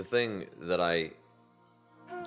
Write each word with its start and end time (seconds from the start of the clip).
the 0.00 0.06
thing 0.08 0.46
that 0.62 0.80
I 0.80 1.10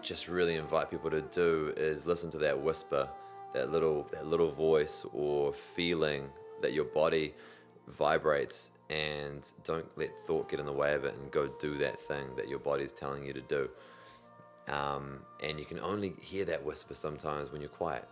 just 0.03 0.27
really 0.27 0.57
invite 0.57 0.91
people 0.91 1.09
to 1.09 1.23
do 1.23 1.73
is 1.75 2.05
listen 2.05 2.29
to 2.29 2.37
that 2.37 2.61
whisper, 2.61 3.09
that 3.53 3.71
little 3.71 4.07
that 4.11 4.27
little 4.27 4.51
voice 4.51 5.04
or 5.11 5.54
feeling 5.54 6.29
that 6.61 6.73
your 6.73 6.83
body 6.83 7.33
vibrates 7.87 8.69
and 8.91 9.51
don't 9.64 9.87
let 9.97 10.11
thought 10.28 10.50
get 10.50 10.59
in 10.59 10.67
the 10.67 10.71
way 10.83 10.93
of 10.93 11.04
it 11.04 11.15
and 11.15 11.31
go 11.31 11.47
do 11.59 11.75
that 11.79 12.00
thing 12.00 12.28
that 12.36 12.47
your 12.47 12.59
body's 12.59 12.93
telling 12.93 13.25
you 13.25 13.33
to 13.33 13.41
do. 13.41 13.67
Um, 14.67 15.21
and 15.42 15.59
you 15.59 15.65
can 15.65 15.79
only 15.79 16.14
hear 16.21 16.45
that 16.45 16.64
whisper 16.64 16.93
sometimes 16.93 17.51
when 17.51 17.59
you're 17.59 17.71
quiet. 17.71 18.07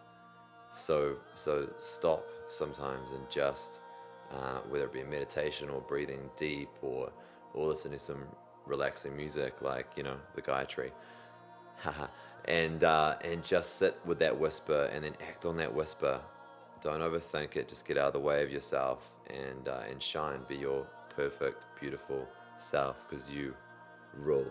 So 0.73 1.17
so 1.35 1.69
stop 1.77 2.27
sometimes 2.47 3.11
and 3.11 3.29
just 3.29 3.79
uh, 4.31 4.61
whether 4.69 4.85
it 4.85 4.93
be 4.93 5.03
meditation 5.03 5.69
or 5.69 5.81
breathing 5.81 6.31
deep 6.35 6.69
or 6.81 7.11
or 7.53 7.67
listening 7.67 7.99
to 7.99 8.03
some 8.03 8.23
relaxing 8.65 9.15
music 9.15 9.61
like 9.61 9.87
you 9.95 10.03
know 10.03 10.17
the 10.35 10.41
Gaia 10.41 10.65
Tree, 10.65 10.91
ha 11.77 12.09
and 12.45 12.83
uh, 12.83 13.15
and 13.23 13.43
just 13.43 13.77
sit 13.77 13.99
with 14.05 14.19
that 14.19 14.37
whisper 14.37 14.89
and 14.93 15.03
then 15.03 15.13
act 15.27 15.45
on 15.45 15.57
that 15.57 15.73
whisper. 15.73 16.19
Don't 16.81 17.01
overthink 17.01 17.55
it. 17.55 17.69
Just 17.69 17.85
get 17.85 17.97
out 17.97 18.07
of 18.07 18.13
the 18.13 18.19
way 18.19 18.43
of 18.43 18.51
yourself 18.51 19.13
and 19.29 19.67
uh, 19.67 19.81
and 19.89 20.01
shine. 20.01 20.39
Be 20.47 20.57
your 20.57 20.87
perfect, 21.15 21.63
beautiful 21.79 22.27
self 22.57 22.97
because 23.07 23.29
you 23.29 23.53
rule. 24.17 24.47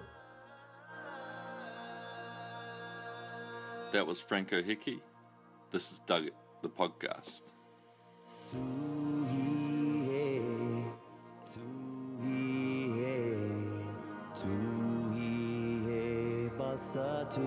That 3.92 4.06
was 4.06 4.20
Franco 4.20 4.62
Hickey. 4.62 5.00
This 5.72 5.90
is 5.90 5.98
Doug 6.00 6.30
the 6.62 6.68
podcast. 6.68 7.42
He, 16.92 16.98
basa 16.98 17.30
tu 17.30 17.40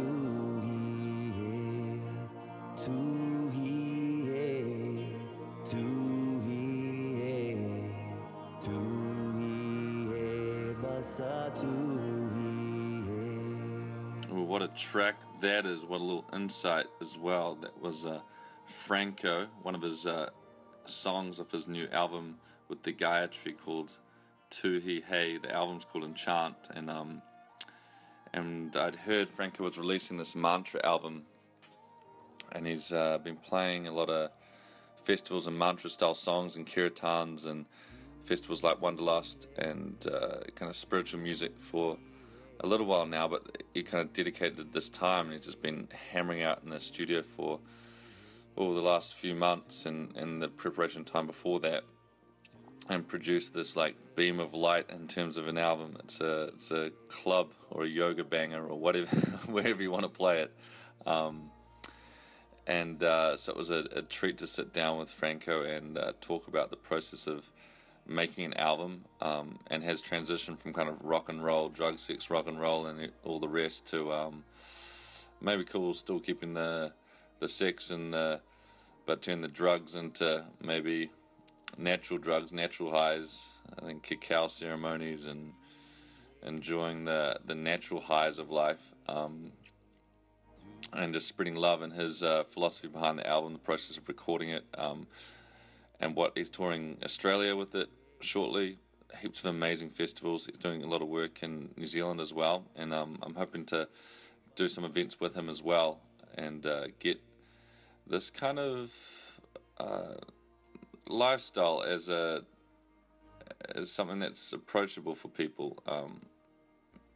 hi 0.62 0.68
he, 1.36 2.00
tu 2.78 2.98
hi 3.52 3.60
he, 4.30 5.08
tu 5.66 5.84
hi 6.40 6.56
he, 7.20 7.76
tu 8.62 8.80
he, 10.08 10.24
basa 10.82 11.36
he. 11.60 11.64
Well, 14.34 14.46
what 14.46 14.62
a 14.62 14.70
track 14.70 15.16
that 15.42 15.66
is. 15.66 15.84
What 15.84 16.00
a 16.00 16.04
little 16.04 16.26
insight 16.34 16.86
as 17.02 17.18
well. 17.18 17.56
That 17.56 17.82
was 17.82 18.06
uh, 18.06 18.22
Franco, 18.66 19.48
one 19.62 19.76
of 19.76 19.82
his 19.82 20.08
uh, 20.08 20.30
songs 20.86 21.42
of 21.42 21.52
his 21.52 21.68
new 21.68 21.90
album 21.92 22.38
with 22.70 22.84
the 22.84 22.94
Gaia 22.94 23.28
Tree 23.28 23.54
called 23.54 23.98
Tu 24.50 24.80
Hi 24.80 25.02
Hey. 25.06 25.38
The 25.38 25.54
album's 25.54 25.84
called 25.84 26.06
Enchant. 26.06 26.56
And, 26.74 26.90
um, 26.90 27.22
and 28.34 28.76
I'd 28.76 28.96
heard 28.96 29.30
Franco 29.30 29.64
was 29.64 29.78
releasing 29.78 30.18
this 30.18 30.36
mantra 30.36 30.82
album. 30.84 31.24
And 32.52 32.68
he's 32.68 32.92
uh, 32.92 33.20
been 33.20 33.38
playing 33.38 33.88
a 33.88 33.92
lot 33.92 34.10
of 34.10 34.32
festivals 35.04 35.48
and 35.48 35.58
mantra 35.58 35.90
style 35.90 36.16
songs 36.16 36.56
and 36.56 36.66
kirtans 36.66 37.46
and 37.46 37.66
festivals 38.24 38.64
like 38.64 38.82
Wanderlust 38.82 39.48
and 39.58 39.96
uh, 40.08 40.42
kind 40.56 40.70
of 40.70 40.76
spiritual 40.76 41.20
music 41.20 41.54
for 41.58 41.98
a 42.60 42.68
little 42.68 42.86
while 42.86 43.06
now, 43.06 43.28
but 43.28 43.64
he 43.74 43.84
kind 43.84 44.02
of 44.02 44.14
dedicated 44.14 44.72
this 44.72 44.88
time 44.88 45.26
and 45.26 45.34
he's 45.34 45.46
just 45.46 45.62
been 45.62 45.88
hammering 46.12 46.42
out 46.42 46.62
in 46.64 46.70
the 46.70 46.80
studio 46.80 47.22
for 47.22 47.60
all 48.56 48.74
the 48.74 48.82
last 48.82 49.16
few 49.16 49.36
months 49.36 49.86
and, 49.86 50.16
and 50.16 50.42
the 50.42 50.48
preparation 50.48 51.04
time 51.04 51.28
before 51.28 51.60
that 51.60 51.84
and 52.90 53.08
produce 53.08 53.50
this 53.50 53.76
like 53.76 53.96
beam 54.16 54.40
of 54.40 54.54
light 54.54 54.90
in 54.90 55.08
terms 55.08 55.38
of 55.38 55.48
an 55.48 55.58
album. 55.58 55.98
It's 56.00 56.22
a 56.22 56.44
it's 56.56 56.72
a 56.72 56.92
club 57.08 57.54
or 57.70 57.84
a 57.84 57.88
yoga 57.88 58.24
banger 58.24 58.66
or 58.66 58.78
whatever 58.78 59.16
wherever 59.48 59.82
you 59.82 59.92
want 59.92 60.04
to 60.04 60.10
play 60.10 60.42
it. 60.42 60.54
Um, 61.06 61.52
and 62.66 63.04
uh, 63.04 63.36
so 63.36 63.52
it 63.52 63.58
was 63.58 63.72
a, 63.72 63.86
a 63.94 64.02
treat 64.02 64.38
to 64.38 64.48
sit 64.48 64.74
down 64.74 64.98
with 64.98 65.10
Franco 65.10 65.64
and 65.64 65.98
uh, 65.98 66.14
talk 66.22 66.48
about 66.48 66.70
the 66.70 66.78
process 66.78 67.28
of 67.28 67.52
making 68.06 68.46
an 68.46 68.54
album 68.56 69.06
um, 69.22 69.60
and 69.70 69.84
has 69.84 70.02
transitioned 70.02 70.60
from 70.60 70.74
kind 70.74 70.90
of 70.90 71.04
rock 71.04 71.30
and 71.30 71.44
roll, 71.44 71.70
drug, 71.70 72.00
sex, 72.00 72.30
rock 72.30 72.48
and 72.48 72.60
roll, 72.60 72.86
and 72.86 73.12
all 73.24 73.40
the 73.40 73.50
rest 73.50 73.88
to 73.88 74.12
um, 74.14 74.44
maybe 75.42 75.64
cool, 75.64 75.94
still 75.94 76.20
keeping 76.20 76.54
the 76.54 76.94
the 77.40 77.48
sex 77.48 77.92
and 77.92 78.14
the 78.14 78.40
but 79.06 79.22
turn 79.22 79.42
the 79.42 79.50
drugs 79.50 79.96
into 79.96 80.46
maybe 80.62 81.10
natural 81.78 82.20
drugs, 82.20 82.52
natural 82.52 82.92
highs. 82.92 83.48
I 83.78 83.86
think 83.86 84.04
cacao 84.04 84.48
ceremonies 84.48 85.26
and 85.26 85.54
enjoying 86.46 87.06
the 87.06 87.40
the 87.46 87.56
natural 87.56 88.02
highs 88.02 88.40
of 88.40 88.50
life. 88.50 88.94
Um, 89.08 89.52
and 90.92 91.14
just 91.14 91.28
spreading 91.28 91.56
love 91.56 91.82
and 91.82 91.94
his 91.94 92.22
uh, 92.22 92.44
philosophy 92.44 92.88
behind 92.88 93.18
the 93.18 93.28
album, 93.28 93.54
the 93.54 93.60
process 93.60 93.98
of 93.98 94.08
recording 94.08 94.50
it, 94.50 94.64
um, 94.78 95.08
and 96.00 96.16
what 96.16 96.38
he's 96.38 96.50
touring 96.50 96.98
Australia 97.04 97.56
with 97.56 97.74
it 97.74 97.90
shortly. 98.20 98.78
Heaps 99.20 99.40
of 99.40 99.46
amazing 99.48 99.90
festivals. 99.90 100.46
He's 100.46 100.58
doing 100.58 100.84
a 100.84 100.88
lot 100.88 101.02
of 101.02 101.08
work 101.08 101.42
in 101.42 101.70
New 101.78 101.86
Zealand 101.86 102.20
as 102.20 102.34
well, 102.34 102.66
and 102.76 102.94
um, 102.94 103.18
I'm 103.22 103.36
hoping 103.36 103.66
to 103.68 103.88
do 104.56 104.68
some 104.68 104.84
events 104.84 105.20
with 105.20 105.36
him 105.36 105.50
as 105.50 105.64
well 105.64 106.00
and 106.36 106.66
uh, 106.66 106.88
get 107.00 107.22
this 108.08 108.30
kind 108.30 108.60
of 108.60 108.92
uh, 109.78 110.16
lifestyle 111.08 111.84
as 111.84 112.10
a 112.10 112.44
as 113.76 113.92
something 113.92 114.20
that's 114.20 114.54
approachable 114.54 115.16
for 115.16 115.28
people, 115.30 115.82
um, 115.88 116.22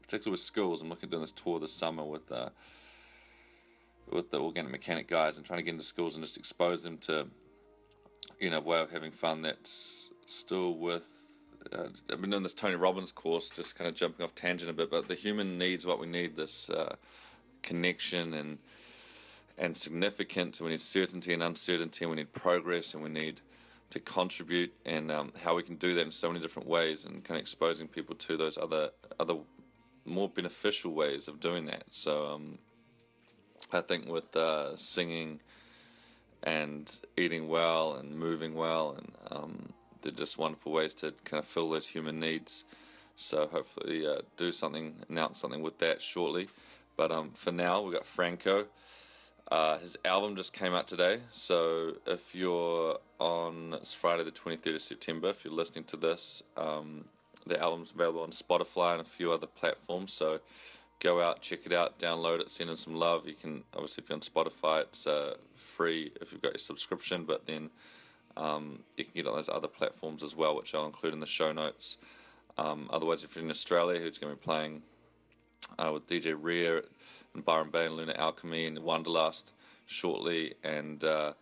particularly 0.02 0.32
with 0.32 0.40
schools. 0.40 0.82
I'm 0.82 0.90
looking 0.90 1.08
at 1.08 1.12
doing 1.12 1.22
this 1.22 1.32
tour 1.32 1.60
this 1.60 1.74
summer 1.74 2.04
with. 2.04 2.32
Uh, 2.32 2.50
with 4.10 4.32
the 4.32 4.40
organic 4.40 4.72
mechanic 4.72 5.06
guys 5.06 5.36
and 5.36 5.46
trying 5.46 5.60
to 5.60 5.64
get 5.64 5.72
into 5.72 5.84
schools 5.84 6.16
and 6.16 6.24
just 6.24 6.38
expose 6.38 6.82
them 6.82 6.98
to 6.98 7.28
you 8.40 8.50
know, 8.50 8.58
a 8.58 8.62
way 8.62 8.80
of 8.80 8.92
having 8.92 9.12
fun 9.12 9.42
that's 9.42 10.12
still 10.26 10.76
with. 10.76 11.38
Uh, 11.72 11.88
I've 12.12 12.22
been 12.22 12.30
doing 12.30 12.44
this 12.44 12.54
Tony 12.54 12.76
Robbins 12.76 13.12
course, 13.12 13.50
just 13.50 13.76
kind 13.76 13.88
of 13.88 13.96
jumping 13.96 14.24
off 14.24 14.36
tangent 14.36 14.70
a 14.70 14.74
bit, 14.74 14.90
but 14.90 15.08
the 15.08 15.16
human 15.16 15.58
needs 15.58 15.86
what 15.86 16.00
we 16.00 16.08
need 16.08 16.36
this 16.36 16.70
uh, 16.70 16.96
connection 17.64 18.34
and 18.34 18.60
and 19.60 19.76
significance. 19.76 20.62
We 20.62 20.70
need 20.70 20.82
certainty 20.82 21.34
and 21.34 21.42
uncertainty. 21.42 22.06
We 22.06 22.16
need 22.16 22.32
progress, 22.32 22.94
and 22.94 23.04
we 23.04 23.10
need 23.10 23.42
to 23.90 24.00
contribute, 24.00 24.74
and 24.86 25.12
um, 25.12 25.32
how 25.44 25.56
we 25.56 25.64
can 25.64 25.76
do 25.76 25.96
that 25.96 26.02
in 26.02 26.12
so 26.12 26.28
many 26.28 26.42
different 26.42 26.68
ways, 26.68 27.06
and 27.06 27.24
kind 27.24 27.38
of 27.38 27.42
exposing 27.42 27.88
people 27.88 28.16
to 28.16 28.38
those 28.38 28.58
other 28.58 28.92
other 29.20 29.36
more 30.06 30.30
beneficial 30.30 30.94
ways 30.94 31.28
of 31.28 31.40
doing 31.40 31.66
that. 31.66 31.84
So 31.92 32.28
um, 32.28 32.58
I 33.72 33.82
think 33.82 34.08
with 34.08 34.36
uh, 34.36 34.78
singing 34.78 35.42
and 36.44 37.00
eating 37.18 37.48
well 37.50 37.96
and 37.96 38.18
moving 38.18 38.54
well 38.54 38.96
and 38.98 39.12
um, 39.32 39.74
they're 40.02 40.12
just 40.12 40.38
wonderful 40.38 40.72
ways 40.72 40.94
to 40.94 41.14
kind 41.26 41.40
of 41.40 41.46
fill 41.46 41.70
those 41.70 41.88
human 41.88 42.20
needs. 42.20 42.64
So 43.16 43.48
hopefully 43.48 44.08
uh, 44.08 44.22
do 44.38 44.52
something 44.52 44.96
announce 45.10 45.40
something 45.40 45.62
with 45.62 45.80
that 45.80 46.02
shortly. 46.02 46.48
But 46.96 47.12
um, 47.12 47.32
for 47.32 47.52
now 47.52 47.82
we've 47.82 47.94
got 47.94 48.06
franco 48.06 48.68
uh, 49.52 49.78
his 49.80 49.98
album 50.04 50.36
just 50.36 50.54
came 50.54 50.74
out 50.74 50.88
today 50.88 51.20
so 51.32 51.94
if 52.06 52.36
you're 52.36 52.98
on 53.20 53.74
it's 53.74 53.94
friday 53.94 54.24
the 54.24 54.32
23rd 54.32 54.76
of 54.76 54.82
september 54.82 55.30
if 55.30 55.46
you're 55.46 55.54
listening 55.54 55.84
to 55.86 55.98
this 55.98 56.44
um, 56.58 57.06
the 57.46 57.60
album's 57.60 57.92
available 57.92 58.22
on 58.22 58.32
spotify 58.32 58.94
and 58.94 59.02
a 59.02 59.06
few 59.06 59.32
other 59.32 59.48
platforms 59.48 60.12
so 60.12 60.40
go 61.00 61.22
out, 61.22 61.42
check 61.42 61.66
it 61.66 61.74
out, 61.74 62.00
download 62.00 62.40
it, 62.40 62.52
send 62.52 62.70
him 62.70 62.78
some 62.78 62.96
love. 62.96 63.28
You 63.28 63.36
can 63.36 63.64
obviously 63.74 64.04
if 64.04 64.10
you're 64.10 64.16
on 64.16 64.22
Spotify, 64.22 64.82
it's 64.82 65.06
uh, 65.06 65.36
free 65.56 66.12
if 66.22 66.32
you've 66.32 66.42
got 66.42 66.54
your 66.54 66.60
subscription, 66.60 67.24
but 67.24 67.46
then 67.46 67.70
um, 68.36 68.80
you 68.96 69.04
can 69.04 69.14
get 69.14 69.28
on 69.28 69.36
those 69.36 69.50
other 69.50 69.68
platforms 69.68 70.24
as 70.24 70.36
well, 70.36 70.56
which 70.56 70.74
I'll 70.74 70.86
include 70.86 71.14
in 71.14 71.20
the 71.20 71.26
show 71.26 71.52
notes. 71.52 71.98
Um, 72.58 72.90
otherwise, 72.92 73.24
if 73.24 73.36
you're 73.36 73.46
in 73.46 73.52
Australia, 73.52 74.00
who's 74.00 74.18
going 74.18 74.34
to 74.34 74.40
be 74.40 74.44
playing 74.44 74.82
uh, 75.78 75.92
with 75.94 76.08
DJ 76.08 76.36
Rhea 76.40 76.82
Byron 77.46 77.70
Bay 77.70 77.86
and 77.86 77.96
Lunar 77.96 78.16
Alchemy 78.18 78.66
and 78.66 78.80
Wanderlust 78.80 79.54
shortly, 79.86 80.56
and 80.64 81.04
uh, 81.04 81.34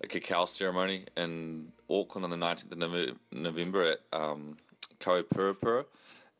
a 0.00 0.06
cacao 0.06 0.44
ceremony 0.44 1.04
in 1.16 1.72
Auckland 1.90 2.24
on 2.24 2.30
the 2.30 2.36
19th 2.36 2.72
of 2.72 3.16
November 3.32 3.82
at 3.82 4.00
um, 4.12 4.56
Koe 5.00 5.22
Purapura. 5.22 5.84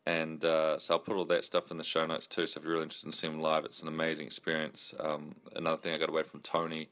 And 0.07 0.45
uh, 0.45 0.79
so 0.79 0.95
I'll 0.95 1.01
put 1.01 1.17
all 1.17 1.25
that 1.27 1.45
stuff 1.45 1.71
in 1.71 1.79
the 1.79 1.85
show 1.85 2.05
notes 2.05 2.27
too. 2.27 2.47
So 2.47 2.59
if 2.59 2.65
you're 2.65 2.75
really 2.75 2.85
interested 2.85 3.07
in 3.07 3.13
seeing 3.13 3.33
them 3.33 3.43
live, 3.43 3.65
it's 3.65 3.83
an 3.83 3.89
amazing 3.89 4.27
experience. 4.27 4.95
Um, 5.01 5.37
another 5.57 5.79
thing 5.79 5.95
I 5.95 5.99
got 5.99 6.11
away 6.11 6.25
from 6.25 6.41
Tony 6.41 6.91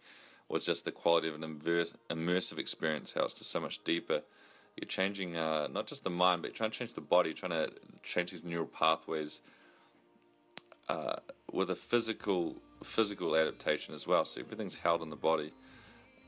was 0.49 0.65
just 0.65 0.85
the 0.85 0.93
quality 0.93 1.29
of 1.29 1.35
an 1.35 1.45
immerse, 1.45 1.95
immersive 2.09 2.59
experience. 2.59 3.13
How 3.13 3.25
it's 3.25 3.35
just 3.35 3.51
so 3.51 3.61
much 3.61 3.85
deeper. 3.85 4.23
You're 4.77 4.89
changing 4.89 5.37
uh, 5.37 5.69
not 5.71 5.87
just 5.87 6.05
the 6.05 6.11
mind, 6.11 6.41
but 6.41 6.49
you're 6.49 6.57
trying 6.57 6.71
to 6.71 6.79
change 6.79 6.95
the 6.95 7.03
body. 7.03 7.35
Trying 7.35 7.53
to 7.53 7.71
change 8.03 8.31
these 8.31 8.45
neural 8.45 8.67
pathways 8.67 9.41
uh, 10.89 11.17
with 11.51 11.71
a 11.71 11.77
physical 11.77 12.57
physical 12.83 13.37
adaptation 13.37 13.95
as 13.95 14.07
well. 14.07 14.25
So 14.25 14.41
everything's 14.41 14.79
held 14.79 15.03
in 15.03 15.11
the 15.11 15.17
body. 15.17 15.53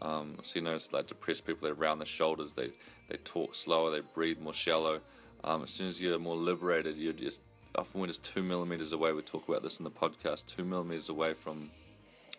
Um, 0.01 0.37
so 0.43 0.59
you 0.59 0.65
notice 0.65 0.93
like 0.93 1.07
depressed 1.07 1.47
people, 1.47 1.67
they 1.67 1.73
round 1.73 2.01
the 2.01 2.07
shoulders, 2.07 2.55
they 2.55 2.71
they 3.09 3.17
talk 3.17 3.55
slower, 3.55 3.91
they 3.91 4.01
breathe 4.01 4.39
more 4.39 4.53
shallow. 4.53 5.01
Um, 5.43 5.63
as 5.63 5.71
soon 5.71 5.89
as 5.89 6.01
you're 6.01 6.19
more 6.19 6.37
liberated, 6.37 6.97
you're 6.97 7.13
just 7.13 7.41
often 7.75 8.01
we're 8.01 8.07
just 8.07 8.25
two 8.25 8.43
millimeters 8.43 8.93
away. 8.93 9.13
We 9.13 9.23
talk 9.23 9.49
about 9.49 9.63
this 9.63 9.79
in 9.79 9.85
the 9.85 9.91
podcast. 9.91 10.47
Two 10.47 10.65
millimeters 10.65 11.09
away 11.09 11.35
from 11.35 11.71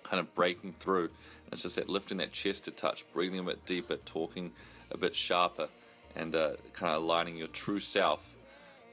kind 0.04 0.20
of 0.20 0.34
breaking 0.36 0.74
through. 0.74 1.06
And 1.46 1.54
it's 1.54 1.64
just 1.64 1.76
that 1.76 1.90
lifting 1.90 2.18
that 2.18 2.32
chest 2.32 2.66
to 2.66 2.72
touch, 2.72 3.06
breathing 3.14 3.40
a 3.40 3.44
bit 3.44 3.66
deeper, 3.66 3.98
talking 3.98 4.52
a 4.92 4.98
bit 4.98 5.16
sharper, 5.16 5.68
and 6.16 6.36
uh, 6.36 6.54
kind 6.74 6.96
of 6.96 7.04
aligning 7.04 7.38
your 7.38 7.48
true 7.48 7.80
self. 7.80 8.36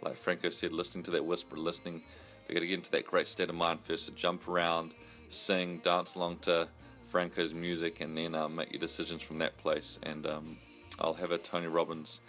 Like 0.02 0.16
Franco 0.16 0.50
said, 0.50 0.72
listening 0.72 1.04
to 1.04 1.10
that 1.12 1.24
whisper, 1.24 1.56
listening. 1.56 2.02
We 2.48 2.54
got 2.54 2.60
to 2.60 2.66
get 2.66 2.74
into 2.74 2.90
that 2.92 3.06
great 3.06 3.28
state 3.28 3.48
of 3.48 3.54
mind 3.54 3.80
first 3.80 4.06
to 4.06 4.14
jump 4.14 4.48
around, 4.48 4.92
sing, 5.28 5.78
dance 5.78 6.14
along 6.14 6.38
to 6.42 6.68
Franco's 7.04 7.54
music, 7.54 8.00
and 8.00 8.16
then 8.16 8.34
uh, 8.34 8.48
make 8.48 8.72
your 8.72 8.80
decisions 8.80 9.22
from 9.22 9.38
that 9.38 9.56
place. 9.58 9.98
And 10.02 10.26
um, 10.26 10.56
I'll 10.98 11.14
have 11.14 11.30
a 11.30 11.38
Tony 11.38 11.66
Robbins. 11.66 12.20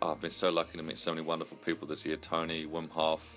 Oh, 0.00 0.12
I've 0.12 0.20
been 0.20 0.30
so 0.30 0.50
lucky 0.50 0.78
to 0.78 0.84
meet 0.84 0.98
so 0.98 1.12
many 1.12 1.22
wonderful 1.22 1.56
people 1.58 1.88
this 1.88 2.06
year 2.06 2.16
Tony, 2.16 2.66
Wim 2.66 2.88
Hof, 2.90 3.36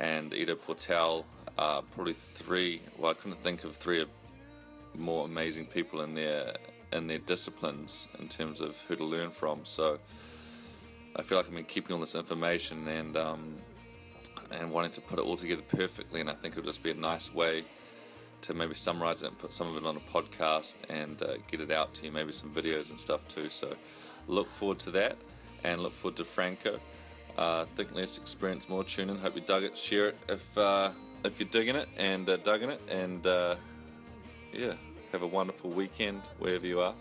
and 0.00 0.32
Ido 0.34 0.56
Portal. 0.56 1.24
Uh, 1.56 1.82
probably 1.82 2.14
three. 2.14 2.82
Well, 2.98 3.12
I 3.12 3.14
couldn't 3.14 3.38
think 3.38 3.62
of 3.64 3.76
three 3.76 4.04
more 4.96 5.24
amazing 5.24 5.66
people 5.66 6.00
in 6.02 6.14
their 6.14 6.54
in 6.92 7.06
their 7.06 7.18
disciplines 7.18 8.06
in 8.20 8.28
terms 8.28 8.60
of 8.60 8.76
who 8.88 8.96
to 8.96 9.04
learn 9.04 9.30
from. 9.30 9.60
So 9.64 9.98
I 11.16 11.22
feel 11.22 11.38
like 11.38 11.46
I've 11.46 11.54
been 11.54 11.64
keeping 11.64 11.94
all 11.94 12.00
this 12.00 12.14
information 12.14 12.86
and 12.88 13.16
um, 13.16 13.54
and 14.54 14.72
wanting 14.72 14.92
to 14.92 15.00
put 15.00 15.18
it 15.18 15.22
all 15.22 15.36
together 15.36 15.62
perfectly. 15.76 16.20
And 16.20 16.30
I 16.30 16.34
think 16.34 16.56
it'll 16.56 16.64
just 16.64 16.82
be 16.82 16.90
a 16.90 16.94
nice 16.94 17.32
way 17.32 17.64
to 18.42 18.54
maybe 18.54 18.74
summarize 18.74 19.22
it 19.22 19.28
and 19.28 19.38
put 19.38 19.52
some 19.52 19.68
of 19.68 19.76
it 19.76 19.86
on 19.86 19.96
a 19.96 20.00
podcast 20.00 20.74
and 20.88 21.20
uh, 21.22 21.34
get 21.50 21.60
it 21.60 21.70
out 21.70 21.94
to 21.94 22.06
you, 22.06 22.12
maybe 22.12 22.32
some 22.32 22.50
videos 22.50 22.90
and 22.90 23.00
stuff 23.00 23.26
too. 23.28 23.48
So 23.48 23.74
look 24.28 24.48
forward 24.48 24.78
to 24.80 24.90
that 24.92 25.16
and 25.62 25.82
look 25.82 25.92
forward 25.92 26.16
to 26.16 26.24
Franco. 26.24 26.78
Uh, 27.36 27.64
think 27.64 27.94
let's 27.94 28.18
experience 28.18 28.68
more 28.68 28.84
tuning. 28.84 29.16
Hope 29.16 29.34
you 29.34 29.40
dug 29.40 29.62
it. 29.62 29.76
Share 29.76 30.08
it 30.08 30.18
if 30.28 30.56
uh, 30.56 30.90
if 31.24 31.40
you're 31.40 31.48
digging 31.48 31.74
it 31.74 31.88
and 31.96 32.28
uh, 32.28 32.36
it. 32.44 32.80
And 32.90 33.26
uh, 33.26 33.56
yeah, 34.52 34.74
have 35.12 35.22
a 35.22 35.26
wonderful 35.26 35.70
weekend 35.70 36.20
wherever 36.38 36.66
you 36.66 36.80
are. 36.80 36.94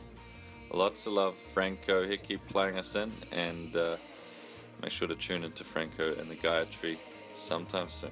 Lots 0.71 1.05
of 1.05 1.13
love, 1.13 1.35
Franco. 1.35 2.07
Keep 2.17 2.47
playing 2.47 2.79
us 2.79 2.95
in, 2.95 3.11
and 3.31 3.75
uh, 3.75 3.97
make 4.81 4.91
sure 4.91 5.07
to 5.07 5.15
tune 5.15 5.43
into 5.43 5.63
Franco 5.63 6.15
and 6.15 6.31
the 6.31 6.35
Gaia 6.35 6.65
Tree 6.65 6.97
sometime 7.35 7.87
soon. 7.87 8.11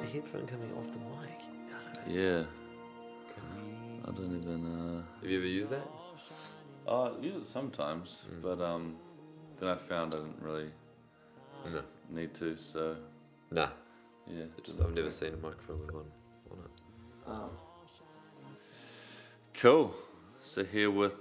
The 0.00 0.06
headphone 0.08 0.46
coming 0.46 0.70
off 0.76 0.86
the 0.86 0.98
mic. 0.98 1.40
I 1.68 1.94
don't 1.94 2.14
know. 2.14 2.22
Yeah. 2.22 2.42
I 4.06 4.10
don't 4.12 4.36
even. 4.40 4.66
Uh... 4.66 5.02
Have 5.22 5.30
you 5.30 5.38
ever 5.38 5.46
used 5.46 5.70
that? 5.70 5.86
Oh, 6.86 7.16
I 7.18 7.20
use 7.22 7.42
it 7.42 7.46
sometimes, 7.46 8.26
but 8.42 8.60
um, 8.60 8.94
then 9.58 9.68
I 9.68 9.74
found 9.74 10.14
I 10.14 10.18
didn't 10.18 10.40
really 10.40 10.70
No. 11.72 11.82
need 12.10 12.34
to. 12.34 12.56
So 12.56 12.96
Nah. 13.50 13.68
Yeah, 14.30 14.44
Just 14.62 14.80
I've 14.80 14.94
never 14.94 15.10
seen 15.10 15.34
a 15.34 15.36
microphone 15.36 15.80
with 15.80 15.92
one 15.94 16.04
on 17.30 17.38
it. 17.38 17.50
Cool. 19.54 19.94
So 20.42 20.64
here 20.64 20.90
with 20.90 21.14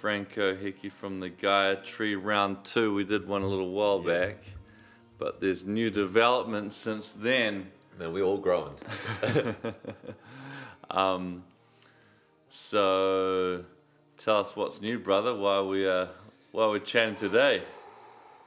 Franco 0.00 0.54
Hickey 0.56 0.88
from 0.88 1.20
the 1.20 1.28
Gaia 1.28 1.76
Tree 1.76 2.16
Round 2.16 2.64
Two. 2.64 2.92
We 2.94 3.04
did 3.04 3.28
one 3.28 3.42
a 3.42 3.46
little 3.46 3.70
while 3.70 4.02
Yeah. 4.04 4.26
back, 4.26 4.38
but 5.18 5.40
there's 5.40 5.64
new 5.64 5.90
developments 5.90 6.74
since 6.76 7.12
then. 7.12 7.70
Man, 7.98 8.12
we're 8.12 8.24
all 8.24 8.38
growing. 8.38 8.74
So 12.54 13.64
tell 14.18 14.36
us 14.38 14.54
what's 14.54 14.82
new, 14.82 14.98
brother. 14.98 15.34
Why 15.34 15.62
we 15.62 15.88
uh, 15.88 16.08
why 16.50 16.66
we're 16.66 16.80
chatting 16.80 17.14
today? 17.14 17.62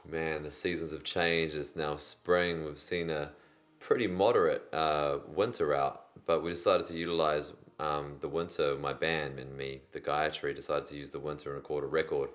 Man, 0.08 0.44
the 0.44 0.52
seasons 0.52 0.92
have 0.92 1.02
changed. 1.02 1.56
It's 1.56 1.74
now 1.74 1.96
spring. 1.96 2.64
We've 2.64 2.78
seen 2.78 3.10
a 3.10 3.32
pretty 3.80 4.06
moderate 4.06 4.62
uh, 4.72 5.18
winter 5.26 5.74
out, 5.74 6.06
but 6.26 6.44
we 6.44 6.50
decided 6.50 6.86
to 6.86 6.94
utilize 6.94 7.52
um, 7.80 8.16
the 8.20 8.28
winter. 8.28 8.76
My 8.76 8.92
band 8.92 9.40
and 9.40 9.56
me, 9.56 9.80
the 9.90 9.98
Gaia 9.98 10.30
Tree, 10.30 10.54
decided 10.54 10.86
to 10.86 10.96
use 10.96 11.10
the 11.10 11.18
winter 11.18 11.48
and 11.48 11.56
record 11.56 11.82
a 11.82 11.88
record. 11.88 12.30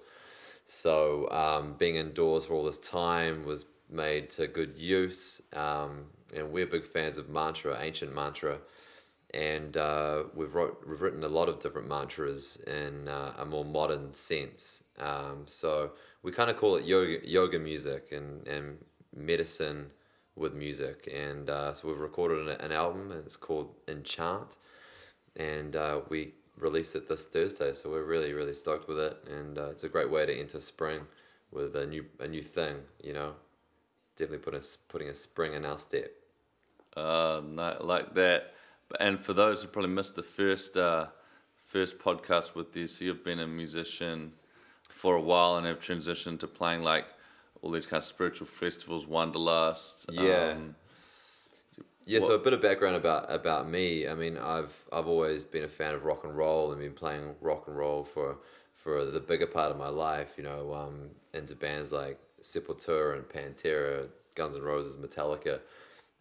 So 0.65 1.29
um, 1.31 1.75
being 1.77 1.95
indoors 1.95 2.45
for 2.45 2.55
all 2.55 2.65
this 2.65 2.77
time 2.77 3.45
was 3.45 3.65
made 3.89 4.29
to 4.31 4.47
good 4.47 4.77
use, 4.77 5.41
um, 5.53 6.07
and 6.35 6.51
we're 6.51 6.67
big 6.67 6.85
fans 6.85 7.17
of 7.17 7.29
mantra, 7.29 7.77
ancient 7.81 8.13
mantra, 8.13 8.59
and 9.33 9.77
uh, 9.77 10.23
we've 10.35 10.55
wrote 10.55 10.83
we've 10.87 11.01
written 11.01 11.23
a 11.23 11.29
lot 11.29 11.47
of 11.47 11.59
different 11.59 11.87
mantras 11.87 12.57
in 12.67 13.07
uh, 13.07 13.33
a 13.37 13.45
more 13.45 13.63
modern 13.63 14.13
sense. 14.13 14.83
Um, 14.99 15.43
so 15.45 15.91
we 16.23 16.31
kind 16.31 16.49
of 16.49 16.57
call 16.57 16.75
it 16.75 16.85
yoga 16.85 17.27
yoga 17.27 17.59
music 17.59 18.11
and 18.11 18.47
and 18.47 18.77
medicine 19.15 19.91
with 20.35 20.53
music, 20.53 21.09
and 21.13 21.49
uh, 21.49 21.73
so 21.73 21.87
we've 21.87 21.99
recorded 21.99 22.47
an, 22.47 22.61
an 22.61 22.71
album, 22.71 23.11
and 23.11 23.25
it's 23.25 23.35
called 23.35 23.75
Enchant, 23.87 24.57
and 25.35 25.75
uh, 25.75 26.01
we 26.09 26.33
released 26.57 26.95
it 26.95 27.09
this 27.09 27.25
Thursday. 27.25 27.73
So 27.73 27.89
we're 27.89 28.03
really 28.03 28.33
really 28.33 28.53
stoked 28.53 28.87
with 28.87 28.99
it, 28.99 29.23
and 29.29 29.57
uh, 29.57 29.69
it's 29.69 29.83
a 29.83 29.89
great 29.89 30.09
way 30.09 30.25
to 30.25 30.33
enter 30.33 30.59
spring 30.59 31.01
with 31.51 31.75
a 31.75 31.85
new 31.85 32.05
a 32.19 32.27
new 32.27 32.41
thing. 32.41 32.77
You 33.03 33.13
know, 33.13 33.33
definitely 34.15 34.43
putting 34.43 34.61
a, 34.61 34.63
putting 34.87 35.09
a 35.09 35.15
spring 35.15 35.53
in 35.53 35.65
our 35.65 35.77
step. 35.77 36.11
Uh, 36.95 37.41
like 37.79 38.13
that. 38.15 38.53
And 38.99 39.19
for 39.19 39.31
those 39.31 39.61
who 39.61 39.69
probably 39.69 39.91
missed 39.91 40.15
the 40.17 40.23
first 40.23 40.75
uh, 40.75 41.07
first 41.65 41.99
podcast 41.99 42.55
with 42.55 42.75
you, 42.75 42.87
so 42.87 43.05
you've 43.05 43.23
been 43.23 43.39
a 43.39 43.47
musician 43.47 44.33
for 45.01 45.15
a 45.15 45.21
while 45.21 45.57
and 45.57 45.65
have 45.65 45.79
transitioned 45.79 46.39
to 46.39 46.47
playing 46.47 46.83
like 46.83 47.07
all 47.63 47.71
these 47.71 47.87
kind 47.87 47.97
of 47.97 48.03
spiritual 48.03 48.45
festivals, 48.45 49.07
Wanderlust. 49.07 50.05
Yeah. 50.11 50.51
Um, 50.51 50.75
Yeah, 52.05 52.19
so 52.19 52.35
a 52.35 52.39
bit 52.39 52.53
of 52.53 52.61
background 52.61 52.95
about 52.95 53.25
about 53.31 53.67
me. 53.67 54.07
I 54.07 54.13
mean, 54.13 54.37
I've 54.37 54.75
I've 54.93 55.07
always 55.07 55.43
been 55.43 55.63
a 55.63 55.73
fan 55.79 55.95
of 55.95 56.03
rock 56.05 56.23
and 56.23 56.37
roll 56.37 56.71
and 56.71 56.79
been 56.79 56.93
playing 56.93 57.35
rock 57.41 57.63
and 57.67 57.75
roll 57.75 58.03
for 58.03 58.37
for 58.75 59.05
the 59.05 59.19
bigger 59.19 59.47
part 59.47 59.71
of 59.71 59.77
my 59.77 59.87
life. 59.89 60.33
You 60.37 60.43
know, 60.43 60.73
um, 60.73 61.09
into 61.33 61.55
bands 61.55 61.91
like 61.91 62.19
Sepultura 62.43 63.15
and 63.15 63.27
Pantera, 63.27 64.07
Guns 64.35 64.55
N' 64.55 64.61
Roses, 64.61 64.97
Metallica, 64.97 65.61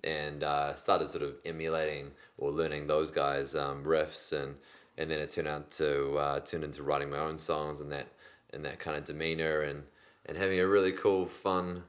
and 0.04 0.42
uh, 0.42 0.75
started 0.75 1.08
sort 1.08 1.25
of 1.25 1.34
emulating 1.44 2.12
or 2.38 2.50
learning 2.50 2.87
those 2.87 3.10
guys' 3.10 3.54
um, 3.54 3.84
riffs, 3.84 4.32
and 4.32 4.56
and 4.96 5.10
then 5.10 5.18
it 5.18 5.30
turned 5.30 5.49
out 5.49 5.70
to 5.72 6.16
uh, 6.16 6.40
turned 6.40 6.64
into 6.64 6.82
writing 6.82 7.10
my 7.10 7.18
own 7.18 7.37
songs 7.37 7.82
and 7.82 7.92
that 7.92 8.06
and 8.52 8.64
that 8.64 8.78
kind 8.78 8.97
of 8.97 9.04
demeanor 9.04 9.61
and 9.61 9.85
and 10.26 10.37
having 10.37 10.61
a 10.61 10.66
really 10.66 10.92
cool, 10.92 11.26
fun 11.26 11.85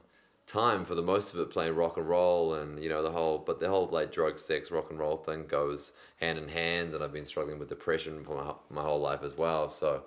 time 0.46 0.84
for 0.84 0.94
the 0.94 1.02
most 1.02 1.32
of 1.32 1.38
it 1.38 1.50
playing 1.50 1.74
rock 1.74 1.96
and 1.96 2.08
roll 2.08 2.52
and 2.52 2.82
you 2.82 2.88
know 2.88 3.02
the 3.02 3.12
whole 3.12 3.38
but 3.38 3.60
the 3.60 3.68
whole 3.68 3.86
like 3.86 4.10
drug 4.10 4.38
sex 4.38 4.70
rock 4.70 4.90
and 4.90 4.98
roll 4.98 5.16
thing 5.16 5.46
goes 5.46 5.92
hand 6.20 6.36
in 6.36 6.48
hand 6.48 6.92
and 6.92 7.02
i've 7.02 7.12
been 7.12 7.24
struggling 7.24 7.60
with 7.60 7.68
depression 7.68 8.24
for 8.24 8.34
my, 8.36 8.52
my 8.68 8.82
whole 8.82 9.00
life 9.00 9.22
as 9.22 9.36
well. 9.36 9.68
So 9.68 10.04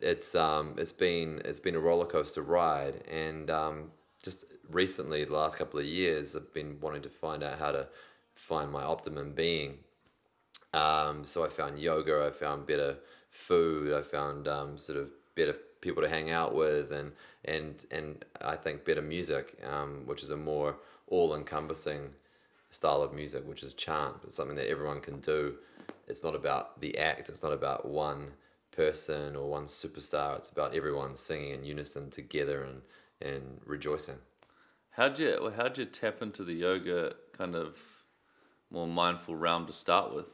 it's 0.00 0.34
um 0.34 0.74
it's 0.78 0.92
been 0.92 1.42
it's 1.44 1.58
been 1.58 1.74
a 1.74 1.80
roller 1.80 2.06
coaster 2.06 2.42
ride 2.42 3.02
and 3.10 3.50
um 3.50 3.90
just 4.22 4.44
recently 4.70 5.24
the 5.24 5.34
last 5.34 5.58
couple 5.58 5.80
of 5.80 5.86
years 5.86 6.36
i've 6.36 6.54
been 6.54 6.78
wanting 6.80 7.02
to 7.02 7.08
find 7.08 7.42
out 7.42 7.58
how 7.58 7.72
to 7.72 7.88
find 8.38 8.70
my 8.70 8.84
optimum 8.84 9.32
being. 9.32 9.78
Um, 10.72 11.24
so 11.24 11.44
I 11.44 11.48
found 11.48 11.78
yoga, 11.78 12.26
I 12.26 12.30
found 12.30 12.66
better 12.66 12.98
food, 13.30 13.92
I 13.92 14.02
found 14.02 14.46
um, 14.46 14.78
sort 14.78 14.98
of 14.98 15.10
better 15.34 15.56
people 15.80 16.02
to 16.02 16.08
hang 16.08 16.30
out 16.30 16.54
with, 16.54 16.92
and 16.92 17.12
and 17.44 17.84
and 17.90 18.24
I 18.40 18.56
think 18.56 18.84
better 18.84 19.02
music, 19.02 19.58
um, 19.64 20.02
which 20.06 20.22
is 20.22 20.30
a 20.30 20.36
more 20.36 20.76
all-encompassing 21.06 22.10
style 22.70 23.02
of 23.02 23.14
music, 23.14 23.46
which 23.46 23.62
is 23.62 23.72
chant. 23.72 24.16
It's 24.24 24.36
something 24.36 24.56
that 24.56 24.68
everyone 24.68 25.00
can 25.00 25.20
do. 25.20 25.56
It's 26.06 26.22
not 26.22 26.34
about 26.34 26.80
the 26.80 26.98
act. 26.98 27.28
It's 27.28 27.42
not 27.42 27.52
about 27.52 27.88
one 27.88 28.32
person 28.70 29.34
or 29.36 29.48
one 29.48 29.64
superstar. 29.64 30.36
It's 30.36 30.50
about 30.50 30.74
everyone 30.74 31.16
singing 31.16 31.54
in 31.54 31.64
unison 31.64 32.10
together 32.10 32.62
and 32.62 32.82
and 33.20 33.60
rejoicing. 33.64 34.18
how'd 34.90 35.18
you 35.18 35.38
well, 35.40 35.52
how'd 35.52 35.78
you 35.78 35.84
tap 35.84 36.22
into 36.22 36.44
the 36.44 36.54
yoga 36.54 37.14
kind 37.32 37.54
of 37.56 37.78
more 38.70 38.86
mindful 38.86 39.34
realm 39.34 39.66
to 39.66 39.72
start 39.72 40.14
with? 40.14 40.26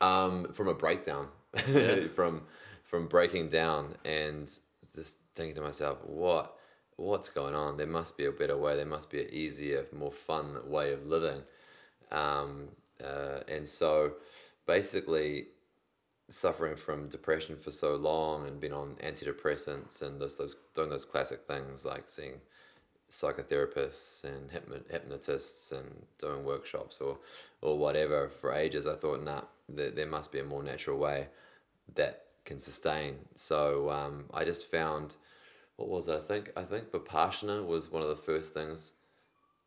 um, 0.00 0.52
from 0.52 0.68
a 0.68 0.74
breakdown, 0.74 1.28
from 2.14 2.42
from 2.90 3.06
breaking 3.06 3.48
down 3.48 3.94
and 4.04 4.50
just 4.96 5.18
thinking 5.36 5.54
to 5.54 5.60
myself, 5.60 5.98
what 6.04 6.56
what's 6.96 7.28
going 7.28 7.54
on? 7.54 7.76
There 7.76 7.86
must 7.86 8.18
be 8.18 8.26
a 8.26 8.32
better 8.32 8.56
way. 8.56 8.74
There 8.74 8.84
must 8.84 9.10
be 9.10 9.20
an 9.22 9.28
easier, 9.32 9.86
more 9.96 10.10
fun 10.10 10.68
way 10.68 10.92
of 10.92 11.06
living. 11.06 11.42
Um, 12.10 12.70
uh, 13.02 13.40
and 13.48 13.66
so, 13.66 14.14
basically, 14.66 15.46
suffering 16.28 16.74
from 16.74 17.08
depression 17.08 17.56
for 17.56 17.70
so 17.70 17.94
long 17.94 18.46
and 18.46 18.60
been 18.60 18.72
on 18.72 18.96
antidepressants 19.02 20.02
and 20.02 20.20
those 20.20 20.36
those 20.36 20.56
doing 20.74 20.90
those 20.90 21.04
classic 21.04 21.46
things 21.46 21.84
like 21.84 22.10
seeing 22.10 22.40
psychotherapists 23.08 24.24
and 24.24 24.50
hypnotists 24.90 25.70
and 25.70 26.06
doing 26.18 26.42
workshops 26.42 27.00
or 27.00 27.18
or 27.62 27.78
whatever 27.78 28.28
for 28.28 28.52
ages. 28.52 28.84
I 28.88 28.96
thought, 28.96 29.22
nah, 29.22 29.42
there, 29.68 29.92
there 29.92 30.06
must 30.06 30.32
be 30.32 30.40
a 30.40 30.44
more 30.44 30.64
natural 30.64 30.98
way 30.98 31.28
that 31.94 32.24
can 32.44 32.60
sustain. 32.60 33.16
So 33.34 33.90
um, 33.90 34.24
I 34.32 34.44
just 34.44 34.70
found, 34.70 35.16
what 35.76 35.88
was 35.88 36.08
it? 36.08 36.14
I 36.14 36.20
think 36.20 36.52
I 36.56 36.62
think 36.62 36.90
Vipassana 36.90 37.64
was 37.66 37.90
one 37.90 38.02
of 38.02 38.08
the 38.08 38.16
first 38.16 38.54
things 38.54 38.92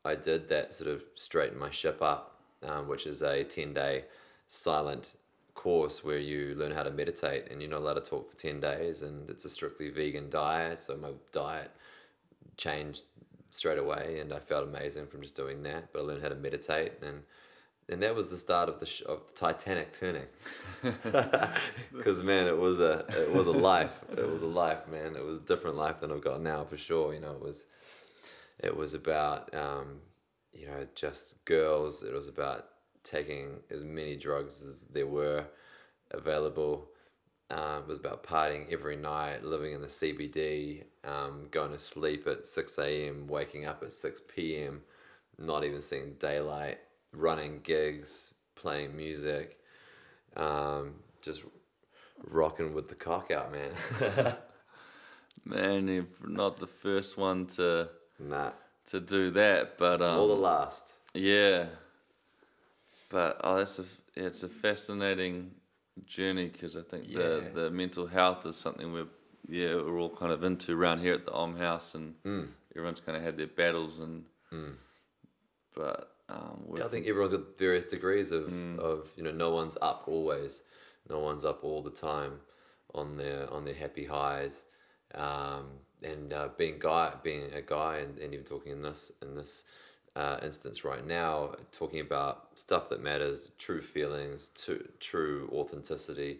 I 0.06 0.16
did 0.16 0.50
that 0.50 0.74
sort 0.74 0.90
of 0.90 1.04
straightened 1.16 1.60
my 1.60 1.72
ship 1.72 2.02
up, 2.02 2.40
um, 2.62 2.88
which 2.88 3.06
is 3.06 3.22
a 3.22 3.44
ten 3.44 3.74
day 3.74 4.06
silent 4.48 5.16
course 5.54 6.04
where 6.04 6.18
you 6.18 6.56
learn 6.56 6.72
how 6.72 6.84
to 6.84 6.92
meditate 6.92 7.50
and 7.50 7.62
you're 7.62 7.70
not 7.70 7.82
allowed 7.82 7.94
to 7.94 8.02
talk 8.02 8.30
for 8.30 8.36
10 8.36 8.60
days 8.60 9.04
and 9.04 9.30
it's 9.30 9.46
a 9.46 9.50
strictly 9.50 9.90
vegan 9.90 10.30
diet 10.30 10.80
so 10.80 10.98
my 10.98 11.12
diet 11.32 11.72
changed 12.58 13.04
straight 13.52 13.78
away 13.78 14.20
and 14.20 14.34
I 14.34 14.40
felt 14.40 14.68
amazing 14.68 15.08
from 15.08 15.22
just 15.22 15.36
doing 15.36 15.62
that 15.64 15.94
but 15.94 16.00
I 16.00 16.04
learned 16.04 16.24
how 16.24 16.30
to 16.30 16.36
meditate 16.36 16.94
and 17.02 17.22
and 17.90 18.02
that 18.02 18.16
was 18.16 18.30
the 18.30 18.38
start 18.38 18.70
of 18.70 18.80
the 18.80 18.86
sh- 18.86 19.04
of 19.06 19.28
the 19.28 19.34
Titanic 19.34 19.94
turning 19.94 20.26
because 21.92 22.24
man 22.24 22.48
it 22.48 22.58
was 22.58 22.80
a 22.80 23.06
it 23.10 23.32
was 23.32 23.48
a 23.48 23.52
life 23.52 24.00
it 24.18 24.30
was 24.30 24.42
a 24.42 24.48
life 24.48 24.88
man 24.88 25.16
it 25.16 25.24
was 25.24 25.38
a 25.38 25.42
different 25.42 25.78
life 25.78 26.00
than 26.00 26.12
I've 26.12 26.24
got 26.24 26.42
now 26.42 26.64
for 26.64 26.78
sure 26.78 27.14
you 27.14 27.20
know 27.20 27.34
it 27.34 27.42
was 27.42 27.66
it 28.60 28.76
was 28.76 28.94
about 28.94 29.54
um, 29.54 30.00
you 30.54 30.68
know 30.68 30.88
just 30.96 31.44
girls 31.46 32.04
it 32.04 32.14
was 32.14 32.28
about 32.28 32.68
taking 33.04 33.60
as 33.70 33.84
many 33.84 34.16
drugs 34.16 34.62
as 34.62 34.86
there 34.86 35.08
were 35.08 35.46
available. 36.12 36.90
Um, 37.50 37.82
it 37.82 37.88
was 37.88 38.00
about 38.00 38.24
partying 38.24 38.72
every 38.72 38.96
night, 38.96 39.44
living 39.44 39.74
in 39.74 39.82
the 39.82 39.88
CBD, 39.88 40.86
um, 41.04 41.48
going 41.52 41.72
to 41.72 41.80
sleep 41.80 42.26
at 42.26 42.48
6 42.48 42.80
a.m., 42.80 43.28
waking 43.28 43.66
up 43.66 43.84
at 43.84 43.94
6 43.94 44.22
p.m., 44.34 44.82
not 45.38 45.64
even 45.64 45.82
seeing 45.82 46.14
daylight, 46.14 46.80
running 47.14 47.60
gigs, 47.64 48.34
playing 48.56 48.96
music, 48.96 49.60
um, 50.36 50.96
just 51.22 51.44
rocking 52.28 52.74
with 52.74 52.88
the 52.90 52.96
cock 52.96 53.32
out, 53.32 53.52
man. 53.52 53.72
Man, 55.46 55.88
you're 55.90 56.06
not 56.26 56.58
the 56.58 56.68
first 56.68 57.18
one 57.18 57.48
to 57.48 57.90
nah, 58.18 58.52
to 58.92 59.02
do 59.02 59.30
that, 59.32 59.78
but 59.78 60.02
um, 60.02 60.20
or 60.20 60.28
the 60.30 60.36
last. 60.36 60.94
Yeah, 61.14 61.66
but 63.10 63.42
oh, 63.44 63.58
that's 63.58 63.80
a 63.80 63.86
it's 64.16 64.44
a 64.44 64.48
fascinating 64.48 65.52
journey 66.06 66.48
because 66.48 66.78
I 66.78 66.82
think 66.82 67.12
the 67.12 67.44
Yeah. 67.44 67.50
the 67.62 67.70
mental 67.72 68.08
health 68.08 68.46
is 68.46 68.56
something 68.56 68.94
we're 68.94 69.08
yeah 69.50 69.76
we're 69.76 70.00
all 70.00 70.10
kind 70.16 70.32
of 70.32 70.44
into 70.46 70.80
around 70.80 71.00
here 71.00 71.14
at 71.14 71.26
the 71.26 71.34
Om 71.34 71.58
House, 71.58 71.94
and 71.94 72.16
Mm. 72.24 72.48
everyone's 72.74 73.02
kind 73.02 73.18
of 73.18 73.24
had 73.24 73.36
their 73.38 73.48
battles 73.48 74.00
and 74.00 74.26
but 75.76 76.13
um, 76.34 76.66
Yeah, 76.76 76.86
I 76.86 76.88
think 76.88 77.08
everyone's 77.08 77.34
got 77.34 77.58
various 77.58 77.86
degrees 77.86 78.32
of, 78.32 78.44
Mm. 78.50 78.80
of 78.80 79.12
you 79.16 79.24
know 79.24 79.32
no 79.32 79.52
one's 79.52 79.78
up 79.82 80.06
always, 80.08 80.64
no 81.10 81.20
one's 81.20 81.46
up 81.46 81.64
all 81.64 81.82
the 81.82 81.92
time 81.92 82.42
on 82.94 83.18
their 83.18 83.50
on 83.52 83.66
their 83.66 83.74
happy 83.74 84.06
highs, 84.06 84.66
um, 85.14 85.66
and 86.02 86.34
uh, 86.34 86.50
being 86.58 86.80
guy 86.80 87.14
being 87.24 87.52
a 87.54 87.62
guy 87.62 87.98
and, 87.98 88.18
and 88.20 88.34
even 88.34 88.46
talking 88.46 88.72
in 88.72 88.82
this 88.82 89.12
in 89.22 89.36
this 89.36 89.64
uh, 90.16 90.38
instance 90.44 90.84
right 90.84 91.06
now 91.06 91.56
talking 91.72 92.00
about 92.00 92.48
stuff 92.56 92.90
that 92.90 93.02
matters, 93.02 93.50
true 93.58 93.82
feelings, 93.82 94.50
to, 94.50 94.88
true 95.00 95.50
authenticity 95.52 96.40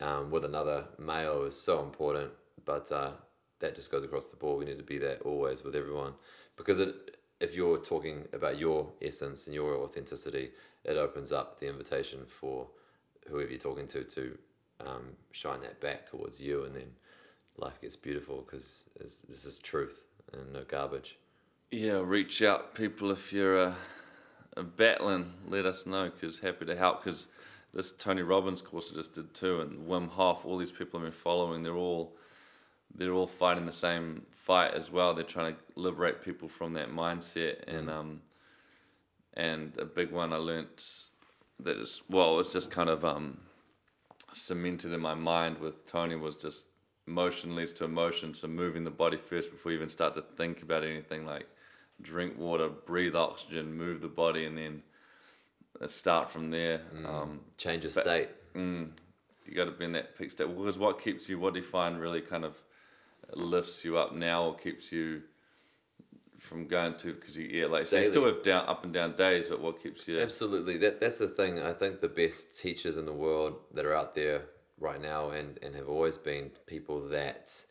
um, 0.00 0.30
with 0.30 0.44
another 0.44 0.86
male 0.98 1.42
is 1.44 1.60
so 1.60 1.82
important, 1.82 2.30
but 2.64 2.90
uh, 2.92 3.12
that 3.60 3.74
just 3.74 3.90
goes 3.90 4.04
across 4.04 4.28
the 4.28 4.36
board. 4.36 4.58
We 4.58 4.64
need 4.64 4.78
to 4.78 4.84
be 4.84 4.98
that 4.98 5.22
always 5.22 5.64
with 5.64 5.74
everyone 5.74 6.14
because 6.56 6.78
it, 6.78 7.11
if 7.42 7.56
you're 7.56 7.78
talking 7.78 8.28
about 8.32 8.58
your 8.58 8.88
essence 9.02 9.46
and 9.46 9.54
your 9.54 9.74
authenticity, 9.74 10.50
it 10.84 10.96
opens 10.96 11.32
up 11.32 11.58
the 11.58 11.68
invitation 11.68 12.20
for 12.26 12.68
whoever 13.28 13.50
you're 13.50 13.58
talking 13.58 13.88
to 13.88 14.04
to 14.04 14.38
um, 14.80 15.16
shine 15.32 15.60
that 15.60 15.80
back 15.80 16.06
towards 16.06 16.40
you, 16.40 16.64
and 16.64 16.74
then 16.74 16.90
life 17.56 17.80
gets 17.80 17.96
beautiful 17.96 18.42
because 18.44 18.84
this 18.98 19.44
is 19.44 19.58
truth 19.58 20.04
and 20.32 20.52
no 20.52 20.62
garbage. 20.64 21.18
yeah, 21.70 22.00
reach 22.02 22.42
out 22.42 22.74
people 22.74 23.10
if 23.10 23.32
you're 23.32 23.58
uh, 23.58 23.74
uh, 24.56 24.62
battling. 24.62 25.32
Let 25.48 25.66
us 25.66 25.84
know 25.84 26.10
because 26.10 26.38
happy 26.38 26.64
to 26.66 26.76
help. 26.76 27.02
Because 27.04 27.26
this 27.74 27.92
Tony 27.92 28.22
Robbins 28.22 28.62
course 28.62 28.90
I 28.92 28.96
just 28.96 29.14
did 29.14 29.34
too, 29.34 29.60
and 29.60 29.88
Wim 29.88 30.08
Hof, 30.10 30.44
all 30.44 30.58
these 30.58 30.72
people 30.72 31.00
I've 31.00 31.06
been 31.06 31.12
following, 31.12 31.62
they're 31.62 31.74
all 31.74 32.16
they're 32.94 33.12
all 33.12 33.26
fighting 33.26 33.66
the 33.66 33.72
same 33.72 34.22
fight 34.30 34.74
as 34.74 34.90
well. 34.90 35.14
They're 35.14 35.24
trying 35.24 35.54
to 35.54 35.60
liberate 35.76 36.22
people 36.22 36.48
from 36.48 36.74
that 36.74 36.90
mindset, 36.90 37.64
and 37.66 37.88
um, 37.88 38.22
and 39.34 39.72
a 39.78 39.84
big 39.84 40.10
one 40.10 40.32
I 40.32 40.36
learnt 40.36 41.06
that 41.60 41.78
is 41.78 42.02
well, 42.08 42.38
it's 42.40 42.52
just 42.52 42.70
kind 42.70 42.88
of 42.90 43.04
um, 43.04 43.38
cemented 44.32 44.92
in 44.92 45.00
my 45.00 45.14
mind 45.14 45.58
with 45.58 45.86
Tony 45.86 46.16
was 46.16 46.36
just 46.36 46.64
motion 47.06 47.56
leads 47.56 47.72
to 47.72 47.84
emotion. 47.84 48.34
So 48.34 48.48
moving 48.48 48.84
the 48.84 48.90
body 48.90 49.16
first 49.16 49.50
before 49.50 49.72
you 49.72 49.78
even 49.78 49.90
start 49.90 50.14
to 50.14 50.22
think 50.36 50.62
about 50.62 50.84
anything 50.84 51.26
like 51.26 51.46
drink 52.00 52.34
water, 52.38 52.68
breathe 52.68 53.14
oxygen, 53.14 53.74
move 53.74 54.00
the 54.00 54.08
body, 54.08 54.44
and 54.44 54.56
then 54.56 54.82
uh, 55.80 55.86
start 55.86 56.30
from 56.30 56.50
there. 56.50 56.80
Um, 57.06 57.40
Change 57.58 57.84
of 57.84 57.92
state. 57.92 58.28
mm, 58.54 58.90
you 59.46 59.54
got 59.54 59.64
to 59.66 59.70
be 59.70 59.84
in 59.84 59.92
that 59.92 60.16
peak 60.16 60.30
state 60.30 60.48
because 60.48 60.78
what 60.78 61.00
keeps 61.00 61.28
you, 61.28 61.38
what 61.38 61.54
do 61.54 61.60
you 61.60 61.66
find 61.66 62.00
really 62.00 62.20
kind 62.20 62.44
of 62.44 62.60
lifts 63.36 63.84
you 63.84 63.96
up 63.96 64.14
now 64.14 64.44
or 64.44 64.56
keeps 64.56 64.92
you 64.92 65.22
from 66.38 66.66
going 66.66 66.96
to 66.96 67.12
because 67.12 67.38
you 67.38 67.46
yeah 67.46 67.66
like 67.66 67.86
so 67.86 67.98
you 67.98 68.04
still 68.04 68.24
have 68.24 68.42
down 68.42 68.68
up 68.68 68.84
and 68.84 68.92
down 68.92 69.14
days, 69.14 69.46
but 69.46 69.60
what 69.60 69.82
keeps 69.82 70.08
you? 70.08 70.18
Absolutely. 70.18 70.76
That 70.78 71.00
that's 71.00 71.18
the 71.18 71.28
thing. 71.28 71.60
I 71.60 71.72
think 71.72 72.00
the 72.00 72.08
best 72.08 72.58
teachers 72.58 72.96
in 72.96 73.06
the 73.06 73.12
world 73.12 73.56
that 73.74 73.84
are 73.84 73.94
out 73.94 74.14
there 74.14 74.42
right 74.78 75.00
now 75.00 75.30
and, 75.30 75.58
and 75.62 75.76
have 75.76 75.88
always 75.88 76.18
been 76.18 76.50
people 76.66 77.08
that 77.08 77.64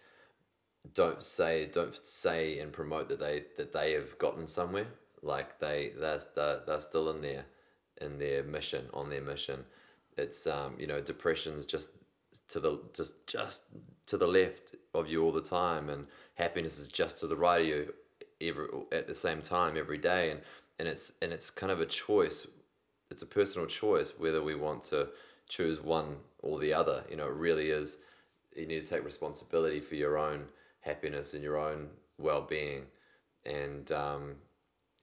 don't 0.93 1.21
say 1.21 1.65
don't 1.65 1.95
say 2.03 2.59
and 2.59 2.71
promote 2.71 3.09
that 3.09 3.19
they 3.19 3.43
that 3.57 3.73
they 3.73 3.91
have 3.91 4.17
gotten 4.17 4.47
somewhere. 4.47 4.87
Like 5.21 5.59
they 5.59 5.91
they're, 5.99 6.21
they're, 6.35 6.61
they're 6.65 6.81
still 6.81 7.09
in 7.09 7.21
there 7.21 7.45
in 7.99 8.17
their 8.19 8.43
mission, 8.43 8.85
on 8.93 9.09
their 9.09 9.21
mission. 9.21 9.65
It's 10.17 10.47
um, 10.47 10.75
you 10.79 10.87
know, 10.87 11.01
depression's 11.01 11.65
just 11.65 11.89
to 12.47 12.59
the 12.59 12.79
just 12.93 13.27
just 13.27 13.63
to 14.05 14.17
the 14.17 14.27
left 14.27 14.75
of 14.93 15.07
you 15.07 15.23
all 15.23 15.31
the 15.31 15.41
time 15.41 15.89
and 15.89 16.07
happiness 16.35 16.79
is 16.79 16.87
just 16.87 17.19
to 17.19 17.27
the 17.27 17.35
right 17.35 17.61
of 17.61 17.67
you 17.67 17.93
every 18.41 18.67
at 18.91 19.07
the 19.07 19.15
same 19.15 19.41
time 19.41 19.77
every 19.77 19.97
day 19.97 20.31
and 20.31 20.41
and 20.79 20.87
it's 20.87 21.13
and 21.21 21.31
it's 21.31 21.49
kind 21.49 21.71
of 21.71 21.79
a 21.79 21.85
choice. 21.85 22.47
It's 23.11 23.21
a 23.21 23.27
personal 23.27 23.67
choice 23.67 24.13
whether 24.17 24.41
we 24.41 24.55
want 24.55 24.83
to 24.85 25.09
choose 25.47 25.79
one 25.79 26.17
or 26.41 26.59
the 26.59 26.73
other. 26.73 27.03
You 27.09 27.17
know 27.17 27.27
it 27.27 27.35
really 27.35 27.69
is 27.69 27.97
you 28.55 28.65
need 28.65 28.85
to 28.85 28.89
take 28.89 29.05
responsibility 29.05 29.79
for 29.79 29.95
your 29.95 30.17
own 30.17 30.45
happiness 30.81 31.33
and 31.33 31.43
your 31.43 31.57
own 31.57 31.89
well-being. 32.17 32.85
And 33.45 33.91
um 33.91 34.35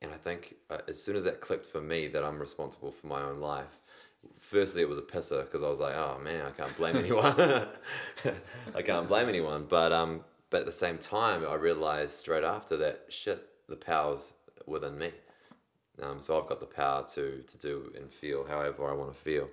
and 0.00 0.12
i 0.12 0.16
think 0.16 0.54
uh, 0.70 0.78
as 0.86 1.02
soon 1.02 1.16
as 1.16 1.24
that 1.24 1.40
clicked 1.40 1.66
for 1.66 1.80
me 1.80 2.06
that 2.06 2.24
i'm 2.24 2.38
responsible 2.38 2.92
for 2.92 3.06
my 3.06 3.20
own 3.22 3.40
life 3.40 3.80
firstly 4.38 4.82
it 4.82 4.88
was 4.88 4.98
a 4.98 5.02
pisser 5.02 5.42
because 5.42 5.62
I 5.62 5.68
was 5.68 5.80
like, 5.80 5.94
oh 5.94 6.18
man, 6.22 6.46
I 6.46 6.50
can't 6.50 6.76
blame 6.76 6.96
anyone. 6.96 7.34
I 8.74 8.82
can't 8.82 9.08
blame 9.08 9.28
anyone. 9.28 9.66
But 9.68 9.92
um, 9.92 10.24
but 10.50 10.60
at 10.60 10.66
the 10.66 10.72
same 10.72 10.98
time, 10.98 11.46
I 11.46 11.54
realized 11.54 12.12
straight 12.12 12.44
after 12.44 12.76
that, 12.78 13.06
shit, 13.08 13.46
the 13.68 13.76
power's 13.76 14.32
within 14.66 14.98
me. 14.98 15.12
Um, 16.02 16.20
so 16.20 16.40
I've 16.40 16.48
got 16.48 16.60
the 16.60 16.66
power 16.66 17.04
to 17.14 17.42
to 17.46 17.58
do 17.58 17.92
and 17.96 18.12
feel 18.12 18.46
however 18.46 18.88
I 18.88 18.94
want 18.94 19.12
to 19.12 19.18
feel. 19.18 19.48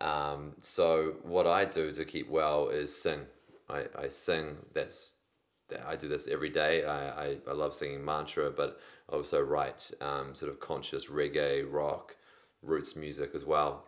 Um, 0.00 0.54
so 0.60 1.16
what 1.22 1.46
I 1.46 1.64
do 1.64 1.92
to 1.92 2.04
keep 2.04 2.28
well 2.28 2.68
is 2.68 2.94
sing. 3.00 3.26
I, 3.68 3.84
I 3.96 4.08
sing. 4.08 4.56
That's 4.72 5.12
that 5.68 5.84
I 5.86 5.96
do 5.96 6.08
this 6.08 6.28
every 6.28 6.50
day. 6.50 6.84
I, 6.84 7.24
I, 7.24 7.36
I 7.48 7.52
love 7.52 7.74
singing 7.74 8.04
mantra, 8.04 8.50
but 8.50 8.78
I 9.10 9.16
also 9.16 9.40
write 9.40 9.90
um, 10.00 10.34
sort 10.34 10.50
of 10.50 10.60
conscious 10.60 11.06
reggae, 11.06 11.66
rock, 11.68 12.16
roots 12.62 12.96
music 12.96 13.30
as 13.34 13.44
well. 13.44 13.84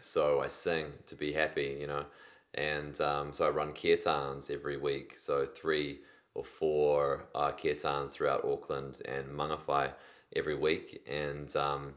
So 0.00 0.40
I 0.40 0.48
sing 0.48 0.86
to 1.06 1.14
be 1.14 1.32
happy, 1.32 1.76
you 1.80 1.86
know, 1.86 2.06
and 2.54 3.00
um, 3.00 3.32
so 3.32 3.46
I 3.46 3.50
run 3.50 3.72
kirtans 3.72 4.50
every 4.50 4.76
week. 4.76 5.16
So 5.18 5.46
three 5.46 6.00
or 6.34 6.44
four 6.44 7.28
uh, 7.34 7.52
kirtans 7.52 8.10
throughout 8.10 8.44
Auckland 8.44 9.00
and 9.04 9.28
Mangawhai 9.28 9.92
every 10.34 10.54
week, 10.54 11.02
and 11.08 11.54
um, 11.56 11.94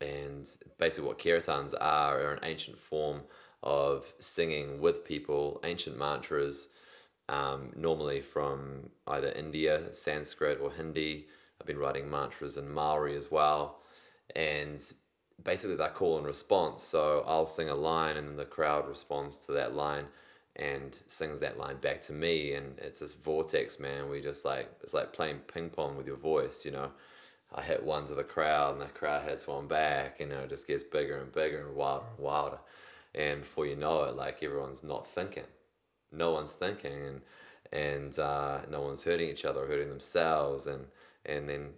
and 0.00 0.46
basically 0.78 1.08
what 1.08 1.18
kirtans 1.18 1.74
are 1.80 2.20
are 2.20 2.32
an 2.34 2.40
ancient 2.42 2.78
form 2.78 3.22
of 3.62 4.12
singing 4.18 4.80
with 4.80 5.04
people, 5.04 5.60
ancient 5.64 5.98
mantras, 5.98 6.68
um, 7.28 7.72
normally 7.74 8.20
from 8.20 8.90
either 9.06 9.32
India, 9.32 9.92
Sanskrit, 9.92 10.60
or 10.60 10.70
Hindi. 10.70 11.26
I've 11.60 11.66
been 11.66 11.78
writing 11.78 12.08
mantras 12.08 12.56
in 12.56 12.70
Maori 12.70 13.16
as 13.16 13.30
well, 13.30 13.80
and 14.36 14.80
basically 15.42 15.76
that 15.76 15.94
call 15.94 16.18
and 16.18 16.26
response. 16.26 16.82
So 16.82 17.24
I'll 17.26 17.46
sing 17.46 17.68
a 17.68 17.74
line, 17.74 18.16
and 18.16 18.38
the 18.38 18.44
crowd 18.44 18.88
responds 18.88 19.44
to 19.46 19.52
that 19.52 19.74
line, 19.74 20.06
and 20.58 21.00
sings 21.06 21.40
that 21.40 21.58
line 21.58 21.76
back 21.76 22.00
to 22.02 22.12
me. 22.12 22.52
And 22.52 22.78
it's 22.78 23.00
this 23.00 23.12
vortex 23.12 23.78
man. 23.78 24.08
We 24.08 24.20
just 24.20 24.44
like 24.44 24.70
it's 24.82 24.94
like 24.94 25.12
playing 25.12 25.38
ping 25.52 25.70
pong 25.70 25.96
with 25.96 26.06
your 26.06 26.16
voice 26.16 26.64
you 26.64 26.72
know? 26.72 26.90
I 27.54 27.62
hit 27.62 27.82
one 27.82 28.06
to 28.08 28.14
the 28.14 28.24
crowd 28.24 28.74
and 28.74 28.82
the 28.82 28.92
crowd 28.92 29.26
hits 29.26 29.46
one 29.46 29.68
back 29.68 30.20
you 30.20 30.26
know 30.26 30.40
it 30.40 30.50
just 30.50 30.66
gets 30.66 30.82
bigger 30.82 31.18
and 31.18 31.32
bigger 31.32 31.66
and 31.66 31.76
wilder 31.76 32.06
and 32.16 32.24
wilder. 32.24 32.58
And 33.14 33.40
before 33.40 33.66
you 33.66 33.76
know 33.76 34.04
it 34.04 34.16
like 34.16 34.42
everyone's 34.42 34.82
not 34.82 35.06
thinking. 35.06 35.46
No 36.12 36.32
one's 36.32 36.52
thinking 36.52 37.06
and 37.06 37.20
and 37.70 38.18
uh, 38.18 38.60
no 38.70 38.80
one's 38.80 39.04
hurting 39.04 39.28
each 39.28 39.44
other 39.44 39.64
or 39.64 39.66
hurting 39.66 39.90
themselves. 39.90 40.66
And 40.66 40.86
and 41.24 41.48
then 41.48 41.70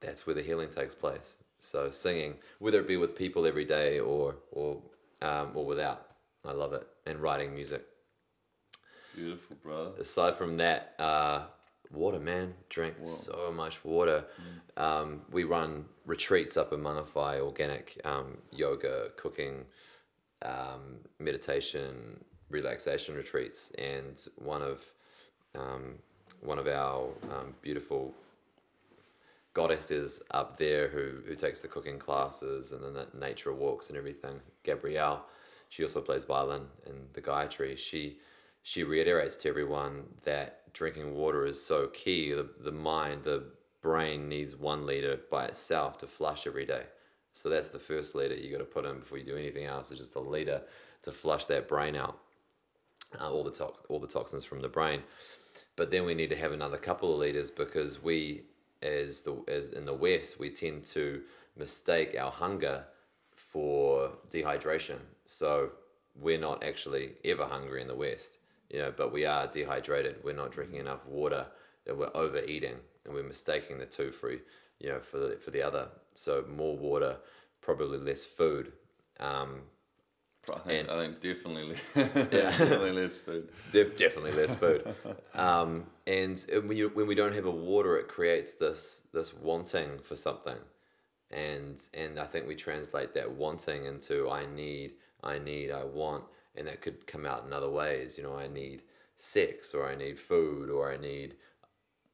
that's 0.00 0.26
where 0.26 0.34
the 0.34 0.42
healing 0.42 0.68
takes 0.68 0.94
place 0.94 1.36
so 1.64 1.90
singing 1.90 2.34
whether 2.58 2.78
it 2.80 2.86
be 2.86 2.96
with 2.96 3.16
people 3.16 3.46
every 3.46 3.64
day 3.64 3.98
or 3.98 4.36
or 4.52 4.80
um, 5.22 5.50
or 5.54 5.64
without 5.64 6.06
i 6.44 6.52
love 6.52 6.72
it 6.72 6.86
and 7.06 7.20
writing 7.20 7.54
music. 7.54 7.84
Beautiful, 9.14 9.56
brother. 9.62 9.90
aside 10.00 10.36
from 10.36 10.56
that, 10.56 10.94
uh, 10.98 11.42
water, 11.92 12.18
man, 12.18 12.54
drink 12.68 12.96
so 13.02 13.52
much 13.54 13.84
water. 13.84 14.24
Um, 14.76 15.22
we 15.30 15.44
run 15.44 15.84
retreats 16.04 16.56
up 16.56 16.72
in 16.72 16.80
Mangawhai, 16.80 17.38
organic 17.40 18.00
um, 18.04 18.38
yoga, 18.50 19.10
cooking, 19.16 19.66
um, 20.42 20.98
meditation, 21.20 22.24
relaxation 22.50 23.14
retreats, 23.14 23.70
and 23.78 24.26
one 24.36 24.62
of 24.62 24.82
um, 25.54 25.94
one 26.40 26.58
of 26.58 26.66
our 26.66 27.10
um, 27.30 27.54
beautiful 27.62 28.12
goddesses 29.54 30.22
up 30.32 30.58
there 30.58 30.88
who, 30.88 31.22
who 31.26 31.34
takes 31.34 31.60
the 31.60 31.68
cooking 31.68 31.98
classes 31.98 32.72
and 32.72 32.84
then 32.84 32.94
the 32.94 33.08
nature 33.18 33.52
walks 33.52 33.88
and 33.88 33.96
everything, 33.96 34.40
Gabrielle. 34.64 35.24
She 35.68 35.82
also 35.82 36.00
plays 36.00 36.24
violin 36.24 36.66
in 36.86 37.06
the 37.14 37.20
Gaia 37.20 37.48
Tree. 37.48 37.76
She 37.76 38.18
she 38.62 38.82
reiterates 38.82 39.36
to 39.36 39.48
everyone 39.48 40.04
that 40.24 40.72
drinking 40.72 41.14
water 41.14 41.44
is 41.46 41.62
so 41.62 41.86
key. 41.88 42.32
The, 42.32 42.48
the 42.60 42.72
mind, 42.72 43.24
the 43.24 43.44
brain 43.82 44.28
needs 44.28 44.56
one 44.56 44.86
liter 44.86 45.20
by 45.30 45.44
itself 45.46 45.98
to 45.98 46.06
flush 46.06 46.46
every 46.46 46.64
day. 46.64 46.84
So 47.34 47.50
that's 47.50 47.68
the 47.68 47.78
first 47.78 48.14
liter 48.14 48.34
you 48.34 48.50
got 48.50 48.58
to 48.58 48.64
put 48.64 48.86
in 48.86 49.00
before 49.00 49.18
you 49.18 49.24
do 49.24 49.36
anything 49.36 49.66
else. 49.66 49.90
It's 49.90 50.00
just 50.00 50.14
a 50.14 50.20
liter 50.20 50.62
to 51.02 51.12
flush 51.12 51.44
that 51.46 51.68
brain 51.68 51.94
out, 51.94 52.18
uh, 53.20 53.30
all 53.30 53.44
the 53.44 53.50
to- 53.52 53.74
all 53.88 54.00
the 54.00 54.06
toxins 54.06 54.44
from 54.44 54.62
the 54.62 54.68
brain. 54.68 55.02
But 55.76 55.90
then 55.90 56.06
we 56.06 56.14
need 56.14 56.30
to 56.30 56.36
have 56.36 56.52
another 56.52 56.78
couple 56.78 57.12
of 57.12 57.18
liters 57.18 57.50
because 57.50 58.02
we, 58.02 58.44
as 58.82 59.22
the 59.22 59.42
as 59.48 59.70
in 59.70 59.84
the 59.84 59.94
West, 59.94 60.38
we 60.38 60.50
tend 60.50 60.84
to 60.86 61.22
mistake 61.56 62.16
our 62.18 62.30
hunger 62.30 62.84
for 63.34 64.10
dehydration. 64.30 64.98
So 65.26 65.72
we're 66.14 66.38
not 66.38 66.62
actually 66.62 67.14
ever 67.24 67.46
hungry 67.46 67.82
in 67.82 67.88
the 67.88 67.94
West, 67.94 68.38
you 68.70 68.78
know, 68.78 68.92
but 68.96 69.12
we 69.12 69.24
are 69.24 69.46
dehydrated. 69.46 70.16
We're 70.22 70.34
not 70.34 70.52
drinking 70.52 70.80
enough 70.80 71.06
water. 71.06 71.46
That 71.86 71.98
we're 71.98 72.10
overeating, 72.14 72.76
and 73.04 73.12
we're 73.12 73.24
mistaking 73.24 73.76
the 73.78 73.84
two 73.84 74.10
for 74.10 74.32
you 74.32 74.88
know 74.88 75.00
for 75.00 75.18
the 75.18 75.36
for 75.36 75.50
the 75.50 75.62
other. 75.62 75.88
So 76.14 76.44
more 76.48 76.76
water, 76.76 77.18
probably 77.60 77.98
less 77.98 78.24
food. 78.24 78.72
Um, 79.20 79.62
I 80.52 80.58
think, 80.58 80.80
And- 80.80 80.90
I 80.90 80.96
think 81.06 81.20
definitely, 81.20 81.76
definitely 81.94 82.92
less 82.92 83.18
food. 83.18 83.48
Def- 83.72 83.96
definitely 83.96 84.32
less 84.32 84.54
food. 84.54 84.94
um, 85.34 85.86
and 86.06 86.38
when 86.64 86.76
you 86.76 86.90
when 86.90 87.06
we 87.06 87.14
don't 87.14 87.34
have 87.34 87.46
a 87.46 87.50
water, 87.50 87.96
it 87.96 88.08
creates 88.08 88.54
this 88.54 89.02
this 89.12 89.32
wanting 89.34 89.98
for 90.00 90.16
something, 90.16 90.58
and 91.30 91.88
and 91.94 92.18
I 92.18 92.24
think 92.26 92.46
we 92.46 92.54
translate 92.54 93.14
that 93.14 93.32
wanting 93.32 93.84
into 93.86 94.28
I 94.30 94.46
need, 94.46 94.92
I 95.22 95.38
need, 95.38 95.70
I 95.70 95.84
want, 95.84 96.24
and 96.54 96.66
that 96.68 96.82
could 96.82 97.06
come 97.06 97.24
out 97.26 97.44
in 97.46 97.52
other 97.52 97.70
ways. 97.70 98.16
You 98.18 98.24
know, 98.24 98.36
I 98.36 98.48
need 98.48 98.82
sex, 99.16 99.72
or 99.74 99.88
I 99.88 99.94
need 99.94 100.18
food, 100.18 100.68
or 100.70 100.92
I 100.92 100.96
need 100.96 101.36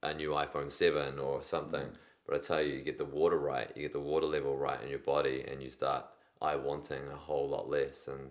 a 0.02 0.14
new 0.14 0.31
iPhone 0.31 0.70
seven 0.70 1.18
or 1.18 1.42
something. 1.42 1.88
But 2.26 2.37
I 2.37 2.38
tell 2.38 2.62
you, 2.62 2.74
you 2.74 2.83
get 2.83 2.98
the 2.98 3.05
water 3.05 3.38
right, 3.38 3.70
you 3.74 3.83
get 3.83 3.92
the 3.92 3.98
water 4.00 4.26
level 4.26 4.57
right 4.57 4.81
in 4.83 4.88
your 4.88 5.00
body, 5.00 5.44
and 5.48 5.61
you 5.62 5.68
start 5.68 6.05
I 6.40 6.57
wanting 6.57 7.09
a 7.12 7.16
whole 7.16 7.48
lot 7.48 7.68
less, 7.68 8.09
and 8.09 8.31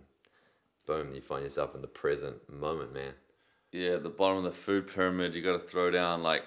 boom, 0.85 1.13
you 1.13 1.21
find 1.21 1.43
yourself 1.43 1.75
in 1.75 1.81
the 1.81 1.87
present 1.87 2.49
moment, 2.51 2.93
man. 2.93 3.13
Yeah, 3.71 3.97
the 3.97 4.09
bottom 4.09 4.37
of 4.37 4.43
the 4.43 4.51
food 4.51 4.87
pyramid, 4.87 5.35
you 5.35 5.43
got 5.43 5.53
to 5.53 5.59
throw 5.59 5.91
down 5.91 6.23
like 6.23 6.43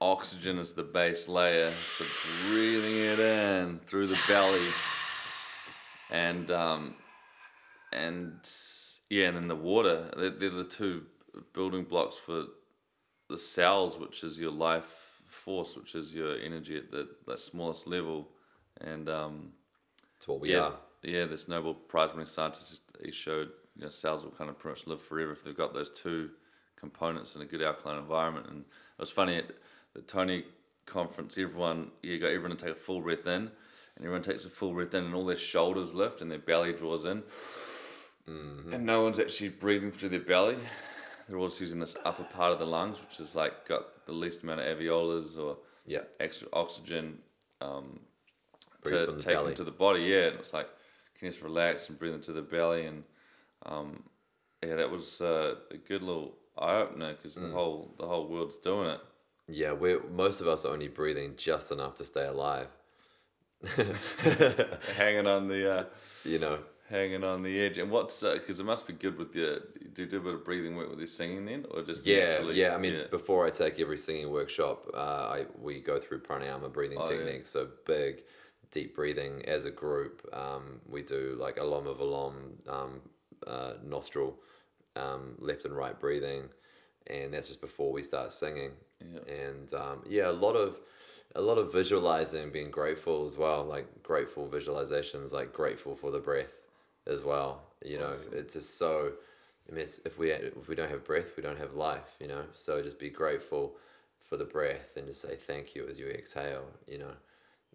oxygen 0.00 0.58
as 0.58 0.72
the 0.72 0.82
base 0.82 1.28
layer, 1.28 1.68
so 1.70 2.50
breathing 2.50 2.96
it 2.96 3.18
in 3.18 3.78
through 3.86 4.06
the 4.06 4.18
belly, 4.28 4.66
and 6.10 6.50
um, 6.50 6.94
and 7.92 8.48
yeah, 9.08 9.28
and 9.28 9.36
then 9.36 9.48
the 9.48 9.56
water. 9.56 10.10
They're, 10.16 10.30
they're 10.30 10.50
the 10.50 10.64
two 10.64 11.04
building 11.52 11.84
blocks 11.84 12.16
for 12.16 12.44
the 13.28 13.38
cells, 13.38 13.96
which 13.98 14.22
is 14.22 14.38
your 14.38 14.52
life 14.52 15.22
force, 15.26 15.76
which 15.76 15.94
is 15.94 16.14
your 16.14 16.36
energy 16.36 16.76
at 16.76 16.90
the, 16.90 17.08
the 17.26 17.38
smallest 17.38 17.86
level, 17.86 18.28
and 18.80 19.08
um, 19.08 19.52
It's 20.16 20.28
what 20.28 20.40
we 20.40 20.52
yeah, 20.52 20.60
are. 20.60 20.74
Yeah. 21.02 21.24
This 21.26 21.48
Nobel 21.48 21.74
Prize 21.74 22.10
winning 22.12 22.26
scientist 22.26 22.80
he 23.04 23.10
showed 23.10 23.50
you 23.76 23.82
know 23.84 23.88
cells 23.90 24.22
will 24.24 24.30
kind 24.32 24.50
of 24.50 24.58
pretty 24.58 24.78
much 24.80 24.86
live 24.86 25.02
forever 25.02 25.32
if 25.32 25.42
they've 25.44 25.56
got 25.56 25.72
those 25.74 25.90
two 25.90 26.30
components 26.76 27.34
in 27.36 27.42
a 27.42 27.44
good 27.46 27.62
alkaline 27.62 27.98
environment. 27.98 28.46
And 28.48 28.60
it 28.60 29.00
was 29.00 29.10
funny 29.10 29.36
at 29.36 29.50
the 29.94 30.00
Tony 30.02 30.44
conference, 30.86 31.36
everyone 31.38 31.90
you 32.02 32.18
got 32.18 32.28
everyone 32.32 32.56
to 32.56 32.64
take 32.64 32.74
a 32.74 32.78
full 32.78 33.00
breath 33.00 33.26
in, 33.26 33.42
and 33.42 33.50
everyone 34.00 34.22
takes 34.22 34.44
a 34.44 34.50
full 34.50 34.72
breath 34.72 34.94
in, 34.94 35.04
and 35.04 35.14
all 35.14 35.26
their 35.26 35.36
shoulders 35.36 35.94
lift 35.94 36.20
and 36.22 36.30
their 36.30 36.38
belly 36.38 36.72
draws 36.72 37.04
in, 37.04 37.22
and 38.26 38.86
no 38.86 39.02
one's 39.02 39.18
actually 39.18 39.48
breathing 39.48 39.90
through 39.90 40.08
their 40.10 40.20
belly. 40.20 40.56
They're 41.28 41.38
all 41.38 41.48
just 41.48 41.60
using 41.60 41.78
this 41.80 41.96
upper 42.04 42.24
part 42.24 42.52
of 42.52 42.58
the 42.58 42.66
lungs, 42.66 42.98
which 43.00 43.20
is 43.20 43.34
like 43.34 43.66
got 43.68 44.04
the 44.06 44.12
least 44.12 44.42
amount 44.42 44.60
of 44.60 44.78
alveolars 44.78 45.38
or 45.38 45.58
Yeah. 45.86 46.00
extra 46.18 46.48
oxygen 46.52 47.18
um, 47.60 48.00
Breathe 48.82 49.06
to 49.06 49.14
take 49.16 49.34
belly. 49.36 49.50
into 49.50 49.64
the 49.64 49.70
body. 49.70 50.02
Yeah, 50.02 50.26
and 50.28 50.40
it's 50.40 50.52
like 50.52 50.68
can 51.20 51.30
just 51.30 51.42
relax 51.42 51.88
and 51.88 51.98
breathe 51.98 52.14
into 52.14 52.32
the 52.32 52.42
belly, 52.42 52.86
and 52.86 53.04
um, 53.66 54.02
yeah, 54.62 54.74
that 54.76 54.90
was 54.90 55.20
uh, 55.20 55.56
a 55.70 55.76
good 55.76 56.02
little 56.02 56.34
eye 56.58 56.76
opener 56.80 57.14
because 57.14 57.36
Mm. 57.36 57.48
the 57.48 57.54
whole 57.54 57.94
the 57.98 58.06
whole 58.06 58.26
world's 58.28 58.56
doing 58.58 58.88
it. 58.88 59.00
Yeah, 59.48 59.72
we're 59.72 60.00
most 60.08 60.40
of 60.40 60.46
us 60.48 60.64
are 60.64 60.72
only 60.72 60.88
breathing 60.88 61.34
just 61.36 61.70
enough 61.72 61.94
to 61.96 62.04
stay 62.04 62.26
alive. 62.26 62.68
hanging 64.96 65.26
on 65.26 65.48
the 65.48 65.70
uh, 65.70 65.84
You 66.24 66.38
know, 66.38 66.58
hanging 66.88 67.24
on 67.24 67.42
the 67.42 67.60
edge. 67.60 67.78
And 67.78 67.90
what's 67.90 68.22
because 68.22 68.60
it 68.60 68.64
must 68.64 68.86
be 68.86 68.92
good 68.92 69.18
with 69.18 69.34
your 69.34 69.60
do 69.92 70.02
you 70.04 70.08
do 70.08 70.16
a 70.18 70.20
bit 70.20 70.34
of 70.34 70.44
breathing 70.44 70.76
work 70.76 70.88
with 70.90 70.98
your 70.98 71.06
singing 71.06 71.44
then, 71.46 71.66
or 71.70 71.82
just 71.82 72.06
yeah, 72.06 72.30
naturally? 72.38 72.60
yeah. 72.60 72.74
I 72.74 72.78
mean, 72.78 73.04
before 73.10 73.46
I 73.46 73.50
take 73.50 73.78
every 73.80 73.98
singing 73.98 74.30
workshop, 74.30 74.86
uh, 74.94 74.96
I 75.36 75.46
we 75.60 75.80
go 75.80 75.98
through 75.98 76.20
pranayama 76.22 76.72
breathing 76.72 76.98
Oh, 77.00 77.10
yeah. 77.10 77.16
techniques. 77.18 77.50
So 77.50 77.68
big, 77.86 78.22
deep 78.70 78.94
breathing 78.94 79.42
as 79.46 79.64
a 79.64 79.70
group. 79.70 80.28
Um, 80.32 80.80
we 80.88 81.02
do 81.02 81.36
like 81.38 81.56
anulom 81.56 81.96
vilom, 81.96 82.68
um, 82.68 83.00
uh, 83.46 83.74
nostril, 83.84 84.36
um, 84.96 85.34
left 85.38 85.64
and 85.64 85.76
right 85.76 85.98
breathing, 85.98 86.44
and 87.06 87.32
that's 87.34 87.48
just 87.48 87.60
before 87.60 87.92
we 87.92 88.02
start 88.02 88.32
singing. 88.32 88.72
Yeah. 89.00 89.34
And 89.34 89.74
um, 89.74 90.02
yeah, 90.08 90.30
a 90.30 90.32
lot 90.32 90.54
of 90.54 90.80
a 91.34 91.40
lot 91.40 91.58
of 91.58 91.72
visualizing, 91.72 92.50
being 92.50 92.70
grateful 92.70 93.24
as 93.24 93.36
well, 93.36 93.64
like 93.64 94.02
grateful 94.02 94.48
visualizations, 94.48 95.32
like 95.32 95.52
grateful 95.52 95.94
for 95.94 96.10
the 96.10 96.18
breath 96.18 96.60
as 97.06 97.24
well. 97.24 97.62
You 97.84 97.98
know, 97.98 98.14
it's 98.32 98.54
just 98.54 98.76
so. 98.78 99.12
I 99.68 99.72
mean, 99.72 99.82
it's, 99.82 100.00
if 100.04 100.18
we 100.18 100.32
if 100.32 100.68
we 100.68 100.74
don't 100.74 100.90
have 100.90 101.04
breath, 101.04 101.36
we 101.36 101.42
don't 101.42 101.58
have 101.58 101.74
life. 101.74 102.16
You 102.20 102.28
know, 102.28 102.44
so 102.52 102.82
just 102.82 102.98
be 102.98 103.10
grateful 103.10 103.76
for 104.18 104.36
the 104.36 104.44
breath 104.44 104.96
and 104.96 105.06
just 105.06 105.22
say 105.22 105.36
thank 105.36 105.74
you 105.74 105.86
as 105.88 105.98
you 105.98 106.08
exhale. 106.08 106.66
You 106.86 106.98
know, 106.98 107.12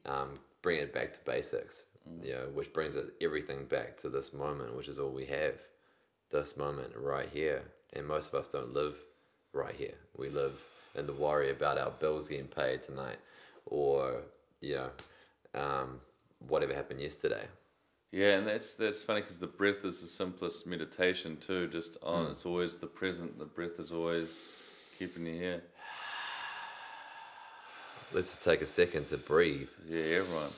um, 0.05 0.39
bring 0.65 0.79
it 0.79 0.91
back 0.91 1.13
to 1.13 1.19
basics. 1.25 1.85
You 2.23 2.33
know, 2.33 2.49
which 2.53 2.73
brings 2.73 2.95
it 2.95 3.13
everything 3.21 3.65
back 3.65 3.97
to 4.01 4.09
this 4.09 4.33
moment, 4.33 4.75
which 4.75 4.87
is 4.87 4.97
all 4.99 5.11
we 5.11 5.25
have, 5.25 5.59
this 6.31 6.57
moment 6.57 6.93
right 6.95 7.29
here. 7.31 7.61
And 7.93 8.07
most 8.07 8.33
of 8.33 8.39
us 8.39 8.47
don't 8.47 8.73
live 8.73 8.97
right 9.53 9.75
here. 9.75 9.93
We 10.17 10.29
live 10.29 10.59
in 10.95 11.05
the 11.05 11.13
worry 11.13 11.51
about 11.51 11.77
our 11.77 11.91
bills 11.91 12.27
getting 12.27 12.47
paid 12.47 12.81
tonight, 12.81 13.17
or 13.67 14.21
you 14.59 14.75
know, 14.75 14.89
um, 15.59 16.01
whatever 16.47 16.73
happened 16.73 16.99
yesterday. 16.99 17.45
Yeah, 18.11 18.37
and 18.37 18.47
that's 18.47 18.73
that's 18.73 19.03
funny 19.03 19.21
because 19.21 19.37
the 19.37 19.47
breath 19.47 19.85
is 19.85 20.01
the 20.01 20.07
simplest 20.07 20.65
meditation 20.65 21.37
too. 21.37 21.67
Just 21.67 21.97
on, 22.01 22.31
it's 22.31 22.45
always 22.45 22.75
the 22.75 22.87
present. 22.87 23.37
The 23.37 23.45
breath 23.45 23.79
is 23.79 23.91
always 23.91 24.39
keeping 24.97 25.27
you 25.27 25.33
here. 25.33 25.63
Let's 28.15 28.29
just 28.29 28.43
take 28.45 28.61
a 28.61 28.65
second 28.65 29.07
to 29.07 29.17
breathe. 29.17 29.67
Yeah, 29.89 30.19
everyone. 30.19 30.49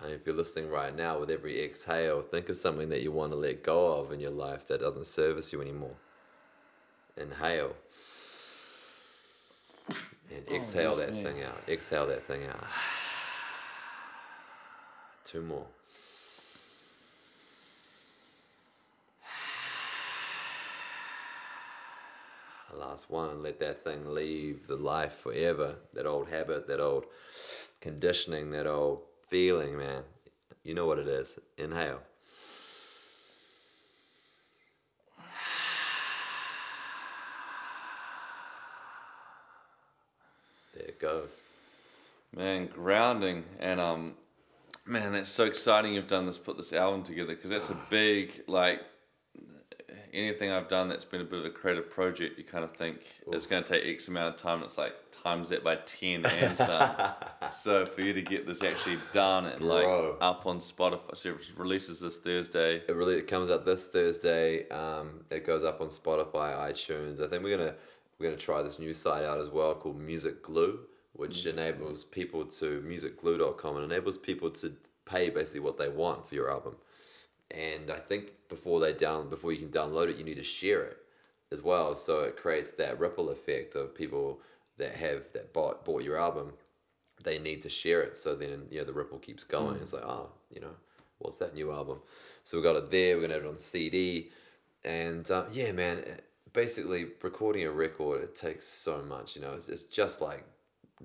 And 0.00 0.12
if 0.12 0.24
you're 0.24 0.36
listening 0.36 0.70
right 0.70 0.94
now, 0.94 1.18
with 1.18 1.28
every 1.28 1.60
exhale, 1.64 2.22
think 2.22 2.48
of 2.50 2.56
something 2.56 2.88
that 2.90 3.02
you 3.02 3.10
want 3.10 3.32
to 3.32 3.36
let 3.36 3.64
go 3.64 3.98
of 3.98 4.12
in 4.12 4.20
your 4.20 4.30
life 4.30 4.68
that 4.68 4.78
doesn't 4.78 5.06
service 5.06 5.52
you 5.52 5.60
anymore. 5.60 5.96
Inhale. 7.16 7.74
And 9.88 10.44
oh, 10.48 10.54
exhale 10.54 10.90
yes, 10.90 10.98
that 11.00 11.14
man. 11.14 11.24
thing 11.24 11.42
out. 11.42 11.60
Exhale 11.68 12.06
that 12.06 12.22
thing 12.22 12.46
out. 12.46 12.64
Two 15.24 15.42
more. 15.42 15.66
Last 22.78 23.10
one 23.10 23.30
and 23.30 23.42
let 23.42 23.60
that 23.60 23.84
thing 23.84 24.14
leave 24.14 24.66
the 24.66 24.76
life 24.76 25.14
forever. 25.14 25.76
That 25.94 26.06
old 26.06 26.28
habit, 26.28 26.68
that 26.68 26.80
old 26.80 27.06
conditioning, 27.80 28.50
that 28.52 28.66
old 28.66 29.02
feeling, 29.28 29.76
man. 29.76 30.02
You 30.62 30.74
know 30.74 30.86
what 30.86 30.98
it 30.98 31.08
is. 31.08 31.38
Inhale. 31.56 32.00
There 40.74 40.86
it 40.86 41.00
goes. 41.00 41.42
Man, 42.34 42.66
grounding 42.66 43.44
and 43.60 43.80
um, 43.80 44.14
man, 44.84 45.12
that's 45.12 45.30
so 45.30 45.44
exciting. 45.44 45.94
You've 45.94 46.06
done 46.06 46.26
this, 46.26 46.38
put 46.38 46.56
this 46.56 46.72
album 46.72 47.02
together 47.02 47.34
because 47.34 47.50
that's 47.50 47.70
a 47.70 47.78
big 47.88 48.44
like 48.46 48.80
anything 50.16 50.50
I've 50.50 50.68
done 50.68 50.88
that's 50.88 51.04
been 51.04 51.20
a 51.20 51.24
bit 51.24 51.40
of 51.40 51.44
a 51.44 51.50
creative 51.50 51.90
project. 51.90 52.38
You 52.38 52.44
kind 52.44 52.64
of 52.64 52.74
think 52.74 53.00
it's 53.30 53.46
going 53.46 53.62
to 53.62 53.68
take 53.68 53.86
X 53.86 54.08
amount 54.08 54.34
of 54.34 54.40
time. 54.40 54.56
And 54.56 54.64
it's 54.64 54.78
like 54.78 54.94
times 55.10 55.48
that 55.50 55.62
by 55.64 55.76
ten 55.76 56.24
and 56.40 56.56
some. 56.56 56.90
so 57.50 57.86
for 57.86 58.00
you 58.00 58.12
to 58.12 58.22
get 58.22 58.46
this 58.46 58.62
actually 58.62 58.98
done 59.12 59.46
and 59.46 59.62
like 59.62 59.86
up 60.20 60.46
on 60.46 60.58
Spotify, 60.58 61.16
so 61.16 61.30
it 61.30 61.50
releases 61.56 62.00
this 62.00 62.16
Thursday. 62.18 62.82
It 62.88 62.94
really 62.94 63.16
it 63.16 63.26
comes 63.26 63.50
out 63.50 63.64
this 63.64 63.88
Thursday. 63.88 64.68
Um, 64.68 65.24
it 65.30 65.44
goes 65.46 65.64
up 65.64 65.80
on 65.80 65.88
Spotify, 65.88 66.56
iTunes. 66.70 67.20
I 67.20 67.28
think 67.28 67.42
we're 67.42 67.56
gonna 67.56 67.74
we're 68.18 68.26
gonna 68.26 68.36
try 68.36 68.62
this 68.62 68.78
new 68.78 68.94
site 68.94 69.24
out 69.24 69.38
as 69.38 69.50
well 69.50 69.74
called 69.74 70.00
Music 70.00 70.42
Glue, 70.42 70.80
which 71.12 71.44
enables 71.46 72.04
people 72.04 72.44
to 72.46 72.82
musicglue.com 72.86 73.76
and 73.76 73.84
enables 73.84 74.18
people 74.18 74.50
to 74.50 74.72
pay 75.04 75.30
basically 75.30 75.60
what 75.60 75.78
they 75.78 75.88
want 75.88 76.28
for 76.28 76.34
your 76.34 76.50
album. 76.50 76.76
And 77.50 77.90
I 77.90 77.98
think 77.98 78.32
before 78.48 78.80
they 78.80 78.92
down 78.92 79.28
before 79.28 79.52
you 79.52 79.58
can 79.58 79.68
download 79.68 80.08
it, 80.08 80.16
you 80.16 80.24
need 80.24 80.36
to 80.36 80.44
share 80.44 80.84
it 80.84 80.98
as 81.52 81.62
well. 81.62 81.94
So 81.94 82.20
it 82.20 82.36
creates 82.36 82.72
that 82.72 82.98
ripple 82.98 83.30
effect 83.30 83.74
of 83.74 83.94
people 83.94 84.40
that 84.78 84.96
have 84.96 85.24
that 85.32 85.52
bought 85.52 85.84
bought 85.84 86.02
your 86.02 86.18
album 86.18 86.52
they 87.22 87.38
need 87.38 87.62
to 87.62 87.68
share 87.68 88.02
it. 88.02 88.16
So 88.18 88.34
then, 88.34 88.66
you 88.70 88.78
know, 88.78 88.84
the 88.84 88.92
ripple 88.92 89.18
keeps 89.18 89.44
going. 89.44 89.76
It's 89.82 89.92
like, 89.92 90.04
oh, 90.04 90.30
you 90.52 90.60
know, 90.60 90.74
what's 91.18 91.38
that 91.38 91.54
new 91.54 91.72
album? 91.72 91.98
So 92.42 92.56
we 92.56 92.62
got 92.62 92.76
it 92.76 92.90
there. 92.90 93.16
We're 93.16 93.22
gonna 93.22 93.34
have 93.34 93.44
it 93.44 93.48
on 93.48 93.58
CD, 93.58 94.30
and 94.84 95.30
uh, 95.30 95.44
yeah, 95.50 95.72
man. 95.72 96.04
Basically, 96.52 97.08
recording 97.20 97.66
a 97.66 97.70
record 97.70 98.22
it 98.22 98.34
takes 98.34 98.66
so 98.66 99.02
much. 99.02 99.36
You 99.36 99.42
know, 99.42 99.52
it's, 99.52 99.68
it's 99.68 99.82
just 99.82 100.22
like 100.22 100.44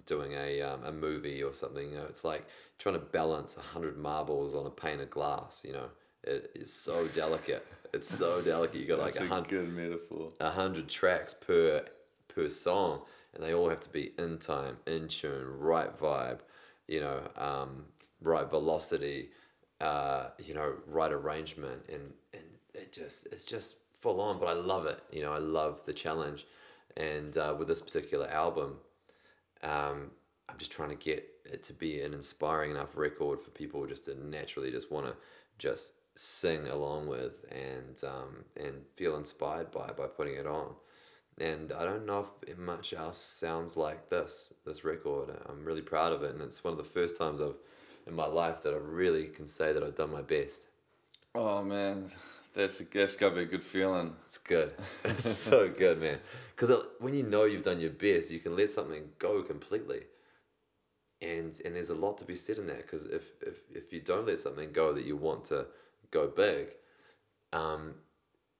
doing 0.06 0.32
a 0.34 0.62
um, 0.62 0.84
a 0.86 0.92
movie 0.92 1.44
or 1.44 1.54
something. 1.54 1.90
You 1.90 1.98
know, 1.98 2.06
it's 2.06 2.24
like 2.24 2.46
trying 2.78 2.96
to 2.96 3.02
balance 3.02 3.58
a 3.58 3.62
hundred 3.62 3.98
marbles 3.98 4.56
on 4.56 4.66
a 4.66 4.70
pane 4.70 5.02
of 5.02 5.10
glass. 5.10 5.64
You 5.66 5.74
know, 5.74 5.90
it 6.24 6.52
is 6.56 6.72
so 6.72 7.08
delicate. 7.08 7.66
It's 7.94 8.08
so 8.08 8.42
delicate. 8.46 8.80
You 8.80 8.88
got 8.88 9.00
like 9.00 9.16
a 9.18 9.28
hundred 9.28 9.50
good 9.50 9.74
metaphor. 9.74 10.32
a 10.40 10.52
hundred 10.52 10.90
tracks 10.90 11.34
per 11.34 11.86
per 12.28 12.50
song, 12.50 13.02
and 13.34 13.44
they 13.44 13.54
all 13.54 13.70
have 13.70 13.80
to 13.82 13.90
be 13.90 14.14
in 14.18 14.38
time, 14.38 14.78
in 14.86 15.08
tune, 15.08 15.46
right 15.60 15.96
vibe, 15.98 16.40
you 16.88 17.00
know, 17.00 17.22
um, 17.38 17.86
right 18.22 18.50
velocity, 18.50 19.30
uh, 19.80 20.28
you 20.44 20.54
know, 20.54 20.74
right 20.88 21.12
arrangement, 21.12 21.84
and 21.90 22.14
and 22.34 22.44
it 22.74 22.94
just 22.94 23.28
it's 23.32 23.44
just 23.44 23.76
full 24.00 24.22
on. 24.22 24.40
But 24.40 24.48
I 24.48 24.54
love 24.54 24.86
it. 24.86 25.02
You 25.12 25.24
know, 25.24 25.34
I 25.34 25.40
love 25.40 25.86
the 25.86 25.94
challenge, 25.94 26.46
and 26.96 27.36
uh, 27.38 27.56
with 27.58 27.68
this 27.68 27.82
particular 27.82 28.28
album, 28.28 28.78
um, 29.64 30.12
I'm 30.48 30.58
just 30.58 30.72
trying 30.72 30.90
to 30.90 30.96
get 30.96 31.28
it 31.46 31.64
to 31.64 31.74
be 31.74 32.02
an 32.02 32.14
inspiring 32.14 32.72
enough 32.72 32.96
record 32.96 33.42
for 33.42 33.50
people 33.50 33.86
just 33.88 34.06
to 34.06 34.28
naturally 34.28 34.72
just 34.72 34.92
want 34.92 35.08
to 35.08 35.16
just 35.58 35.94
sing 36.16 36.68
along 36.68 37.08
with 37.08 37.46
and 37.52 38.02
um, 38.04 38.46
and 38.56 38.86
feel 38.96 39.16
inspired 39.16 39.72
by 39.72 39.88
by 39.88 40.08
putting 40.08 40.36
it 40.36 40.48
on. 40.48 40.76
And 41.38 41.72
I 41.72 41.86
don't 41.86 42.06
know 42.06 42.28
if 42.46 42.58
much 42.58 42.94
else 42.94 43.20
sounds 43.20 43.78
like 43.78 44.10
this 44.10 44.54
this 44.66 44.84
record. 44.84 45.30
I'm 45.48 45.66
really 45.66 45.82
proud 45.82 46.14
of 46.14 46.24
it, 46.24 46.34
and 46.34 46.42
it's 46.42 46.64
one 46.64 46.72
of 46.72 46.78
the 46.78 46.84
first 46.84 47.18
times 47.18 47.40
I've 47.40 47.56
in 48.08 48.16
my 48.16 48.26
life 48.26 48.64
that 48.64 48.74
I 48.74 48.78
really 48.78 49.26
can 49.26 49.48
say 49.48 49.74
that 49.74 49.84
I've 49.84 49.96
done 49.96 50.12
my 50.12 50.22
best. 50.22 50.68
Oh 51.34 51.64
man, 51.64 52.10
that's 52.54 52.80
that's 52.80 53.16
gotta 53.16 53.36
be 53.36 53.42
a 53.42 53.46
good 53.46 53.64
feeling. 53.64 54.16
It's 54.26 54.38
good. 54.38 54.74
It's 55.06 55.38
so 55.38 55.70
good, 55.70 56.00
man. 56.02 56.20
Because 56.56 56.84
when 57.00 57.14
you 57.14 57.24
know 57.24 57.46
you've 57.46 57.64
done 57.64 57.80
your 57.80 57.92
best, 57.92 58.32
you 58.32 58.40
can 58.40 58.56
let 58.56 58.70
something 58.70 59.10
go 59.18 59.42
completely. 59.42 60.02
And 61.22 61.60
and 61.64 61.76
there's 61.76 61.90
a 61.90 61.96
lot 61.96 62.18
to 62.20 62.26
be 62.26 62.36
said 62.36 62.58
in 62.58 62.68
that. 62.68 62.78
Because 62.78 63.06
if, 63.06 63.24
if 63.42 63.56
if 63.74 63.94
you 63.94 64.02
don't 64.02 64.28
let 64.28 64.40
something 64.40 64.72
go 64.72 64.94
that 64.94 65.06
you 65.06 65.16
want 65.16 65.46
to 65.46 65.68
go 66.12 66.28
big, 66.28 66.68
um, 67.54 67.96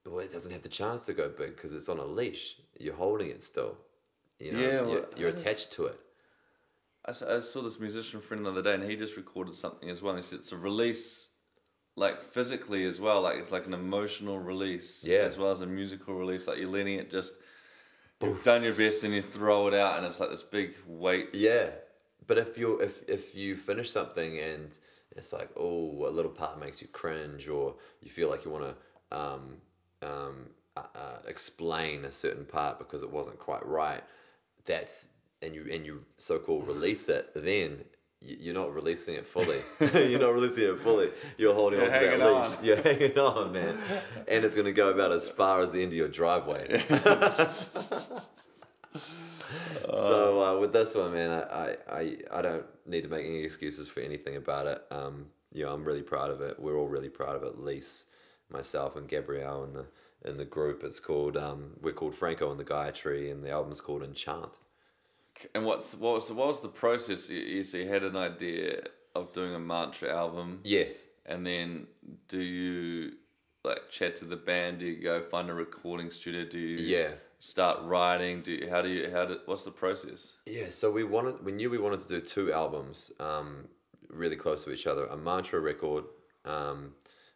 well, 0.04 0.18
it 0.20 0.32
doesn't 0.32 0.52
have 0.52 0.62
the 0.62 0.68
chance 0.68 1.06
to 1.06 1.12
go 1.12 1.28
big 1.28 1.54
because 1.56 1.74
it's 1.74 1.88
on 1.88 1.98
a 1.98 2.04
leash. 2.04 2.56
You're 2.78 2.94
holding 2.96 3.28
it 3.28 3.42
still. 3.42 3.76
You 4.38 4.52
know, 4.52 4.58
Yeah, 4.58 4.86
you're, 4.90 5.06
you're 5.16 5.28
attached 5.28 5.72
to 5.72 5.86
it. 5.86 6.00
I 7.04 7.12
saw 7.12 7.62
this 7.62 7.80
musician 7.80 8.20
friend 8.20 8.46
the 8.46 8.50
other 8.50 8.62
day, 8.62 8.74
and 8.74 8.84
he 8.88 8.94
just 8.96 9.16
recorded 9.16 9.54
something 9.54 9.90
as 9.90 10.00
well. 10.02 10.14
And 10.14 10.22
he 10.22 10.26
said 10.28 10.38
it's 10.38 10.52
a 10.52 10.56
release, 10.56 11.28
like 11.96 12.22
physically 12.22 12.84
as 12.84 13.00
well. 13.00 13.22
Like 13.22 13.38
it's 13.38 13.50
like 13.50 13.66
an 13.66 13.74
emotional 13.74 14.38
release, 14.38 15.02
Yeah. 15.04 15.18
as 15.20 15.36
well 15.36 15.50
as 15.50 15.60
a 15.62 15.66
musical 15.66 16.14
release. 16.14 16.46
Like 16.46 16.58
you're 16.58 16.68
letting 16.70 16.98
it 16.98 17.10
just. 17.10 17.34
You've 18.22 18.44
done 18.44 18.62
your 18.62 18.74
best, 18.74 19.02
and 19.02 19.12
you 19.12 19.20
throw 19.20 19.66
it 19.66 19.74
out, 19.74 19.96
and 19.98 20.06
it's 20.06 20.20
like 20.20 20.30
this 20.30 20.44
big 20.44 20.76
weight. 20.86 21.30
Yeah, 21.32 21.70
but 22.28 22.38
if 22.38 22.56
you 22.56 22.78
if 22.78 23.02
if 23.08 23.34
you 23.34 23.56
finish 23.56 23.90
something 23.90 24.38
and 24.38 24.78
it's 25.16 25.32
like 25.32 25.50
oh 25.56 26.06
a 26.06 26.10
little 26.10 26.30
part 26.30 26.58
makes 26.60 26.80
you 26.82 26.88
cringe 26.88 27.48
or 27.48 27.74
you 28.00 28.10
feel 28.10 28.28
like 28.28 28.44
you 28.44 28.50
want 28.50 28.64
to 28.64 29.16
um, 29.16 29.56
um, 30.02 30.50
uh, 30.76 30.82
uh, 30.94 31.18
explain 31.26 32.04
a 32.04 32.10
certain 32.12 32.44
part 32.44 32.78
because 32.78 33.02
it 33.02 33.10
wasn't 33.10 33.38
quite 33.38 33.64
right, 33.66 34.02
that's 34.64 35.08
and 35.42 35.54
you 35.54 35.66
and 35.70 35.84
you 35.84 36.04
so 36.16 36.38
called 36.38 36.66
release 36.66 37.08
it 37.08 37.30
then. 37.34 37.84
You're 38.24 38.54
not 38.54 38.72
releasing 38.72 39.16
it 39.16 39.26
fully. 39.26 39.58
You're 39.80 40.20
not 40.20 40.32
releasing 40.32 40.62
it 40.62 40.78
fully. 40.80 41.10
You're 41.36 41.54
holding 41.54 41.80
You're 41.80 41.92
on 41.92 42.00
to 42.00 42.06
that 42.06 42.18
leash. 42.20 42.56
on. 42.56 42.56
You're 42.64 42.76
hanging 42.76 43.18
on, 43.18 43.52
man. 43.52 43.76
And 44.28 44.44
it's 44.44 44.54
gonna 44.54 44.70
go 44.70 44.90
about 44.90 45.10
as 45.10 45.28
far 45.28 45.60
as 45.60 45.72
the 45.72 45.82
end 45.82 45.90
of 45.90 45.98
your 45.98 46.06
driveway. 46.06 46.84
So 49.94 50.42
uh, 50.42 50.58
with 50.60 50.72
this 50.72 50.94
one, 50.94 51.12
man, 51.12 51.30
I, 51.30 51.42
I, 51.42 51.76
I, 51.90 52.16
I 52.32 52.42
don't 52.42 52.64
need 52.86 53.02
to 53.02 53.08
make 53.08 53.24
any 53.26 53.42
excuses 53.42 53.88
for 53.88 54.00
anything 54.00 54.36
about 54.36 54.66
it. 54.66 54.82
Um, 54.90 55.26
you 55.52 55.64
know, 55.64 55.72
I'm 55.72 55.84
really 55.84 56.02
proud 56.02 56.30
of 56.30 56.40
it. 56.40 56.58
We're 56.58 56.76
all 56.78 56.88
really 56.88 57.08
proud 57.08 57.36
of 57.36 57.42
it. 57.42 57.58
Lise, 57.58 58.06
myself, 58.50 58.96
and 58.96 59.08
Gabrielle 59.08 59.64
in 59.64 59.72
the 59.74 59.86
in 60.24 60.36
the 60.36 60.44
group. 60.44 60.82
It's 60.84 61.00
called 61.00 61.36
um, 61.36 61.72
we're 61.80 61.92
called 61.92 62.14
Franco 62.14 62.50
and 62.50 62.58
the 62.60 62.64
Gaia 62.64 62.92
Tree, 62.92 63.30
and 63.30 63.44
the 63.44 63.50
album's 63.50 63.80
called 63.80 64.02
Enchant. 64.02 64.58
And 65.54 65.64
what's 65.64 65.94
what 65.94 66.14
was 66.14 66.30
what 66.32 66.48
was 66.48 66.60
the 66.60 66.68
process? 66.68 67.28
You, 67.28 67.40
you 67.40 67.64
so 67.64 67.78
you 67.78 67.88
had 67.88 68.02
an 68.04 68.16
idea 68.16 68.82
of 69.14 69.32
doing 69.32 69.54
a 69.54 69.58
mantra 69.58 70.08
album, 70.10 70.60
Yes. 70.64 71.06
and 71.26 71.46
then 71.46 71.86
do 72.28 72.38
you 72.40 73.12
like 73.64 73.90
chat 73.90 74.16
to 74.16 74.24
the 74.24 74.36
band? 74.36 74.78
Do 74.78 74.86
you 74.86 75.02
go 75.02 75.20
find 75.22 75.50
a 75.50 75.54
recording 75.54 76.10
studio? 76.10 76.44
Do 76.44 76.58
you 76.58 76.76
Yeah. 76.78 77.10
Start 77.42 77.82
writing? 77.82 78.40
Do 78.40 78.52
you, 78.52 78.70
how 78.70 78.82
do 78.82 78.88
you 78.88 79.10
how 79.10 79.24
do, 79.24 79.38
what's 79.46 79.64
the 79.64 79.72
process? 79.72 80.34
Yeah, 80.46 80.70
so 80.70 80.92
we 80.92 81.02
wanted, 81.02 81.44
we 81.44 81.50
knew 81.50 81.68
we 81.70 81.78
wanted 81.78 81.98
to 82.00 82.08
do 82.08 82.20
two 82.20 82.52
albums, 82.52 83.10
um, 83.18 83.66
really 84.08 84.36
close 84.36 84.62
to 84.64 84.72
each 84.72 84.86
other. 84.86 85.06
A 85.06 85.16
mantra 85.16 85.58
record, 85.58 86.04
um, 86.44 86.92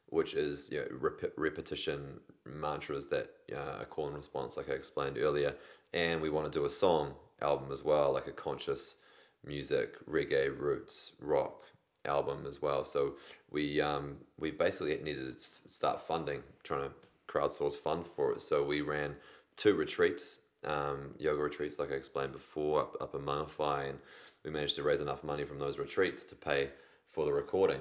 which 0.06 0.34
is 0.34 0.70
you 0.70 0.78
know, 0.78 0.86
rep- 0.92 1.32
repetition 1.36 2.20
mantras 2.44 3.08
that 3.08 3.30
uh, 3.52 3.80
are 3.80 3.84
call 3.84 4.06
and 4.06 4.16
response, 4.16 4.56
like 4.56 4.70
I 4.70 4.74
explained 4.74 5.18
earlier, 5.18 5.56
and 5.92 6.22
we 6.22 6.30
want 6.30 6.50
to 6.50 6.56
do 6.56 6.64
a 6.64 6.70
song 6.70 7.14
album 7.42 7.72
as 7.72 7.82
well, 7.82 8.12
like 8.12 8.28
a 8.28 8.32
conscious 8.32 8.96
music, 9.44 9.96
reggae, 10.06 10.56
roots, 10.56 11.12
rock 11.20 11.64
album 12.04 12.46
as 12.46 12.62
well. 12.62 12.84
So 12.84 13.14
we 13.50 13.80
um, 13.80 14.18
we 14.38 14.52
basically 14.52 14.96
needed 15.02 15.40
to 15.40 15.44
start 15.44 16.00
funding, 16.00 16.44
trying 16.62 16.90
to 16.90 16.94
crowdsource 17.26 17.74
fund 17.74 18.06
for 18.06 18.32
it. 18.32 18.40
So 18.40 18.64
we 18.64 18.80
ran 18.82 19.16
two 19.56 19.74
retreats, 19.74 20.40
um, 20.64 21.14
yoga 21.18 21.42
retreats, 21.42 21.78
like 21.78 21.92
I 21.92 21.94
explained 21.94 22.32
before, 22.32 22.80
up, 22.82 22.96
up 23.00 23.14
in 23.14 23.22
Mangawhai, 23.22 23.90
and 23.90 23.98
we 24.44 24.50
managed 24.50 24.76
to 24.76 24.82
raise 24.82 25.00
enough 25.00 25.24
money 25.24 25.44
from 25.44 25.58
those 25.58 25.78
retreats 25.78 26.24
to 26.24 26.34
pay 26.34 26.70
for 27.06 27.24
the 27.24 27.32
recording. 27.32 27.80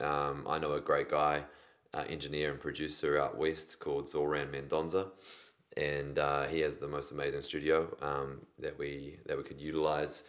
Um, 0.00 0.44
I 0.48 0.58
know 0.58 0.72
a 0.72 0.80
great 0.80 1.10
guy, 1.10 1.44
uh, 1.92 2.04
engineer 2.08 2.50
and 2.50 2.60
producer 2.60 3.18
out 3.18 3.38
west 3.38 3.78
called 3.78 4.08
Zoran 4.08 4.48
Mendonza, 4.48 5.08
and 5.76 6.18
uh, 6.18 6.44
he 6.44 6.60
has 6.60 6.78
the 6.78 6.88
most 6.88 7.10
amazing 7.10 7.42
studio 7.42 7.96
um, 8.00 8.42
that 8.58 8.78
we 8.78 9.18
that 9.26 9.36
we 9.36 9.42
could 9.42 9.60
utilize. 9.60 10.24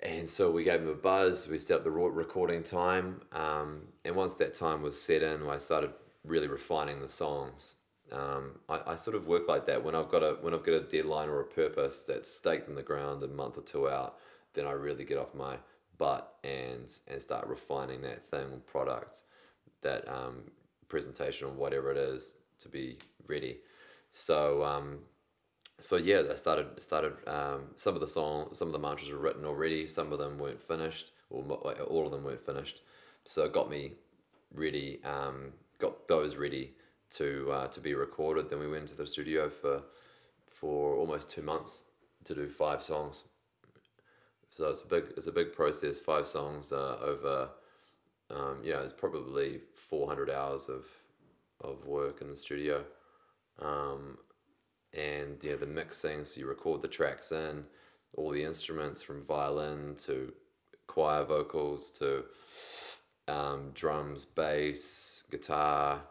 And 0.00 0.28
so 0.28 0.50
we 0.50 0.62
gave 0.62 0.80
him 0.80 0.88
a 0.88 0.94
buzz. 0.94 1.48
We 1.48 1.58
set 1.58 1.78
up 1.78 1.84
the 1.84 1.90
recording 1.90 2.62
time, 2.62 3.22
um, 3.32 3.88
and 4.04 4.14
once 4.14 4.34
that 4.34 4.54
time 4.54 4.82
was 4.82 5.00
set 5.00 5.22
in, 5.24 5.48
I 5.48 5.58
started 5.58 5.90
really 6.24 6.46
refining 6.46 7.00
the 7.00 7.08
songs. 7.08 7.74
Um, 8.12 8.60
I, 8.68 8.80
I 8.92 8.94
sort 8.96 9.16
of 9.16 9.26
work 9.26 9.48
like 9.48 9.66
that 9.66 9.84
when 9.84 9.94
I've 9.94 10.08
got 10.08 10.22
a 10.22 10.38
when 10.40 10.54
I've 10.54 10.64
got 10.64 10.74
a 10.74 10.80
deadline 10.80 11.28
or 11.28 11.40
a 11.40 11.44
purpose 11.44 12.04
that's 12.04 12.30
staked 12.30 12.68
in 12.68 12.74
the 12.74 12.82
ground 12.82 13.22
a 13.22 13.28
month 13.28 13.58
or 13.58 13.62
two 13.62 13.88
out. 13.88 14.16
Then 14.54 14.66
I 14.66 14.72
really 14.72 15.04
get 15.04 15.18
off 15.18 15.34
my 15.34 15.56
butt 15.98 16.34
and 16.44 16.92
and 17.06 17.20
start 17.20 17.46
refining 17.46 18.02
that 18.02 18.26
thing 18.26 18.46
or 18.52 18.58
product, 18.58 19.22
that 19.82 20.08
um, 20.08 20.50
presentation 20.88 21.48
or 21.48 21.52
whatever 21.52 21.90
it 21.90 21.98
is 21.98 22.36
to 22.60 22.68
be 22.68 22.98
ready. 23.26 23.58
So 24.10 24.64
um, 24.64 25.00
so 25.80 25.96
yeah, 25.96 26.22
I 26.30 26.34
started 26.34 26.80
started 26.80 27.14
um, 27.26 27.68
some 27.76 27.94
of 27.94 28.00
the 28.00 28.08
song, 28.08 28.48
some 28.52 28.68
of 28.68 28.72
the 28.72 28.78
mantras 28.78 29.10
were 29.10 29.18
written 29.18 29.44
already. 29.44 29.86
Some 29.86 30.12
of 30.12 30.18
them 30.18 30.38
weren't 30.38 30.60
finished, 30.60 31.12
or 31.30 31.42
all 31.42 32.06
of 32.06 32.12
them 32.12 32.24
weren't 32.24 32.44
finished. 32.44 32.82
So 33.24 33.44
it 33.44 33.52
got 33.52 33.70
me 33.70 33.92
ready, 34.52 35.00
um, 35.04 35.52
got 35.78 36.08
those 36.08 36.36
ready 36.36 36.72
to 37.10 37.50
uh, 37.52 37.66
to 37.68 37.80
be 37.80 37.94
recorded. 37.94 38.50
Then 38.50 38.60
we 38.60 38.68
went 38.68 38.88
to 38.88 38.94
the 38.94 39.06
studio 39.06 39.48
for 39.48 39.82
for 40.46 40.94
almost 40.94 41.30
two 41.30 41.42
months 41.42 41.84
to 42.24 42.34
do 42.34 42.48
five 42.48 42.82
songs. 42.82 43.24
So 44.50 44.68
it's 44.68 44.82
a 44.82 44.86
big 44.86 45.04
it's 45.16 45.26
a 45.26 45.32
big 45.32 45.52
process. 45.52 45.98
Five 45.98 46.26
songs 46.26 46.72
uh, 46.72 46.96
over, 47.00 47.50
um, 48.30 48.60
you 48.64 48.72
know, 48.72 48.82
it's 48.82 48.92
probably 48.92 49.60
four 49.74 50.08
hundred 50.08 50.30
hours 50.30 50.68
of 50.68 50.84
of 51.60 51.86
work 51.86 52.20
in 52.20 52.28
the 52.28 52.36
studio. 52.36 52.84
Um, 53.60 54.18
and 54.92 55.38
yeah, 55.42 55.56
the 55.56 55.66
mixing. 55.66 56.24
So 56.24 56.40
you 56.40 56.46
record 56.46 56.82
the 56.82 56.88
tracks 56.88 57.32
in, 57.32 57.66
all 58.14 58.30
the 58.30 58.44
instruments 58.44 59.02
from 59.02 59.24
violin 59.24 59.94
to 60.06 60.32
choir 60.86 61.24
vocals 61.24 61.90
to 61.98 62.24
um, 63.26 63.72
drums, 63.74 64.24
bass, 64.24 65.22
guitar, 65.30 66.02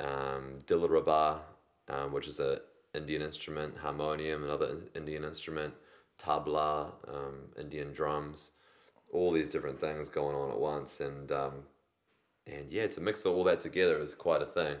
um, 0.00 0.58
dilruba, 0.66 1.40
um, 1.88 2.12
which 2.12 2.26
is 2.26 2.40
a 2.40 2.60
Indian 2.94 3.22
instrument, 3.22 3.78
harmonium, 3.78 4.44
another 4.44 4.78
Indian 4.94 5.24
instrument, 5.24 5.74
tabla, 6.18 6.92
um, 7.06 7.50
Indian 7.58 7.92
drums, 7.92 8.52
all 9.12 9.30
these 9.32 9.48
different 9.48 9.80
things 9.80 10.08
going 10.08 10.36
on 10.36 10.50
at 10.50 10.58
once, 10.58 11.00
and 11.00 11.30
um, 11.32 11.64
and 12.46 12.70
yeah, 12.70 12.86
to 12.86 13.00
mix 13.00 13.24
all 13.24 13.44
that 13.44 13.60
together 13.60 14.00
is 14.00 14.14
quite 14.14 14.42
a 14.42 14.46
thing, 14.46 14.76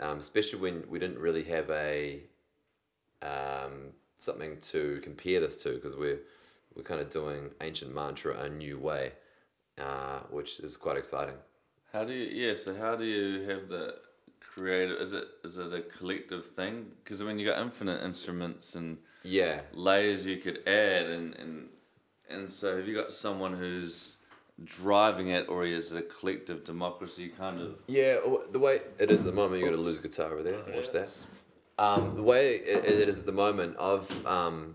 um, 0.00 0.18
especially 0.18 0.58
when 0.58 0.84
we 0.88 0.98
didn't 0.98 1.18
really 1.18 1.44
have 1.44 1.70
a 1.70 2.22
um, 3.22 3.92
something 4.18 4.58
to 4.58 5.00
compare 5.02 5.40
this 5.40 5.62
to 5.62 5.74
because 5.74 5.96
we're 5.96 6.20
we're 6.74 6.82
kind 6.82 7.00
of 7.00 7.10
doing 7.10 7.50
ancient 7.60 7.94
mantra 7.94 8.38
a 8.38 8.48
new 8.48 8.78
way, 8.78 9.12
uh, 9.78 10.20
which 10.30 10.60
is 10.60 10.76
quite 10.76 10.96
exciting. 10.96 11.34
How 11.92 12.04
do 12.04 12.12
you? 12.12 12.46
Yeah. 12.46 12.54
So 12.54 12.74
how 12.74 12.96
do 12.96 13.04
you 13.04 13.48
have 13.48 13.68
the 13.68 13.96
creative? 14.58 15.00
Is 15.00 15.12
it 15.12 15.24
is 15.44 15.58
it 15.58 15.72
a 15.72 15.80
collective 15.82 16.46
thing? 16.46 16.86
Because 17.02 17.22
I 17.22 17.24
mean, 17.24 17.38
you 17.38 17.46
got 17.46 17.60
infinite 17.60 18.02
instruments 18.04 18.74
and 18.74 18.98
Yeah, 19.22 19.60
layers 19.72 20.26
you 20.26 20.38
could 20.38 20.66
add, 20.66 21.06
and 21.06 21.34
and 21.36 21.68
and 22.28 22.52
so 22.52 22.76
have 22.76 22.86
you 22.88 22.94
got 22.94 23.12
someone 23.12 23.54
who's 23.54 24.16
driving 24.64 25.28
it, 25.28 25.48
or 25.48 25.64
is 25.64 25.92
it 25.92 25.98
a 25.98 26.02
collective 26.02 26.64
democracy 26.64 27.28
kind 27.28 27.60
of? 27.60 27.76
yeah. 27.86 28.18
The 28.50 28.58
way 28.58 28.80
it 28.98 29.10
is 29.10 29.20
at 29.20 29.26
the 29.26 29.32
moment, 29.32 29.60
you 29.60 29.66
got 29.66 29.76
to 29.76 29.80
lose 29.82 29.98
guitar 29.98 30.32
over 30.32 30.42
there. 30.42 30.58
Watch 30.74 30.90
that. 30.92 31.26
Um, 31.78 32.16
the 32.16 32.22
way 32.22 32.56
it, 32.56 32.84
it 32.84 33.08
is 33.08 33.20
at 33.20 33.26
the 33.26 33.32
moment, 33.32 33.76
I've 33.78 34.26
um, 34.26 34.74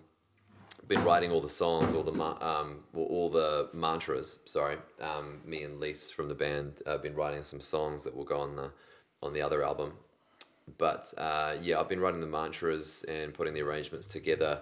been 0.87 1.03
writing 1.03 1.31
all 1.31 1.41
the 1.41 1.49
songs, 1.49 1.93
all 1.93 2.03
the 2.03 2.17
um, 2.23 2.79
all 2.95 3.29
the 3.29 3.69
mantras. 3.73 4.39
Sorry, 4.45 4.77
um, 5.01 5.41
me 5.45 5.63
and 5.63 5.81
Lise 5.81 6.09
from 6.11 6.29
the 6.29 6.35
band 6.35 6.81
have 6.85 7.03
been 7.03 7.13
writing 7.13 7.43
some 7.43 7.59
songs 7.59 8.05
that 8.05 8.15
will 8.15 8.23
go 8.23 8.39
on 8.39 8.55
the 8.55 8.71
on 9.23 9.33
the 9.33 9.41
other 9.41 9.63
album. 9.63 9.93
But 10.77 11.13
uh, 11.17 11.55
yeah, 11.61 11.79
I've 11.79 11.89
been 11.89 11.99
writing 11.99 12.21
the 12.21 12.27
mantras 12.27 13.03
and 13.07 13.33
putting 13.33 13.53
the 13.53 13.61
arrangements 13.61 14.07
together. 14.07 14.61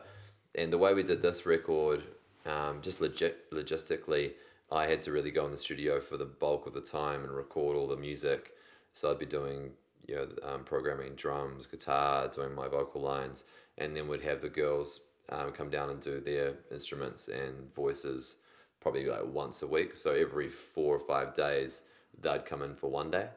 And 0.56 0.72
the 0.72 0.78
way 0.78 0.94
we 0.94 1.04
did 1.04 1.22
this 1.22 1.46
record, 1.46 2.04
um, 2.46 2.82
just 2.82 3.02
legit 3.02 3.52
logistically, 3.52 4.34
I 4.72 4.88
had 4.88 5.02
to 5.04 5.12
really 5.12 5.32
go 5.32 5.46
in 5.46 5.52
the 5.52 5.58
studio 5.58 6.00
for 6.00 6.18
the 6.18 6.26
bulk 6.26 6.66
of 6.66 6.74
the 6.74 6.82
time 6.82 7.24
and 7.24 7.32
record 7.32 7.76
all 7.76 7.88
the 7.88 7.98
music. 7.98 8.54
So 8.94 9.12
I'd 9.12 9.20
be 9.20 9.26
doing, 9.26 9.72
you 10.08 10.16
know, 10.16 10.28
um, 10.44 10.64
programming 10.64 11.16
drums, 11.16 11.66
guitar, 11.66 12.28
doing 12.28 12.54
my 12.54 12.68
vocal 12.68 13.02
lines, 13.02 13.46
and 13.78 13.96
then 13.96 14.08
we'd 14.08 14.22
have 14.22 14.42
the 14.42 14.50
girls 14.50 15.02
um, 15.30 15.52
come 15.52 15.70
down 15.70 15.90
and 15.90 16.02
do 16.02 16.20
their 16.20 16.56
instruments 16.72 17.28
and 17.28 17.74
voices, 17.74 18.38
probably 18.82 19.06
like 19.06 19.26
once 19.26 19.62
a 19.62 19.68
week. 19.68 19.96
So 19.96 20.12
every 20.12 20.50
four 20.50 20.96
or 20.96 21.00
five 21.00 21.34
days, 21.34 21.84
they'd 22.20 22.46
come 22.46 22.62
in 22.62 22.76
for 22.76 22.90
one 22.90 23.12
day 23.12 23.28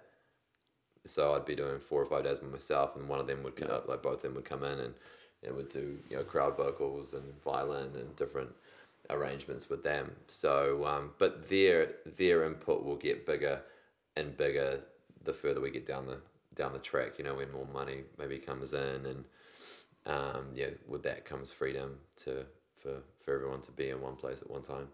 so 1.04 1.34
I'd 1.34 1.44
be 1.44 1.54
doing 1.54 1.78
four 1.80 2.00
or 2.00 2.06
five 2.06 2.24
days 2.24 2.38
by 2.38 2.48
myself, 2.48 2.96
and 2.96 3.08
one 3.08 3.20
of 3.20 3.26
them 3.26 3.42
would 3.42 3.56
come, 3.56 3.70
up. 3.70 3.88
like 3.88 4.02
both 4.02 4.16
of 4.16 4.22
them 4.22 4.34
would 4.34 4.44
come 4.44 4.64
in 4.64 4.78
and 4.78 4.94
and 5.42 5.54
would 5.54 5.68
do 5.68 5.98
you 6.08 6.16
know 6.16 6.24
crowd 6.24 6.56
vocals 6.56 7.12
and 7.14 7.24
violin 7.42 7.90
and 7.94 8.16
different 8.16 8.50
arrangements 9.10 9.68
with 9.68 9.82
them. 9.82 10.12
So, 10.26 10.84
um, 10.86 11.10
but 11.18 11.48
their 11.48 11.92
their 12.16 12.44
input 12.44 12.84
will 12.84 12.96
get 12.96 13.26
bigger 13.26 13.62
and 14.16 14.36
bigger 14.36 14.80
the 15.22 15.32
further 15.32 15.60
we 15.60 15.70
get 15.70 15.86
down 15.86 16.06
the 16.06 16.18
down 16.54 16.72
the 16.72 16.78
track. 16.78 17.18
You 17.18 17.24
know, 17.24 17.34
when 17.34 17.52
more 17.52 17.68
money 17.72 18.02
maybe 18.18 18.38
comes 18.38 18.72
in, 18.72 19.06
and 19.06 19.24
um, 20.06 20.48
yeah, 20.54 20.70
with 20.88 21.02
that 21.04 21.24
comes 21.24 21.50
freedom 21.50 21.98
to 22.16 22.46
for 22.78 23.02
for 23.18 23.34
everyone 23.34 23.60
to 23.62 23.72
be 23.72 23.90
in 23.90 24.00
one 24.00 24.16
place 24.16 24.42
at 24.42 24.50
one 24.50 24.62
time. 24.62 24.88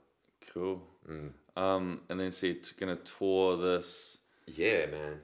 Cool. 0.52 0.82
Mm. 1.08 1.30
Um, 1.56 2.00
and 2.08 2.18
then 2.18 2.32
so 2.32 2.46
you're 2.46 2.56
t- 2.56 2.72
gonna 2.78 2.96
tour 2.96 3.56
this. 3.56 4.18
Yeah, 4.46 4.86
man. 4.86 5.20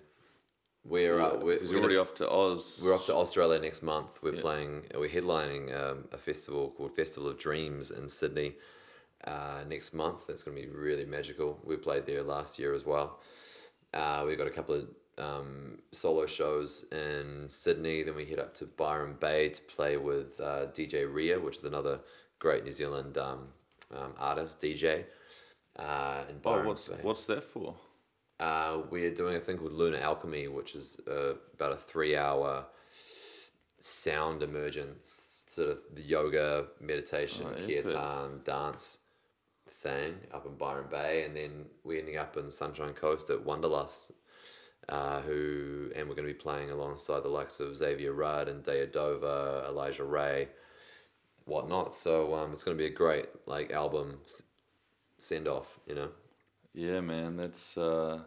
We're 0.89 1.21
uh, 1.21 1.39
we're, 1.43 1.59
we're 1.63 1.79
already 1.81 1.97
off 1.97 2.15
to 2.17 2.31
Oz. 2.31 2.81
We're 2.85 2.95
off 2.95 3.07
to 3.07 3.15
Australia 3.15 3.59
next 3.61 3.83
month. 3.83 4.19
We're 4.23 4.35
Yeah. 4.37 4.41
playing, 4.41 4.83
we're 4.95 5.09
headlining 5.09 5.75
um, 5.77 6.05
a 6.13 6.17
festival 6.19 6.71
called 6.77 6.95
Festival 6.95 7.29
of 7.29 7.39
Dreams 7.39 7.91
in 7.91 8.09
Sydney 8.09 8.55
uh, 9.25 9.65
next 9.69 9.93
month. 9.95 10.27
That's 10.29 10.43
going 10.45 10.57
to 10.57 10.63
be 10.63 10.69
really 10.69 11.05
magical. 11.05 11.59
We 11.65 11.77
played 11.77 12.07
there 12.07 12.23
last 12.23 12.59
year 12.59 12.73
as 12.73 12.85
well. 12.85 13.19
Uh, 13.93 14.25
we've 14.27 14.39
got 14.39 14.47
a 14.47 14.51
couple 14.51 14.75
of 14.77 14.89
um, 15.19 15.79
solo 15.93 16.27
shows 16.27 16.85
in 16.93 17.47
Sydney. 17.49 18.03
Then 18.05 18.15
we 18.15 18.27
head 18.27 18.39
up 18.39 18.55
to 18.55 18.67
Byron 18.67 19.17
Bay 19.19 19.49
to 19.49 19.63
play 19.63 19.97
with 19.97 20.39
uh, 20.41 20.67
DJ 20.67 21.13
Ria, 21.13 21.41
which 21.41 21.57
is 21.57 21.65
another 21.65 22.01
great 22.39 22.63
New 22.65 22.73
Zealand 22.73 23.19
um, 23.19 23.49
um, 23.95 24.13
artist, 24.19 24.61
DJ. 24.61 25.05
Uh, 25.77 26.23
in 26.31 26.37
Oh, 26.45 26.63
what's 26.65 26.87
Bay. 26.89 26.99
what's 27.03 27.25
that 27.27 27.43
for? 27.43 27.75
Uh, 28.39 28.83
we're 28.91 29.11
doing 29.15 29.37
a 29.37 29.41
thing 29.41 29.57
called 29.57 29.73
Lunar 29.73 29.99
Alchemy, 29.99 30.49
which 30.49 30.75
is 30.75 30.99
uh, 31.09 31.35
about 31.55 31.73
a 31.73 31.77
three-hour 31.77 32.67
sound 33.79 34.43
emergence, 34.43 35.43
sort 35.47 35.71
of 35.71 35.79
the 35.95 36.03
yoga, 36.03 36.67
meditation, 36.81 37.47
Oh, 37.47 37.55
kirtan, 37.67 38.41
dance 38.45 38.99
thing 39.69 40.17
up 40.33 40.45
in 40.47 40.55
Byron 40.57 40.87
Bay, 40.91 41.25
and 41.25 41.37
then 41.37 41.67
we're 41.85 41.99
ending 41.99 42.17
up 42.17 42.37
in 42.37 42.51
Sunshine 42.51 42.93
Coast 42.93 43.31
at 43.31 43.45
Wanderlust, 43.45 44.13
uh, 44.89 45.21
who 45.23 45.91
and 45.97 46.09
we're 46.09 46.15
going 46.15 46.29
to 46.29 46.35
be 46.35 46.39
playing 46.39 46.71
alongside 46.71 47.23
the 47.23 47.29
likes 47.29 47.59
of 47.61 47.77
Xavier 47.77 48.13
Rudd 48.13 48.49
and 48.49 48.63
Deodova, 48.63 49.67
Elijah 49.67 50.05
Ray, 50.05 50.49
whatnot. 51.47 51.95
So 51.95 52.35
um, 52.35 52.53
it's 52.53 52.63
going 52.63 52.77
to 52.77 52.83
be 52.83 52.89
a 52.89 52.95
great 52.95 53.27
like 53.47 53.73
album 53.73 54.19
s- 54.25 54.43
send 55.19 55.49
off, 55.49 55.79
you 55.87 55.95
know. 55.95 56.09
Yeah, 56.77 57.01
man, 57.01 57.37
that's 57.39 57.79
uh, 57.79 58.21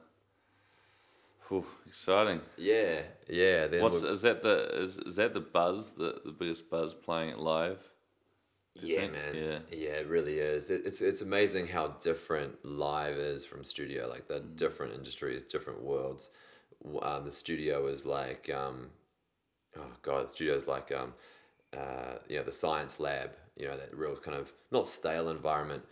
whew, 1.48 1.66
exciting. 1.88 2.42
Yeah, 2.58 3.02
yeah. 3.30 3.68
What's 3.82 4.02
is 4.04 4.24
that 4.24 4.42
the 4.42 4.84
is, 4.84 4.98
is 4.98 5.16
that 5.18 5.34
the 5.36 5.40
buzz 5.40 5.92
the 5.92 6.20
the 6.26 6.32
biggest 6.32 6.70
buzz 6.70 6.94
playing 6.94 7.30
it 7.30 7.40
live? 7.40 7.80
Yeah, 8.82 9.02
think? 9.02 9.14
man. 9.14 9.36
Yeah. 9.36 9.60
Yeah. 9.72 9.90
it 10.02 10.08
really 10.08 10.40
is. 10.40 10.70
It, 10.70 10.82
it's 10.86 11.02
it's 11.02 11.22
amazing 11.22 11.68
how 11.68 11.90
different 12.02 12.66
live 12.66 13.18
is 13.18 13.46
from 13.46 13.64
studio. 13.64 14.08
Like 14.08 14.28
the 14.28 14.40
Mm. 14.42 14.56
different 14.56 14.94
industries, 14.94 15.44
different 15.44 15.82
worlds. 15.82 16.32
Um, 17.02 17.26
the 17.26 17.32
studio 17.32 17.88
is 17.88 18.06
like, 18.06 18.50
um, 18.50 18.92
oh 19.78 19.92
god, 20.02 20.26
the 20.26 20.30
studio 20.30 20.56
is 20.56 20.66
like, 20.66 20.92
um, 20.92 21.14
uh, 21.76 22.20
you 22.28 22.38
know, 22.38 22.44
the 22.44 22.52
science 22.54 23.00
lab. 23.00 23.32
You 23.58 23.68
know, 23.68 23.78
that 23.78 23.94
real 23.96 24.16
kind 24.16 24.38
of 24.38 24.54
not 24.72 24.88
stale 24.88 25.30
environment, 25.30 25.84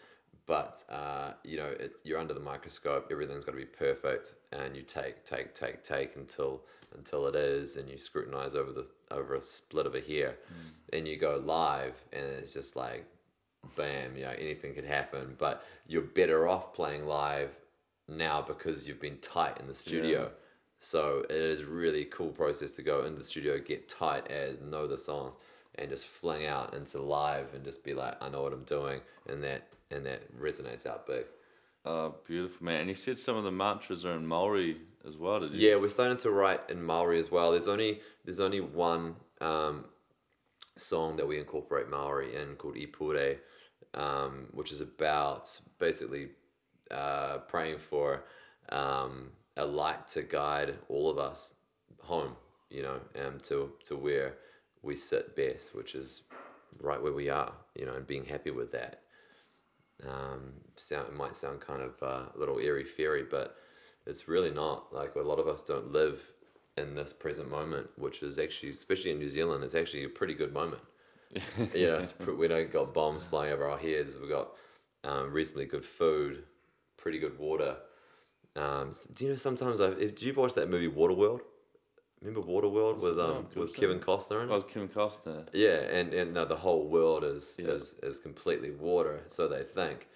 but 0.47 0.83
uh, 0.89 1.33
you 1.43 1.57
know, 1.57 1.67
it, 1.67 1.99
you're 2.03 2.19
under 2.19 2.33
the 2.33 2.39
microscope. 2.39 3.09
Everything's 3.11 3.45
got 3.45 3.51
to 3.51 3.57
be 3.57 3.65
perfect, 3.65 4.33
and 4.51 4.75
you 4.75 4.81
take, 4.81 5.23
take, 5.25 5.53
take, 5.53 5.83
take 5.83 6.15
until 6.15 6.61
until 6.95 7.27
it 7.27 7.35
is, 7.35 7.75
and 7.77 7.87
you 7.89 7.97
scrutinize 7.97 8.55
over 8.55 8.71
the 8.71 8.87
over 9.11 9.35
a 9.35 9.41
split 9.41 9.85
of 9.85 9.93
a 9.93 10.01
hair. 10.01 10.37
and 10.93 11.07
you 11.07 11.17
go 11.17 11.41
live, 11.43 11.95
and 12.13 12.23
it's 12.23 12.53
just 12.53 12.75
like, 12.75 13.05
bam, 13.75 14.15
you 14.15 14.23
know, 14.23 14.33
anything 14.39 14.73
could 14.73 14.85
happen. 14.85 15.35
But 15.37 15.65
you're 15.85 16.01
better 16.01 16.47
off 16.47 16.73
playing 16.73 17.05
live 17.05 17.51
now 18.07 18.41
because 18.41 18.87
you've 18.87 19.01
been 19.01 19.17
tight 19.17 19.59
in 19.59 19.67
the 19.67 19.75
studio. 19.75 20.21
Yeah. 20.23 20.27
So 20.79 21.25
it 21.29 21.35
is 21.35 21.63
really 21.63 22.05
cool 22.05 22.29
process 22.29 22.71
to 22.75 22.83
go 22.83 23.03
into 23.03 23.17
the 23.17 23.23
studio, 23.23 23.59
get 23.59 23.89
tight 23.89 24.29
as 24.29 24.61
know 24.61 24.87
the 24.87 24.97
songs, 24.97 25.35
and 25.77 25.89
just 25.89 26.05
fling 26.05 26.45
out 26.45 26.73
into 26.73 27.01
live 27.01 27.53
and 27.53 27.63
just 27.63 27.83
be 27.83 27.93
like, 27.93 28.15
I 28.21 28.29
know 28.29 28.43
what 28.43 28.53
I'm 28.53 28.63
doing, 28.63 29.01
and 29.27 29.43
that 29.43 29.67
and 29.91 30.05
that 30.05 30.37
resonates 30.39 30.85
out 30.85 31.07
big. 31.07 31.25
Oh, 31.85 32.15
beautiful, 32.27 32.65
man. 32.65 32.81
And 32.81 32.89
you 32.89 32.95
said 32.95 33.17
some 33.17 33.37
of 33.37 33.43
the 33.45 33.51
mantras 33.51 34.03
are 34.03 34.13
in 34.13 34.27
Maori 34.27 34.77
as 35.07 35.15
well, 35.15 35.39
did 35.39 35.53
you? 35.53 35.69
Yeah, 35.69 35.77
we're 35.77 35.87
starting 35.87 36.17
to 36.17 36.31
write 36.31 36.61
in 36.69 36.83
Maori 36.83 37.17
as 37.17 37.31
well. 37.31 37.51
There's 37.51 37.67
only 37.67 38.01
there's 38.25 38.41
only 38.41 38.59
one 38.59 39.15
um, 39.39 39.85
song 40.75 41.15
that 41.17 41.27
we 41.27 41.39
incorporate 41.39 41.89
Maori 41.89 42.35
in 42.35 42.55
called 42.55 42.75
Ipure, 42.75 43.37
um, 43.93 44.47
which 44.51 44.71
is 44.71 44.81
about 44.81 45.61
basically 45.79 46.29
uh, 46.91 47.37
praying 47.39 47.77
for 47.77 48.25
um, 48.69 49.29
a 49.55 49.65
light 49.65 50.09
to 50.09 50.23
guide 50.23 50.75
all 50.89 51.09
of 51.09 51.17
us 51.17 51.53
home. 52.01 52.35
You 52.69 52.83
know, 52.83 52.99
um, 53.25 53.39
to 53.43 53.71
to 53.85 53.95
where 53.95 54.35
we 54.87 54.95
sit 54.95 55.35
best, 55.35 55.75
which 55.75 55.93
is 55.95 56.23
right 56.79 57.01
where 57.01 57.13
we 57.13 57.29
are, 57.29 57.53
you 57.75 57.85
know, 57.85 57.93
and 57.93 58.07
being 58.07 58.25
happy 58.25 58.51
with 58.51 58.71
that. 58.71 59.01
Um, 60.07 60.53
sound 60.75 61.07
it 61.09 61.15
might 61.15 61.35
sound 61.35 61.59
kind 61.61 61.81
of 61.81 62.01
uh, 62.01 62.25
a 62.35 62.37
little 62.39 62.59
airy 62.59 62.83
fairy, 62.85 63.23
but 63.23 63.55
it's 64.05 64.27
really 64.27 64.51
not. 64.51 64.93
Like 64.93 65.15
a 65.15 65.21
lot 65.21 65.39
of 65.39 65.47
us 65.47 65.61
don't 65.63 65.91
live 65.91 66.31
in 66.77 66.95
this 66.95 67.13
present 67.13 67.49
moment, 67.49 67.87
which 67.97 68.21
is 68.21 68.37
actually, 68.37 68.71
especially 68.71 69.11
in 69.11 69.19
New 69.19 69.29
Zealand, 69.29 69.63
it's 69.63 69.75
actually 69.75 70.03
a 70.03 70.09
pretty 70.09 70.35
good 70.35 70.53
moment. 70.53 70.81
you 71.73 71.87
know, 71.87 71.97
it's 71.97 72.11
pre- 72.11 72.35
we 72.35 72.47
don't 72.47 72.71
got 72.71 72.93
bombs 72.93 73.25
flying 73.25 73.51
over 73.51 73.67
our 73.67 73.77
heads. 73.77 74.17
We've 74.17 74.29
got 74.29 74.51
um, 75.03 75.31
reasonably 75.31 75.65
good 75.65 75.83
food, 75.85 76.43
pretty 76.95 77.19
good 77.19 77.37
water. 77.39 77.77
Um, 78.55 78.89
s- 78.89 79.05
do 79.05 79.25
you 79.25 79.31
know 79.31 79.35
sometimes 79.37 79.81
I 79.81 79.93
did 79.93 80.21
you 80.21 80.33
watch 80.33 80.53
that 80.55 80.69
movie 80.69 80.87
Waterworld? 80.89 81.41
Remember 82.21 82.41
Waterworld 82.47 83.01
with 83.01 83.19
um 83.19 83.47
with. 83.55 83.75
Kevin 83.75 83.99
Costner? 83.99 84.43
in 84.43 84.49
it? 84.49 84.53
Oh, 84.53 84.61
Kim 84.61 84.87
Costner. 84.87 85.45
Yeah, 85.53 85.79
and 85.91 86.13
and 86.13 86.33
no, 86.33 86.45
the 86.45 86.55
whole 86.55 86.87
world 86.87 87.23
is 87.23 87.57
Yeah. 87.59 87.71
is 87.71 87.95
is 88.01 88.19
completely 88.19 88.71
water, 88.71 89.23
so 89.27 89.47
they 89.47 89.63
think, 89.63 90.07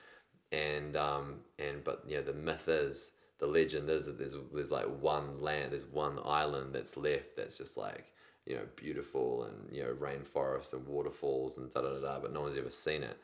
and 0.51 0.95
um 0.97 1.41
and 1.59 1.83
but 1.83 2.03
you 2.07 2.15
know 2.17 2.23
the 2.23 2.33
myth 2.33 2.67
is 2.67 3.11
the 3.39 3.47
legend 3.47 3.89
is 3.89 4.05
that 4.07 4.17
there's 4.17 4.35
there's 4.53 4.71
like 4.71 4.87
one 4.99 5.39
land, 5.41 5.71
there's 5.73 5.85
one 5.85 6.19
island 6.25 6.73
that's 6.73 6.97
left 6.97 7.35
that's 7.35 7.57
just 7.57 7.77
like 7.77 8.05
you 8.45 8.55
know 8.55 8.63
beautiful 8.75 9.43
and 9.43 9.75
you 9.75 9.83
know 9.83 9.93
rainforest 9.93 10.73
and 10.73 10.87
waterfalls 10.87 11.57
and 11.57 11.71
da 11.71 11.81
da 11.81 11.93
da 11.93 11.99
da, 12.01 12.19
but 12.19 12.33
no 12.33 12.41
one's 12.41 12.57
ever 12.57 12.71
seen 12.71 13.03
it, 13.03 13.17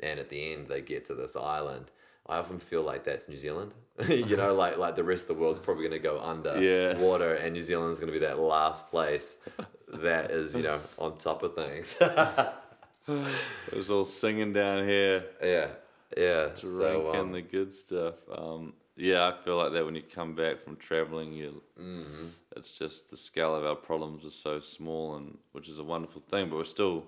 and 0.00 0.18
at 0.18 0.30
the 0.30 0.52
end 0.52 0.68
they 0.68 0.80
get 0.80 1.04
to 1.04 1.14
this 1.14 1.36
island. 1.36 1.90
I 2.26 2.38
often 2.38 2.58
feel 2.60 2.82
like 2.82 3.04
that's 3.04 3.28
New 3.28 3.36
Zealand, 3.36 3.72
you 4.08 4.36
know, 4.36 4.54
like 4.54 4.78
like 4.78 4.96
the 4.96 5.04
rest 5.04 5.28
of 5.28 5.36
the 5.36 5.42
world's 5.42 5.60
probably 5.60 5.84
gonna 5.84 5.98
go 5.98 6.20
under 6.20 6.60
Yeah. 6.62 6.96
water, 6.98 7.34
and 7.34 7.52
New 7.54 7.62
Zealand's 7.62 7.98
gonna 7.98 8.12
be 8.12 8.20
that 8.20 8.38
last 8.38 8.88
place 8.90 9.36
that 9.88 10.30
is 10.30 10.54
you 10.54 10.62
know 10.62 10.80
on 10.98 11.16
top 11.18 11.42
of 11.42 11.54
things. 11.54 11.96
It 13.08 13.76
was 13.76 13.90
all 13.90 14.04
singing 14.04 14.52
down 14.52 14.86
here, 14.86 15.24
yeah, 15.42 15.68
yeah. 16.16 16.44
drinking 16.50 16.70
So 16.70 17.12
um, 17.14 17.32
the 17.32 17.42
good 17.42 17.72
stuff. 17.74 18.20
Um, 18.32 18.74
yeah, 18.96 19.26
I 19.26 19.44
feel 19.44 19.56
like 19.56 19.72
that 19.72 19.84
when 19.84 19.96
you 19.96 20.02
come 20.02 20.34
back 20.36 20.62
from 20.62 20.76
traveling, 20.76 21.32
you 21.32 21.62
Mm-hmm. 21.80 22.26
it's 22.56 22.70
just 22.72 23.10
the 23.10 23.16
scale 23.16 23.56
of 23.56 23.64
our 23.64 23.74
problems 23.74 24.24
is 24.24 24.34
so 24.34 24.60
small, 24.60 25.16
and 25.16 25.36
which 25.50 25.68
is 25.68 25.80
a 25.80 25.84
wonderful 25.84 26.22
thing. 26.30 26.48
But 26.48 26.56
we're 26.56 26.64
still, 26.64 27.04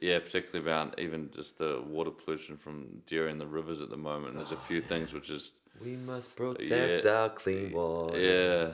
yeah, 0.00 0.18
particularly 0.18 0.64
about 0.68 0.98
even 0.98 1.30
just 1.34 1.58
the 1.58 1.82
water 1.86 2.10
pollution 2.10 2.56
from 2.56 3.02
dairy 3.06 3.30
in 3.30 3.38
the 3.38 3.46
rivers 3.46 3.80
at 3.80 3.90
the 3.90 3.96
moment. 3.96 4.36
There's 4.36 4.52
a 4.52 4.56
few 4.56 4.80
things 4.80 5.12
which 5.12 5.30
is 5.30 5.52
we 5.82 5.96
must 5.96 6.36
protect 6.36 7.06
our 7.06 7.28
clean 7.30 7.72
water. 7.72 8.18
yeah. 8.20 8.70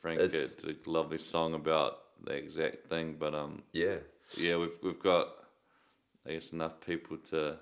Frank 0.00 0.20
It's- 0.20 0.54
did 0.54 0.86
a 0.86 0.90
lovely 0.90 1.18
song 1.18 1.54
about 1.54 1.98
the 2.22 2.32
exact 2.34 2.88
thing, 2.88 3.16
but 3.18 3.34
um, 3.34 3.62
yeah, 3.72 3.96
yeah, 4.36 4.56
we've 4.56 4.76
we've 4.82 4.98
got 4.98 5.28
I 6.26 6.32
guess 6.32 6.52
enough 6.52 6.80
people 6.80 7.16
to 7.30 7.56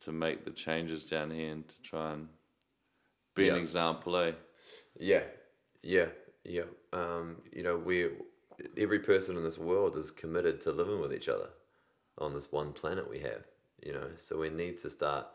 to 0.00 0.12
make 0.12 0.44
the 0.44 0.50
changes 0.50 1.04
down 1.04 1.30
here 1.30 1.52
and 1.52 1.66
to 1.68 1.82
try 1.82 2.12
and 2.14 2.28
be 3.34 3.46
Yeah. 3.46 3.54
an 3.54 3.60
example, 3.60 4.16
eh? 4.16 4.32
yeah, 4.98 5.22
yeah, 5.82 6.08
yeah. 6.44 6.64
Um, 6.92 7.36
you 7.52 7.62
know, 7.62 7.76
we 7.78 8.08
every 8.76 8.98
person 8.98 9.36
in 9.36 9.44
this 9.44 9.58
world 9.58 9.96
is 9.96 10.10
committed 10.10 10.60
to 10.62 10.72
living 10.72 11.00
with 11.00 11.12
each 11.12 11.28
other 11.28 11.48
on 12.18 12.34
this 12.34 12.52
one 12.52 12.72
planet 12.72 13.08
we 13.08 13.20
have. 13.20 13.44
You 13.84 13.94
know, 13.94 14.08
so 14.16 14.38
we 14.38 14.50
need 14.50 14.78
to 14.78 14.90
start 14.90 15.26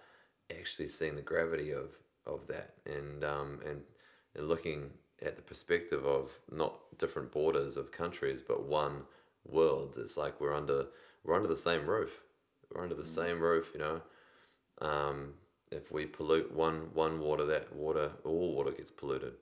actually 0.56 0.88
seeing 0.88 1.16
the 1.16 1.22
gravity 1.22 1.72
of 1.72 1.98
of 2.26 2.48
that 2.48 2.74
and 2.86 3.24
um, 3.24 3.60
and 3.66 3.82
and 4.36 4.48
looking 4.48 4.92
at 5.22 5.36
the 5.36 5.42
perspective 5.42 6.06
of 6.06 6.32
not 6.52 6.76
different 6.98 7.32
borders 7.32 7.78
of 7.78 7.92
countries, 7.92 8.42
but 8.42 8.66
one 8.68 9.04
world. 9.48 9.96
It's 9.98 10.18
like 10.18 10.40
we're 10.40 10.56
under 10.56 10.88
we're 11.24 11.36
under 11.36 11.48
the 11.48 11.56
same 11.56 11.86
roof. 11.86 12.22
We're 12.74 12.84
under 12.84 12.96
the 12.96 13.06
same 13.06 13.40
roof, 13.40 13.72
you 13.74 13.80
know. 13.80 14.02
Um, 14.82 15.34
if 15.72 15.92
we 15.92 16.06
pollute 16.06 16.54
one 16.54 16.90
one 16.94 17.20
water, 17.20 17.46
that 17.46 17.74
water 17.76 18.12
all 18.24 18.54
water 18.54 18.72
gets 18.72 18.92
polluted. 18.92 19.34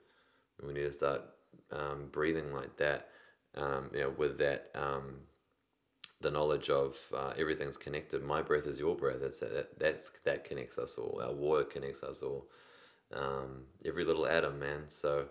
And 0.59 0.67
we 0.67 0.73
need 0.73 0.85
to 0.85 0.91
start 0.91 1.21
um, 1.71 2.07
breathing 2.11 2.53
like 2.53 2.77
that. 2.77 3.09
Um, 3.55 3.89
you 3.93 4.01
know, 4.01 4.13
with 4.17 4.37
that 4.39 4.69
um, 4.75 5.21
the 6.21 6.31
knowledge 6.31 6.69
of 6.69 6.97
uh, 7.15 7.33
everything's 7.37 7.77
connected. 7.77 8.23
My 8.23 8.41
breath 8.41 8.65
is 8.65 8.79
your 8.79 8.95
breath. 8.95 9.17
That's 9.21 9.39
that. 9.41 9.79
That's 9.79 10.11
that 10.25 10.43
connects 10.43 10.77
us 10.77 10.97
all. 10.97 11.21
Our 11.23 11.33
water 11.33 11.63
connects 11.63 12.03
us 12.03 12.21
all. 12.21 12.47
Um, 13.13 13.65
every 13.85 14.05
little 14.05 14.25
atom, 14.25 14.59
man. 14.59 14.85
So, 14.87 15.27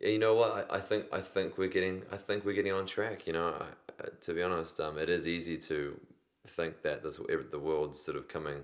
you 0.00 0.18
know 0.18 0.34
what? 0.34 0.70
I, 0.70 0.76
I 0.76 0.80
think 0.80 1.06
I 1.12 1.20
think 1.20 1.58
we're 1.58 1.68
getting 1.68 2.02
I 2.12 2.16
think 2.16 2.44
we're 2.44 2.54
getting 2.54 2.72
on 2.72 2.86
track. 2.86 3.26
You 3.26 3.32
know, 3.34 3.48
I- 3.48 3.64
to 4.20 4.32
be 4.32 4.42
honest, 4.42 4.78
um, 4.80 4.96
it 4.96 5.08
is 5.08 5.26
easy 5.26 5.58
to 5.58 5.98
think 6.46 6.82
that 6.82 7.02
this 7.02 7.18
the 7.50 7.58
world's 7.58 8.00
sort 8.00 8.16
of 8.16 8.28
coming 8.28 8.62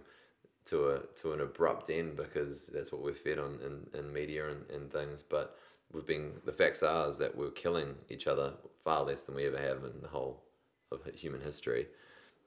to 0.67 0.90
a 0.90 1.01
to 1.17 1.33
an 1.33 1.40
abrupt 1.40 1.90
end 1.90 2.17
because 2.17 2.69
that's 2.69 2.93
what 2.93 3.03
we're 3.03 3.14
fed 3.14 3.38
on 3.38 3.59
in, 3.64 3.99
in 3.99 4.12
media 4.12 4.49
and, 4.51 4.64
and 4.71 4.93
things. 4.93 5.23
But 5.23 5.57
we've 5.92 6.07
been 6.07 6.33
the 6.44 6.53
facts 6.53 6.83
are 6.83 7.09
is 7.09 7.18
that 7.18 7.37
we're 7.37 7.51
killing 7.51 7.94
each 8.09 8.27
other 8.27 8.55
far 8.83 9.05
less 9.05 9.23
than 9.23 9.35
we 9.35 9.47
ever 9.47 9.59
have 9.59 9.85
in 9.85 10.01
the 10.03 10.09
whole 10.09 10.42
of 10.90 11.01
human 11.14 11.40
history. 11.40 11.87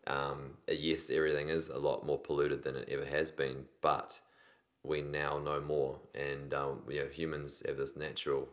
Um, 0.06 0.58
yes, 0.68 1.10
everything 1.10 1.50
is 1.50 1.70
a 1.70 1.78
lot 1.78 2.06
more 2.06 2.18
polluted 2.18 2.64
than 2.64 2.76
it 2.76 2.88
ever 2.90 3.06
has 3.06 3.30
been, 3.30 3.66
but 3.82 4.20
we 4.84 5.02
now 5.02 5.38
know 5.38 5.60
more, 5.60 6.00
and 6.16 6.54
um, 6.54 6.84
you 6.88 7.00
know, 7.00 7.08
humans 7.08 7.62
have 7.66 7.78
this 7.78 7.98
natural 7.98 8.48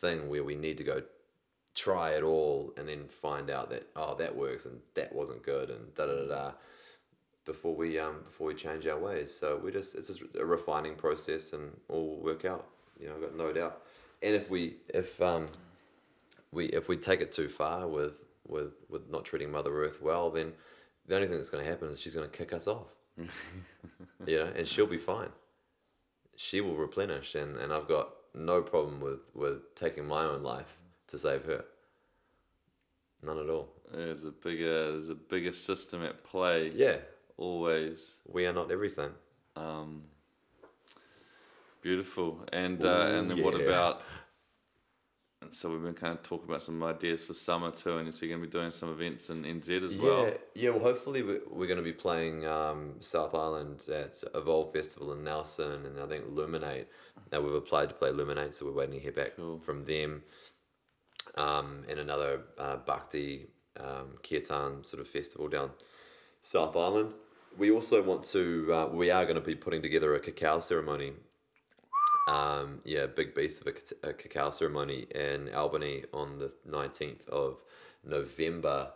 thing 0.00 0.28
where 0.28 0.44
we 0.44 0.54
need 0.54 0.78
to 0.78 0.84
go 0.84 1.02
try 1.74 2.10
it 2.10 2.22
all 2.22 2.72
and 2.76 2.88
then 2.88 3.06
find 3.06 3.48
out 3.48 3.70
that 3.70 3.86
oh 3.94 4.14
that 4.16 4.34
works 4.34 4.66
and 4.66 4.80
that 4.94 5.12
wasn't 5.14 5.40
good 5.42 5.70
and 5.70 5.94
da 5.94 6.04
da 6.04 6.14
da 6.14 6.26
da 6.26 6.52
before 7.44 7.74
we 7.74 7.98
um 7.98 8.22
before 8.24 8.48
we 8.48 8.54
change 8.54 8.86
our 8.86 8.98
ways. 8.98 9.32
So 9.32 9.56
we 9.56 9.72
just 9.72 9.94
it's 9.94 10.08
just 10.08 10.22
a 10.38 10.44
refining 10.44 10.94
process 10.94 11.52
and 11.52 11.72
all 11.88 12.08
will 12.08 12.22
work 12.22 12.44
out. 12.44 12.66
You 12.98 13.08
know, 13.08 13.14
I've 13.14 13.20
got 13.20 13.36
no 13.36 13.52
doubt. 13.52 13.82
And 14.22 14.34
if 14.34 14.50
we 14.50 14.76
if 14.88 15.20
um 15.22 15.48
we 16.52 16.66
if 16.66 16.88
we 16.88 16.96
take 16.96 17.20
it 17.20 17.32
too 17.32 17.48
far 17.48 17.88
with 17.88 18.20
with 18.46 18.72
with 18.88 19.10
not 19.10 19.24
treating 19.24 19.50
Mother 19.50 19.72
Earth 19.84 20.00
well, 20.02 20.30
then 20.30 20.52
the 21.06 21.16
only 21.16 21.28
thing 21.28 21.36
that's 21.36 21.50
going 21.50 21.64
to 21.64 21.70
happen 21.70 21.88
is 21.88 22.00
she's 22.00 22.14
going 22.14 22.28
to 22.28 22.36
kick 22.36 22.52
us 22.52 22.66
off. 22.66 22.86
you 24.26 24.38
know, 24.38 24.50
and 24.56 24.66
she'll 24.66 24.86
be 24.86 24.98
fine. 24.98 25.30
She 26.36 26.60
will 26.60 26.76
replenish, 26.76 27.34
and, 27.34 27.56
and 27.56 27.72
I've 27.72 27.88
got 27.88 28.10
no 28.34 28.62
problem 28.62 29.00
with, 29.00 29.24
with 29.34 29.74
taking 29.74 30.06
my 30.06 30.24
own 30.24 30.42
life 30.42 30.78
to 31.08 31.18
save 31.18 31.44
her. 31.44 31.64
None 33.22 33.38
at 33.38 33.50
all. 33.50 33.68
There's 33.92 34.24
a 34.24 34.30
bigger 34.30 34.92
there's 34.92 35.10
a 35.10 35.14
bigger 35.14 35.52
system 35.52 36.02
at 36.02 36.24
play. 36.24 36.70
Yeah, 36.74 36.96
Always. 37.36 38.16
we 38.26 38.46
are 38.46 38.52
not 38.52 38.70
everything. 38.70 39.10
Um, 39.56 40.04
beautiful. 41.82 42.44
And 42.52 42.84
uh, 42.84 43.06
and 43.14 43.30
then 43.30 43.42
what 43.42 43.54
about? 43.60 44.02
and 45.42 45.54
So 45.54 45.70
we've 45.70 45.82
been 45.82 45.94
kind 45.94 46.12
of 46.12 46.22
talking 46.22 46.48
about 46.48 46.62
some 46.62 46.82
ideas 46.82 47.22
for 47.22 47.34
summer 47.34 47.70
too, 47.70 47.96
and 47.98 48.14
so 48.14 48.26
you're 48.26 48.36
going 48.36 48.42
to 48.42 48.46
be 48.48 48.58
doing 48.58 48.70
some 48.70 48.90
events 48.90 49.30
in 49.30 49.42
NZ 49.44 49.84
as 49.84 49.92
Yeah, 49.94 50.02
well. 50.02 50.32
yeah. 50.54 50.70
Well, 50.70 50.80
hopefully 50.80 51.22
we- 51.22 51.40
we're 51.50 51.66
going 51.66 51.78
to 51.78 51.82
be 51.82 51.92
playing 51.92 52.46
um, 52.46 52.94
South 53.00 53.34
Island 53.34 53.86
at 53.92 54.22
Evolve 54.34 54.72
Festival 54.72 55.12
in 55.12 55.24
Nelson, 55.24 55.86
and 55.86 55.98
I 56.00 56.06
think 56.06 56.26
Luminate. 56.26 56.86
Now 57.32 57.40
we've 57.40 57.54
applied 57.54 57.88
to 57.88 57.94
play 57.94 58.10
Luminate, 58.10 58.54
so 58.54 58.66
we're 58.66 58.72
waiting 58.72 58.94
to 58.96 59.00
hear 59.00 59.12
back 59.12 59.36
Cool. 59.36 59.58
from 59.60 59.84
them. 59.84 60.22
Um, 61.36 61.84
and 61.88 62.00
another 62.00 62.42
uh, 62.58 62.76
Bhakti 62.78 63.46
um, 63.78 64.18
Kirtan 64.28 64.82
sort 64.84 65.00
of 65.00 65.06
festival 65.08 65.48
down 65.48 65.70
South 66.42 66.76
Island. 66.76 67.12
We 67.56 67.70
also 67.70 68.02
want 68.02 68.24
to. 68.26 68.68
Uh, 68.72 68.86
we 68.92 69.10
are 69.10 69.24
going 69.24 69.36
to 69.36 69.40
be 69.40 69.54
putting 69.54 69.80
together 69.82 70.14
a 70.14 70.20
cacao 70.20 70.60
ceremony. 70.60 71.12
Um, 72.28 72.80
yeah, 72.84 73.06
big 73.06 73.34
beast 73.34 73.60
of 73.60 73.66
a, 73.66 74.08
a 74.08 74.12
cacao 74.12 74.50
ceremony 74.50 75.06
in 75.14 75.52
Albany 75.54 76.04
on 76.12 76.38
the 76.38 76.52
nineteenth 76.64 77.28
of 77.28 77.62
November 78.04 78.92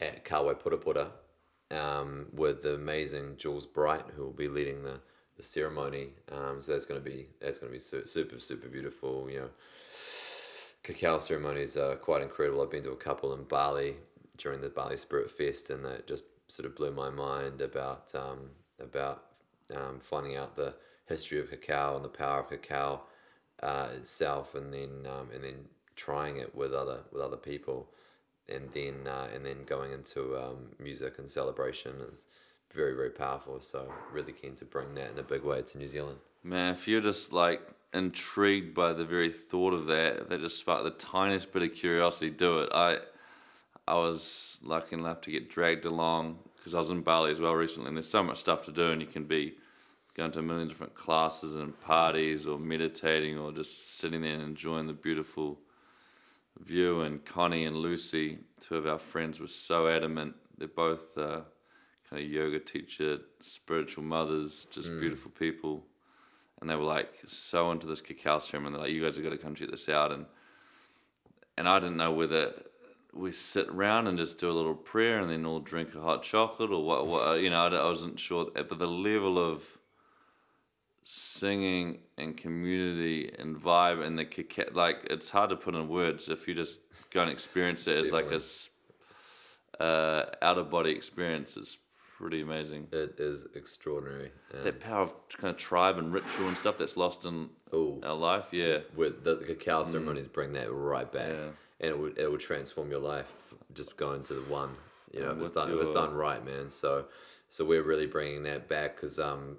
at 0.00 0.24
Kawe 0.24 0.54
Purapura 0.54 1.10
um, 1.70 2.26
with 2.32 2.62
the 2.62 2.74
amazing 2.74 3.36
Jules 3.38 3.66
Bright 3.66 4.04
who 4.14 4.24
will 4.24 4.32
be 4.32 4.48
leading 4.48 4.82
the, 4.82 5.00
the 5.36 5.42
ceremony. 5.42 6.10
Um, 6.30 6.60
so 6.60 6.72
that's 6.72 6.84
going 6.84 7.02
to 7.02 7.10
be 7.10 7.28
that's 7.40 7.58
going 7.58 7.70
to 7.72 7.76
be 7.76 7.80
su- 7.80 8.06
super 8.06 8.38
super 8.38 8.68
beautiful. 8.68 9.30
You 9.30 9.38
know, 9.38 9.50
cacao 10.82 11.18
ceremonies 11.18 11.76
are 11.76 11.96
quite 11.96 12.22
incredible. 12.22 12.62
I've 12.62 12.70
been 12.70 12.82
to 12.84 12.90
a 12.90 12.96
couple 12.96 13.32
in 13.32 13.44
Bali 13.44 13.96
during 14.36 14.60
the 14.60 14.68
Bali 14.68 14.96
Spirit 14.96 15.30
Fest, 15.30 15.70
and 15.70 15.84
that 15.84 16.06
just 16.06 16.24
sort 16.48 16.66
of 16.66 16.76
blew 16.76 16.90
my 16.90 17.10
mind 17.10 17.60
about 17.60 18.14
um, 18.14 18.50
about 18.78 19.24
um, 19.74 19.98
finding 20.00 20.36
out 20.36 20.56
the 20.56 20.74
history 21.06 21.38
of 21.40 21.50
cacao 21.50 21.96
and 21.96 22.04
the 22.04 22.08
power 22.08 22.40
of 22.40 22.50
cacao 22.50 23.02
uh, 23.62 23.88
itself, 23.96 24.54
and 24.54 24.72
then 24.72 25.06
um, 25.06 25.28
and 25.34 25.44
then 25.44 25.66
trying 25.94 26.36
it 26.36 26.54
with 26.54 26.74
other 26.74 27.00
with 27.12 27.22
other 27.22 27.36
people, 27.36 27.88
and 28.48 28.70
then 28.72 29.06
uh, 29.06 29.28
and 29.34 29.44
then 29.46 29.64
going 29.64 29.92
into 29.92 30.36
um, 30.36 30.70
music 30.78 31.18
and 31.18 31.28
celebration 31.28 31.92
is 32.12 32.26
very 32.72 32.94
very 32.94 33.10
powerful. 33.10 33.60
So 33.60 33.92
really 34.12 34.32
keen 34.32 34.54
to 34.56 34.64
bring 34.64 34.94
that 34.94 35.12
in 35.12 35.18
a 35.18 35.22
big 35.22 35.42
way 35.42 35.62
to 35.62 35.78
New 35.78 35.86
Zealand. 35.86 36.18
Man, 36.42 36.72
if 36.72 36.86
you're 36.86 37.00
just 37.00 37.32
like 37.32 37.60
intrigued 37.92 38.74
by 38.74 38.92
the 38.92 39.04
very 39.04 39.30
thought 39.30 39.72
of 39.72 39.86
that, 39.86 40.28
that 40.28 40.40
just 40.40 40.58
sparked 40.58 40.84
the 40.84 40.90
tiniest 40.90 41.52
bit 41.52 41.62
of 41.62 41.74
curiosity, 41.74 42.30
do 42.30 42.58
it. 42.58 42.70
I, 42.72 42.98
I 43.88 43.94
was 43.94 44.58
lucky 44.62 44.96
enough 44.96 45.22
to 45.22 45.30
get 45.30 45.48
dragged 45.48 45.86
along 45.86 46.38
because 46.56 46.74
I 46.74 46.78
was 46.78 46.90
in 46.90 47.00
Bali 47.00 47.30
as 47.30 47.40
well 47.40 47.54
recently, 47.54 47.88
and 47.88 47.96
there's 47.96 48.08
so 48.08 48.22
much 48.22 48.38
stuff 48.38 48.64
to 48.66 48.72
do, 48.72 48.90
and 48.90 49.00
you 49.00 49.06
can 49.06 49.24
be 49.24 49.54
going 50.16 50.32
to 50.32 50.38
a 50.38 50.42
million 50.42 50.66
different 50.66 50.94
classes 50.94 51.56
and 51.56 51.78
parties, 51.82 52.46
or 52.46 52.58
meditating, 52.58 53.38
or 53.38 53.52
just 53.52 53.98
sitting 53.98 54.22
there 54.22 54.32
and 54.32 54.42
enjoying 54.42 54.86
the 54.86 54.94
beautiful 54.94 55.58
view. 56.58 57.02
And 57.02 57.22
Connie 57.24 57.66
and 57.66 57.76
Lucy, 57.76 58.38
two 58.58 58.76
of 58.76 58.86
our 58.86 58.98
friends, 58.98 59.40
were 59.40 59.46
so 59.46 59.88
adamant. 59.88 60.34
They're 60.56 60.68
both 60.68 61.18
uh, 61.18 61.40
kind 62.08 62.22
of 62.22 62.30
yoga 62.30 62.58
teacher, 62.60 63.18
spiritual 63.42 64.04
mothers, 64.04 64.66
just 64.70 64.88
beautiful 64.98 65.30
people. 65.32 65.84
And 66.60 66.70
they 66.70 66.76
were 66.76 66.84
like 66.84 67.12
so 67.26 67.70
into 67.70 67.86
this 67.86 68.00
cacao 68.00 68.38
ceremony. 68.38 68.72
They're 68.72 68.82
like, 68.84 68.92
"You 68.92 69.04
guys 69.04 69.16
have 69.16 69.24
got 69.24 69.30
to 69.30 69.38
come 69.38 69.54
check 69.54 69.70
this 69.70 69.90
out." 69.90 70.12
And 70.12 70.24
and 71.58 71.68
I 71.68 71.78
didn't 71.78 71.98
know 71.98 72.12
whether 72.12 72.54
we 73.12 73.32
sit 73.32 73.68
around 73.68 74.06
and 74.06 74.16
just 74.16 74.38
do 74.38 74.50
a 74.50 74.52
little 74.52 74.74
prayer 74.74 75.20
and 75.20 75.30
then 75.30 75.44
all 75.44 75.60
drink 75.60 75.94
a 75.94 76.00
hot 76.00 76.22
chocolate 76.22 76.70
or 76.70 76.82
what. 76.82 77.06
what 77.06 77.40
you 77.42 77.50
know, 77.50 77.66
I, 77.66 77.68
I 77.68 77.84
wasn't 77.84 78.18
sure. 78.18 78.46
But 78.54 78.78
the 78.78 78.86
level 78.86 79.38
of 79.38 79.75
singing 81.08 81.98
and 82.18 82.36
community 82.36 83.32
and 83.38 83.56
vibe 83.56 84.04
and 84.04 84.18
the 84.18 84.24
cacao, 84.24 84.64
like 84.74 85.06
it's 85.08 85.30
hard 85.30 85.50
to 85.50 85.56
put 85.56 85.76
in 85.76 85.88
words. 85.88 86.28
If 86.28 86.48
you 86.48 86.54
just 86.54 86.80
go 87.12 87.22
and 87.22 87.30
experience 87.30 87.86
it, 87.86 87.96
it's 87.98 88.10
like 88.12 88.32
a 88.32 88.42
uh, 89.80 90.24
out 90.42 90.58
of 90.58 90.68
body 90.68 90.90
experience. 90.90 91.56
It's 91.56 91.78
pretty 92.18 92.40
amazing. 92.40 92.88
It 92.90 93.14
is 93.20 93.46
extraordinary. 93.54 94.32
That 94.64 94.80
power 94.80 95.02
of 95.02 95.12
kind 95.36 95.52
of 95.52 95.56
tribe 95.58 95.96
and 95.98 96.12
ritual 96.12 96.48
and 96.48 96.58
stuff 96.58 96.76
that's 96.76 96.96
lost 96.96 97.24
in 97.24 97.50
Ooh. 97.72 98.00
our 98.02 98.14
life. 98.16 98.46
Yeah. 98.50 98.78
with 98.96 99.22
the, 99.22 99.36
the 99.36 99.44
cacao 99.44 99.84
ceremonies 99.84 100.26
bring 100.26 100.54
that 100.54 100.72
right 100.72 101.10
back 101.12 101.30
Mm. 101.30 101.32
Yeah. 101.38 101.50
and 101.82 101.90
it 101.90 101.98
would 102.00 102.18
it 102.18 102.30
would 102.32 102.40
transform 102.40 102.90
your 102.90 103.00
life 103.00 103.54
just 103.74 103.96
going 103.96 104.22
to 104.24 104.34
the 104.34 104.40
one 104.50 104.70
you 105.12 105.20
know 105.20 105.30
it 105.30 105.36
was 105.36 105.50
done 105.50 105.70
if 105.70 105.76
it's 105.78 105.88
your- 105.88 105.94
done 106.06 106.14
right 106.14 106.42
man 106.44 106.68
so 106.70 107.04
so 107.48 107.64
we're 107.64 107.82
really 107.82 108.06
bringing 108.06 108.42
that 108.44 108.66
back 108.68 108.96
because 108.96 109.18
um 109.18 109.58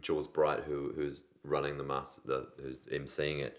Jules 0.00 0.26
Bright 0.26 0.64
who 0.64 0.92
who's 0.94 1.24
running 1.44 1.78
the 1.78 1.84
master 1.84 2.20
the 2.24 2.46
who's 2.60 2.80
emceeing 2.92 3.40
it 3.40 3.58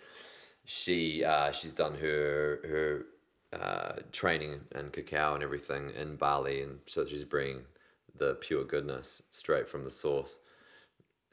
she 0.65 1.23
uh 1.23 1.51
she's 1.51 1.73
done 1.73 1.95
her 1.95 2.59
her 2.63 3.05
uh 3.59 3.99
training 4.11 4.61
and 4.73 4.93
cacao 4.93 5.33
and 5.33 5.43
everything 5.43 5.91
in 5.91 6.15
Bali 6.15 6.61
and 6.61 6.79
so 6.85 7.05
she's 7.05 7.25
bringing 7.25 7.63
the 8.15 8.35
pure 8.35 8.63
goodness 8.63 9.21
straight 9.31 9.67
from 9.67 9.83
the 9.83 9.89
source 9.89 10.39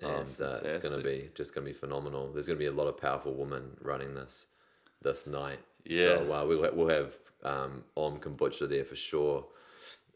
and 0.03 0.41
uh, 0.41 0.61
it's 0.65 0.77
going 0.77 0.97
to 0.97 1.03
be 1.03 1.29
just 1.35 1.55
going 1.55 1.67
to 1.67 1.73
be 1.73 1.79
phenomenal. 1.79 2.33
There's 2.33 2.47
going 2.47 2.59
to 2.59 2.63
be 2.63 2.69
a 2.69 2.73
lot 2.73 2.87
of 2.87 2.97
powerful 2.97 3.35
women 3.35 3.77
running 3.81 4.15
this 4.15 4.47
this 5.03 5.27
night. 5.27 5.59
Yeah. 5.85 6.03
So 6.03 6.33
uh, 6.33 6.45
we'll 6.47 6.71
we'll 6.73 6.89
have 6.89 7.15
um, 7.43 7.85
Om 7.97 8.19
Kombucha 8.19 8.69
there 8.69 8.85
for 8.85 8.97
sure. 8.97 9.47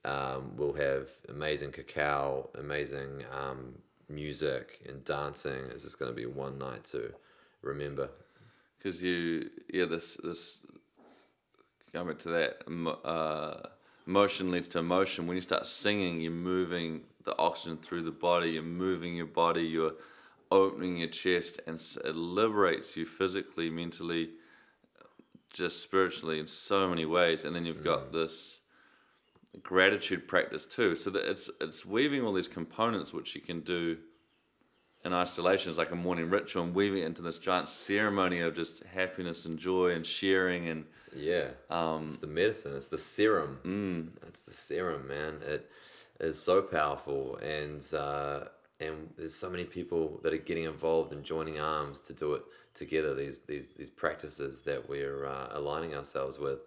Um, 0.05 0.57
we'll 0.57 0.75
have 0.75 1.09
amazing 1.29 1.72
cacao, 1.72 2.51
amazing 2.59 3.25
um, 3.33 3.79
music 4.09 4.80
and 4.88 5.05
dancing. 5.05 5.70
is 5.72 5.82
just 5.82 5.98
going 5.98 6.11
to 6.11 6.16
be 6.16 6.26
one 6.26 6.59
night 6.59 6.84
to 6.84 7.14
remember. 7.62 8.11
because 8.78 9.02
you 9.02 9.50
yeah 9.72 9.86
this 9.86 10.18
this 10.22 10.61
coming 11.92 12.16
to 12.16 12.28
that 12.28 12.59
uh, 13.05 13.68
motion 14.07 14.50
leads 14.50 14.68
to 14.68 14.78
emotion 14.78 15.26
when 15.26 15.36
you 15.36 15.40
start 15.40 15.66
singing 15.66 16.20
you're 16.20 16.32
moving 16.32 17.00
the 17.24 17.36
oxygen 17.38 17.76
through 17.78 18.02
the 18.02 18.11
body 18.11 18.50
you're 18.50 18.62
moving 18.62 19.14
your 19.16 19.26
body 19.26 19.62
you're 19.62 19.94
opening 20.50 20.98
your 20.98 21.09
chest 21.09 21.61
and 21.66 21.76
it 22.05 22.14
liberates 22.14 22.96
you 22.96 23.07
physically 23.07 23.70
mentally 23.70 24.30
just 25.50 25.80
spiritually 25.80 26.38
in 26.38 26.46
so 26.46 26.88
many 26.88 27.07
ways 27.07 27.44
and 27.44 27.55
then 27.55 27.64
you've 27.64 27.84
got 27.84 28.12
this 28.12 28.59
gratitude 29.62 30.26
practice 30.26 30.66
too 30.66 30.96
so 30.96 31.11
that 31.11 31.24
it's 31.30 31.48
it's 31.61 31.86
weaving 31.86 32.22
all 32.24 32.32
these 32.32 32.48
components 32.48 33.12
which 33.12 33.34
you 33.34 33.40
can 33.40 33.61
do 33.61 33.96
in 35.05 35.12
isolation 35.12 35.70
is 35.70 35.78
like 35.78 35.90
a 35.90 35.96
morning 35.96 36.30
ritual 36.30 36.64
and 36.64 36.74
weaving 36.74 37.02
it 37.02 37.07
into 37.07 37.22
this 37.22 37.38
giant 37.38 37.68
ceremony 37.68 38.40
of 38.40 38.55
just 38.55 38.82
happiness 38.84 39.44
and 39.44 39.59
joy 39.59 39.90
and 39.92 40.05
sharing 40.07 40.68
and 40.68 40.84
Yeah. 41.14 41.50
um, 41.70 42.07
It's 42.07 42.16
the 42.16 42.26
medicine. 42.26 42.74
It's 42.74 42.88
the 42.88 42.98
serum. 42.98 43.61
Mm. 43.64 44.26
It's 44.28 44.40
the 44.42 44.55
serum, 44.55 45.07
man. 45.07 45.40
It 45.46 45.70
is 46.20 46.40
so 46.40 46.62
powerful, 46.62 47.36
and 47.36 47.82
uh, 47.92 48.44
and 48.80 49.11
there's 49.16 49.34
so 49.34 49.50
many 49.50 49.64
people 49.64 50.20
that 50.22 50.32
are 50.32 50.38
getting 50.38 50.64
involved 50.64 51.12
and 51.12 51.22
joining 51.22 51.61
arms 51.61 52.00
to 52.00 52.12
do 52.14 52.32
it 52.34 52.42
together. 52.72 53.14
These 53.14 53.40
these 53.40 53.68
these 53.76 53.90
practices 53.90 54.62
that 54.62 54.88
we're 54.88 55.26
uh, 55.26 55.48
aligning 55.52 55.94
ourselves 55.94 56.38
with, 56.38 56.61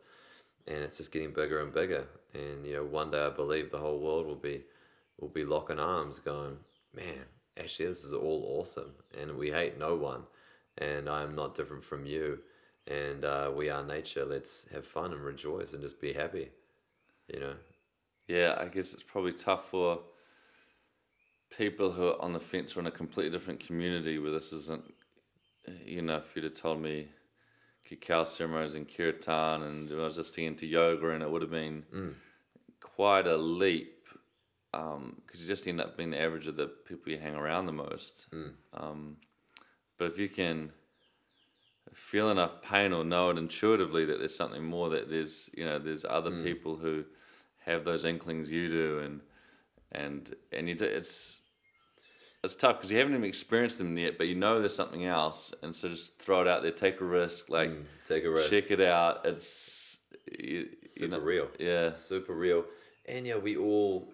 and 0.68 0.78
it's 0.84 0.98
just 0.98 1.12
getting 1.12 1.32
bigger 1.34 1.60
and 1.60 1.74
bigger. 1.74 2.08
And 2.38 2.66
you 2.66 2.76
know, 2.76 2.84
one 2.86 3.12
day 3.12 3.26
I 3.26 3.30
believe 3.30 3.72
the 3.72 3.80
whole 3.80 4.00
world 4.00 4.28
will 4.28 4.36
be 4.36 4.64
will 5.20 5.30
be 5.30 5.46
locking 5.46 5.80
arms, 5.80 6.20
going, 6.20 6.58
man. 6.94 7.26
Actually, 7.60 7.88
this 7.88 8.04
is 8.04 8.14
all 8.14 8.60
awesome, 8.60 8.94
and 9.20 9.36
we 9.36 9.50
hate 9.50 9.80
no 9.80 9.96
one, 9.96 10.24
and 10.78 11.10
I 11.10 11.24
am 11.24 11.34
not 11.36 11.56
different 11.56 11.84
from 11.84 12.06
you 12.06 12.40
and 12.86 13.26
uh, 13.26 13.52
we 13.54 13.70
are 13.70 13.84
nature. 13.84 14.24
Let's 14.24 14.66
have 14.72 14.86
fun 14.86 15.12
and 15.12 15.22
rejoice 15.22 15.74
and 15.74 15.82
just 15.82 16.00
be 16.00 16.14
happy. 16.14 16.52
You 17.28 17.42
know, 17.42 17.54
yeah 18.28 18.56
i 18.60 18.66
guess 18.66 18.94
it's 18.94 19.04
probably 19.04 19.32
tough 19.32 19.70
for 19.70 20.00
people 21.58 21.92
who 21.92 22.10
are 22.10 22.22
on 22.22 22.34
the 22.34 22.40
fence 22.40 22.76
or 22.76 22.82
in 22.82 22.88
a 22.88 22.92
completely 22.92 23.32
different 23.32 23.60
community 23.60 24.20
where 24.20 24.32
this 24.32 24.52
isn't 24.52 24.84
you 25.86 26.02
know 26.02 26.18
if 26.18 26.36
you'd 26.36 26.44
have 26.44 26.54
told 26.54 26.82
me 26.82 27.08
cacao 27.86 28.24
ceremonies 28.24 28.76
in 28.76 28.86
kirtan 28.86 29.64
and 29.64 29.92
I 29.92 29.96
was 29.96 30.16
just 30.16 30.38
into 30.38 30.66
yoga 30.66 31.10
and 31.10 31.24
it 31.24 31.30
would 31.30 31.42
have 31.42 31.52
been 31.52 31.84
quite 32.98 33.28
a 33.28 33.38
leap 33.38 34.08
um, 34.74 35.22
because 35.24 35.40
you 35.40 35.48
just 35.48 35.68
end 35.68 35.80
up 35.80 35.96
being 35.96 36.10
the 36.10 36.20
average 36.20 36.48
of 36.48 36.56
the 36.56 36.66
people 36.66 37.12
you 37.12 37.20
hang 37.20 37.36
around 37.36 37.68
the 37.68 37.72
most. 37.72 38.26
Hmm. 38.32 38.48
Um, 38.74 39.18
but 40.00 40.06
if 40.06 40.18
you 40.18 40.28
can 40.28 40.72
feel 41.94 42.32
enough 42.32 42.60
pain 42.64 42.92
or 42.94 43.04
know 43.04 43.30
it 43.30 43.38
intuitively 43.38 44.04
that 44.06 44.18
there's 44.18 44.36
something 44.36 44.64
more, 44.64 44.90
that 44.90 45.12
there's 45.12 45.50
you 45.56 45.64
know 45.64 45.78
there's 45.78 46.06
other 46.06 46.32
hmm. 46.32 46.44
people 46.44 46.76
who 46.76 47.06
have 47.66 47.86
those 47.86 48.04
inklings 48.04 48.52
you 48.52 48.68
do, 48.68 49.00
and 49.00 49.22
and 49.92 50.36
and 50.52 50.68
you 50.68 50.74
do, 50.74 50.86
it's 50.86 51.40
it's 52.44 52.56
tough 52.56 52.78
because 52.78 52.92
you 52.92 52.98
haven't 52.98 53.14
even 53.14 53.26
experienced 53.26 53.78
them 53.78 53.96
yet, 53.96 54.18
but 54.18 54.28
you 54.28 54.36
know 54.36 54.60
there's 54.60 54.76
something 54.76 55.06
else, 55.06 55.54
and 55.62 55.76
so 55.76 55.88
just 55.88 56.18
throw 56.18 56.42
it 56.42 56.48
out 56.48 56.64
there, 56.64 56.72
take 56.72 57.00
a 57.00 57.06
risk, 57.06 57.46
hmm. 57.46 57.54
like 57.54 57.72
take 58.06 58.26
a 58.26 58.30
risk. 58.32 58.50
check 58.50 58.72
it 58.72 58.82
out. 58.82 59.24
It's 59.24 60.00
you, 60.32 60.68
you 60.82 60.88
Super 60.88 61.12
know- 61.12 61.20
real. 61.20 61.48
Yeah. 61.60 61.94
super 61.94 62.34
real. 62.34 62.66
And 63.08 63.26
yeah, 63.26 63.38
we 63.38 63.56
all 63.56 64.10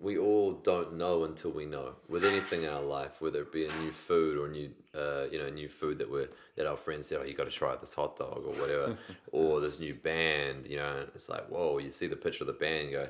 we 0.00 0.18
all 0.18 0.52
don't 0.52 0.94
know 0.94 1.22
until 1.22 1.52
we 1.52 1.64
know 1.64 1.94
with 2.08 2.24
anything 2.24 2.64
in 2.64 2.68
our 2.68 2.82
life, 2.82 3.20
whether 3.20 3.42
it 3.42 3.52
be 3.52 3.66
a 3.66 3.72
new 3.76 3.92
food 3.92 4.36
or 4.36 4.48
new 4.48 4.70
uh, 4.94 5.26
you 5.30 5.38
know 5.38 5.48
new 5.48 5.68
food 5.68 5.98
that 5.98 6.10
we're 6.10 6.28
that 6.56 6.66
our 6.66 6.76
friends 6.76 7.06
said, 7.06 7.18
oh, 7.20 7.24
you 7.24 7.34
got 7.34 7.44
to 7.44 7.50
try 7.50 7.76
this 7.76 7.94
hot 7.94 8.16
dog 8.16 8.42
or 8.44 8.52
whatever, 8.54 8.98
or 9.32 9.60
this 9.60 9.78
new 9.78 9.94
band. 9.94 10.66
You 10.66 10.78
know, 10.78 11.06
it's 11.14 11.28
like 11.28 11.46
whoa, 11.48 11.78
you 11.78 11.92
see 11.92 12.08
the 12.08 12.16
picture 12.16 12.42
of 12.42 12.48
the 12.48 12.52
band, 12.52 12.90
you 12.90 12.96
go, 12.96 13.08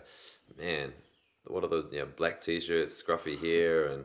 man, 0.58 0.92
what 1.46 1.64
are 1.64 1.68
those? 1.68 1.86
You 1.90 2.00
know, 2.00 2.08
black 2.14 2.40
t-shirts, 2.40 3.02
scruffy 3.02 3.40
hair, 3.40 3.86
and 3.86 4.04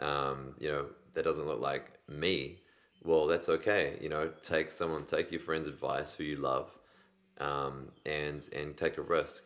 um, 0.00 0.54
you 0.58 0.68
know 0.68 0.86
that 1.14 1.24
doesn't 1.24 1.46
look 1.46 1.60
like 1.60 1.98
me. 2.08 2.58
Well, 3.04 3.26
that's 3.26 3.48
okay. 3.48 3.98
You 4.00 4.08
know, 4.08 4.30
take 4.42 4.70
someone, 4.72 5.04
take 5.04 5.30
your 5.30 5.40
friend's 5.40 5.68
advice, 5.68 6.14
who 6.14 6.24
you 6.24 6.36
love, 6.36 6.70
um, 7.38 7.88
and 8.06 8.48
and 8.54 8.76
take 8.76 8.96
a 8.96 9.02
risk, 9.02 9.44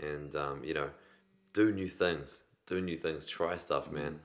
and 0.00 0.34
um, 0.34 0.62
you 0.64 0.74
know, 0.74 0.90
do 1.52 1.72
new 1.72 1.88
things, 1.88 2.44
do 2.66 2.80
new 2.80 2.96
things, 2.96 3.26
try 3.26 3.56
stuff, 3.56 3.90
man. 3.90 4.20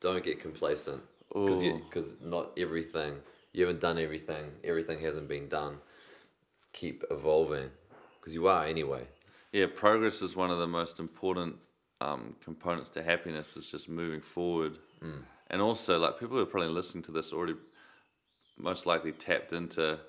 Don't 0.00 0.24
get 0.24 0.40
complacent 0.40 1.02
because 1.32 1.62
because 1.62 2.20
not 2.20 2.50
everything 2.56 3.20
you 3.52 3.66
haven't 3.66 3.80
done 3.80 3.98
everything. 3.98 4.52
Everything 4.64 5.00
hasn't 5.00 5.28
been 5.28 5.48
done. 5.48 5.78
Keep 6.72 7.04
evolving 7.10 7.70
because 8.18 8.34
you 8.34 8.46
are 8.48 8.64
anyway. 8.64 9.06
Yeah, 9.52 9.66
progress 9.74 10.22
is 10.22 10.34
one 10.34 10.50
of 10.50 10.58
the 10.58 10.66
most 10.66 10.98
important 10.98 11.56
um, 12.00 12.36
components 12.42 12.88
to 12.90 13.02
happiness. 13.02 13.56
Is 13.56 13.70
just 13.70 13.88
moving 13.88 14.22
forward, 14.22 14.78
and 15.50 15.60
also 15.60 15.98
like 15.98 16.18
people 16.18 16.36
who 16.36 16.42
are 16.42 16.46
probably 16.46 16.70
listening 16.70 17.02
to 17.04 17.12
this 17.12 17.32
already, 17.32 17.56
most 18.56 18.86
likely 18.86 19.12
tapped 19.12 19.52
into, 19.52 20.00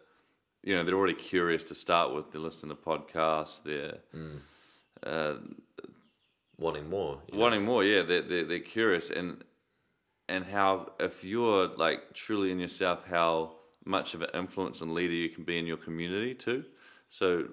you 0.64 0.74
know, 0.74 0.84
they're 0.86 0.96
already 0.96 1.14
curious 1.14 1.66
to 1.66 1.76
start 1.76 2.14
with. 2.16 2.32
They're 2.32 2.40
listening 2.40 2.76
to 2.76 2.82
podcasts. 2.82 3.62
They're 3.62 3.98
uh, 5.06 5.36
Wanting 6.58 6.90
more. 6.90 7.22
you 7.28 7.34
know? 7.38 7.42
wanting 7.42 7.64
more. 7.66 7.84
Yeah, 7.84 8.04
they're, 8.04 8.22
they're 8.22 8.44
they're 8.46 8.60
curious, 8.60 9.10
and 9.10 9.44
and 10.30 10.46
how 10.46 10.94
if 11.00 11.24
you're 11.24 11.68
like 11.68 12.14
truly 12.14 12.52
in 12.52 12.60
yourself, 12.60 13.06
how 13.08 13.56
much 13.86 14.14
of 14.14 14.22
an 14.22 14.30
influence 14.34 14.80
and 14.82 14.94
leader 14.94 15.14
you 15.14 15.30
can 15.30 15.44
be 15.44 15.58
in 15.58 15.66
your 15.66 15.78
community 15.78 16.34
too. 16.34 16.64
So 17.10 17.50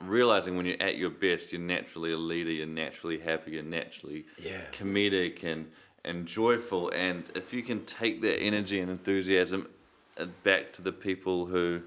realizing 0.00 0.56
when 0.56 0.66
you're 0.66 0.80
at 0.82 0.96
your 0.96 1.10
best, 1.10 1.52
you're 1.52 1.60
naturally 1.60 2.12
a 2.12 2.16
leader, 2.16 2.50
you're 2.50 2.66
naturally 2.66 3.18
happy, 3.18 3.52
you're 3.52 3.62
naturally 3.62 4.26
Yeah. 4.42 4.62
comedic 4.72 5.44
and 5.44 5.70
and 6.04 6.26
joyful. 6.26 6.90
And 6.90 7.30
if 7.34 7.52
you 7.52 7.62
can 7.62 7.84
take 7.84 8.20
that 8.22 8.38
energy 8.40 8.80
and 8.80 8.88
enthusiasm 8.88 9.68
uh, 10.18 10.26
back 10.44 10.72
to 10.74 10.82
the 10.82 10.92
people 10.92 11.46
who 11.46 11.82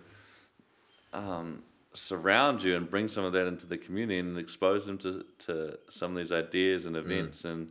um, 1.14 1.64
surround 1.94 2.62
you 2.64 2.76
and 2.76 2.90
bring 2.90 3.08
some 3.08 3.24
of 3.24 3.34
that 3.34 3.48
into 3.48 3.66
the 3.66 3.78
community 3.78 4.20
and 4.20 4.38
expose 4.38 4.86
them 4.86 4.98
to, 4.98 5.26
to 5.40 5.78
some 5.90 6.12
of 6.12 6.18
these 6.18 6.32
ideas 6.32 6.86
and 6.86 6.96
events 6.96 7.46
and 7.46 7.70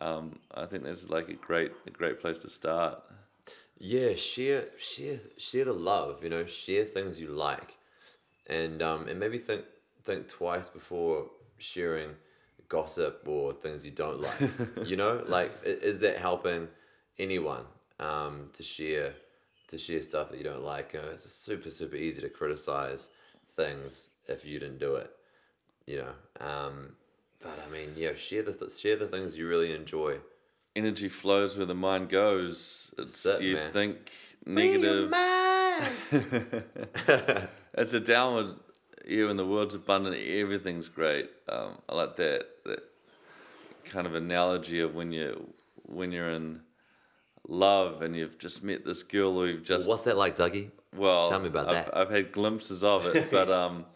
um, 0.00 0.38
I 0.54 0.66
think 0.66 0.84
that's 0.84 1.10
like 1.10 1.28
a 1.28 1.34
great 1.34 1.72
a 1.86 1.90
great 1.90 2.20
place 2.20 2.38
to 2.38 2.50
start. 2.50 3.02
Yeah, 3.78 4.14
share 4.14 4.66
share 4.78 5.18
share 5.36 5.64
the 5.64 5.72
love, 5.72 6.22
you 6.22 6.30
know, 6.30 6.46
share 6.46 6.84
things 6.84 7.20
you 7.20 7.28
like. 7.28 7.78
And 8.46 8.82
um 8.82 9.08
and 9.08 9.18
maybe 9.18 9.38
think 9.38 9.62
think 10.04 10.28
twice 10.28 10.68
before 10.68 11.26
sharing 11.58 12.10
gossip 12.68 13.22
or 13.26 13.52
things 13.52 13.84
you 13.84 13.90
don't 13.90 14.20
like. 14.20 14.40
you 14.84 14.96
know, 14.96 15.24
like 15.26 15.50
is 15.64 16.00
that 16.00 16.18
helping 16.18 16.68
anyone 17.18 17.64
um 17.98 18.48
to 18.52 18.62
share 18.62 19.14
to 19.68 19.78
share 19.78 20.00
stuff 20.00 20.30
that 20.30 20.38
you 20.38 20.44
don't 20.44 20.64
like? 20.64 20.92
You 20.92 21.02
know, 21.02 21.08
it's 21.08 21.30
super 21.30 21.70
super 21.70 21.96
easy 21.96 22.22
to 22.22 22.28
criticize 22.28 23.10
things 23.62 24.10
if 24.26 24.44
you 24.44 24.58
didn't 24.58 24.78
do 24.78 24.94
it. 24.94 25.10
You 25.86 25.96
know, 26.04 26.14
um 26.46 26.96
but 27.40 27.58
I 27.66 27.70
mean, 27.70 27.90
yeah, 27.96 28.14
share 28.14 28.42
the 28.42 28.52
th- 28.52 28.72
share 28.82 28.96
the 28.96 29.06
things 29.06 29.36
you 29.38 29.46
really 29.48 29.72
enjoy. 29.74 30.18
Energy 30.74 31.08
flows 31.08 31.56
where 31.56 31.66
the 31.66 31.74
mind 31.88 32.08
goes. 32.08 32.92
It's 32.98 33.24
it, 33.26 33.42
you 33.42 33.54
man. 33.54 33.72
think 33.72 33.96
negative. 34.46 35.12
It's 37.80 37.92
a 37.92 38.00
downward. 38.00 38.56
Yeah, 39.06 39.26
when 39.26 39.36
the 39.36 39.46
world's 39.46 39.76
abundant, 39.76 40.16
everything's 40.16 40.88
great. 40.88 41.30
Um, 41.48 41.78
I 41.88 41.94
like 41.94 42.16
that 42.16 42.44
that 42.64 42.80
kind 43.84 44.06
of 44.06 44.14
analogy 44.14 44.80
of 44.80 44.94
when 44.94 45.12
you 45.12 45.52
when 45.84 46.12
you're 46.12 46.30
in 46.30 46.60
love 47.46 48.02
and 48.02 48.16
you've 48.16 48.38
just 48.38 48.62
met 48.62 48.84
this 48.84 49.02
girl 49.02 49.38
or 49.40 49.46
you've 49.46 49.64
just 49.64 49.88
What's 49.88 50.02
that 50.02 50.16
like, 50.16 50.36
Dougie? 50.36 50.70
Well 50.96 51.26
Tell 51.26 51.40
me 51.40 51.48
about 51.48 51.68
I've, 51.68 51.84
that. 51.86 51.96
I've 51.96 52.10
had 52.10 52.32
glimpses 52.32 52.84
of 52.84 53.06
it, 53.06 53.30
but 53.30 53.50
um, 53.50 53.86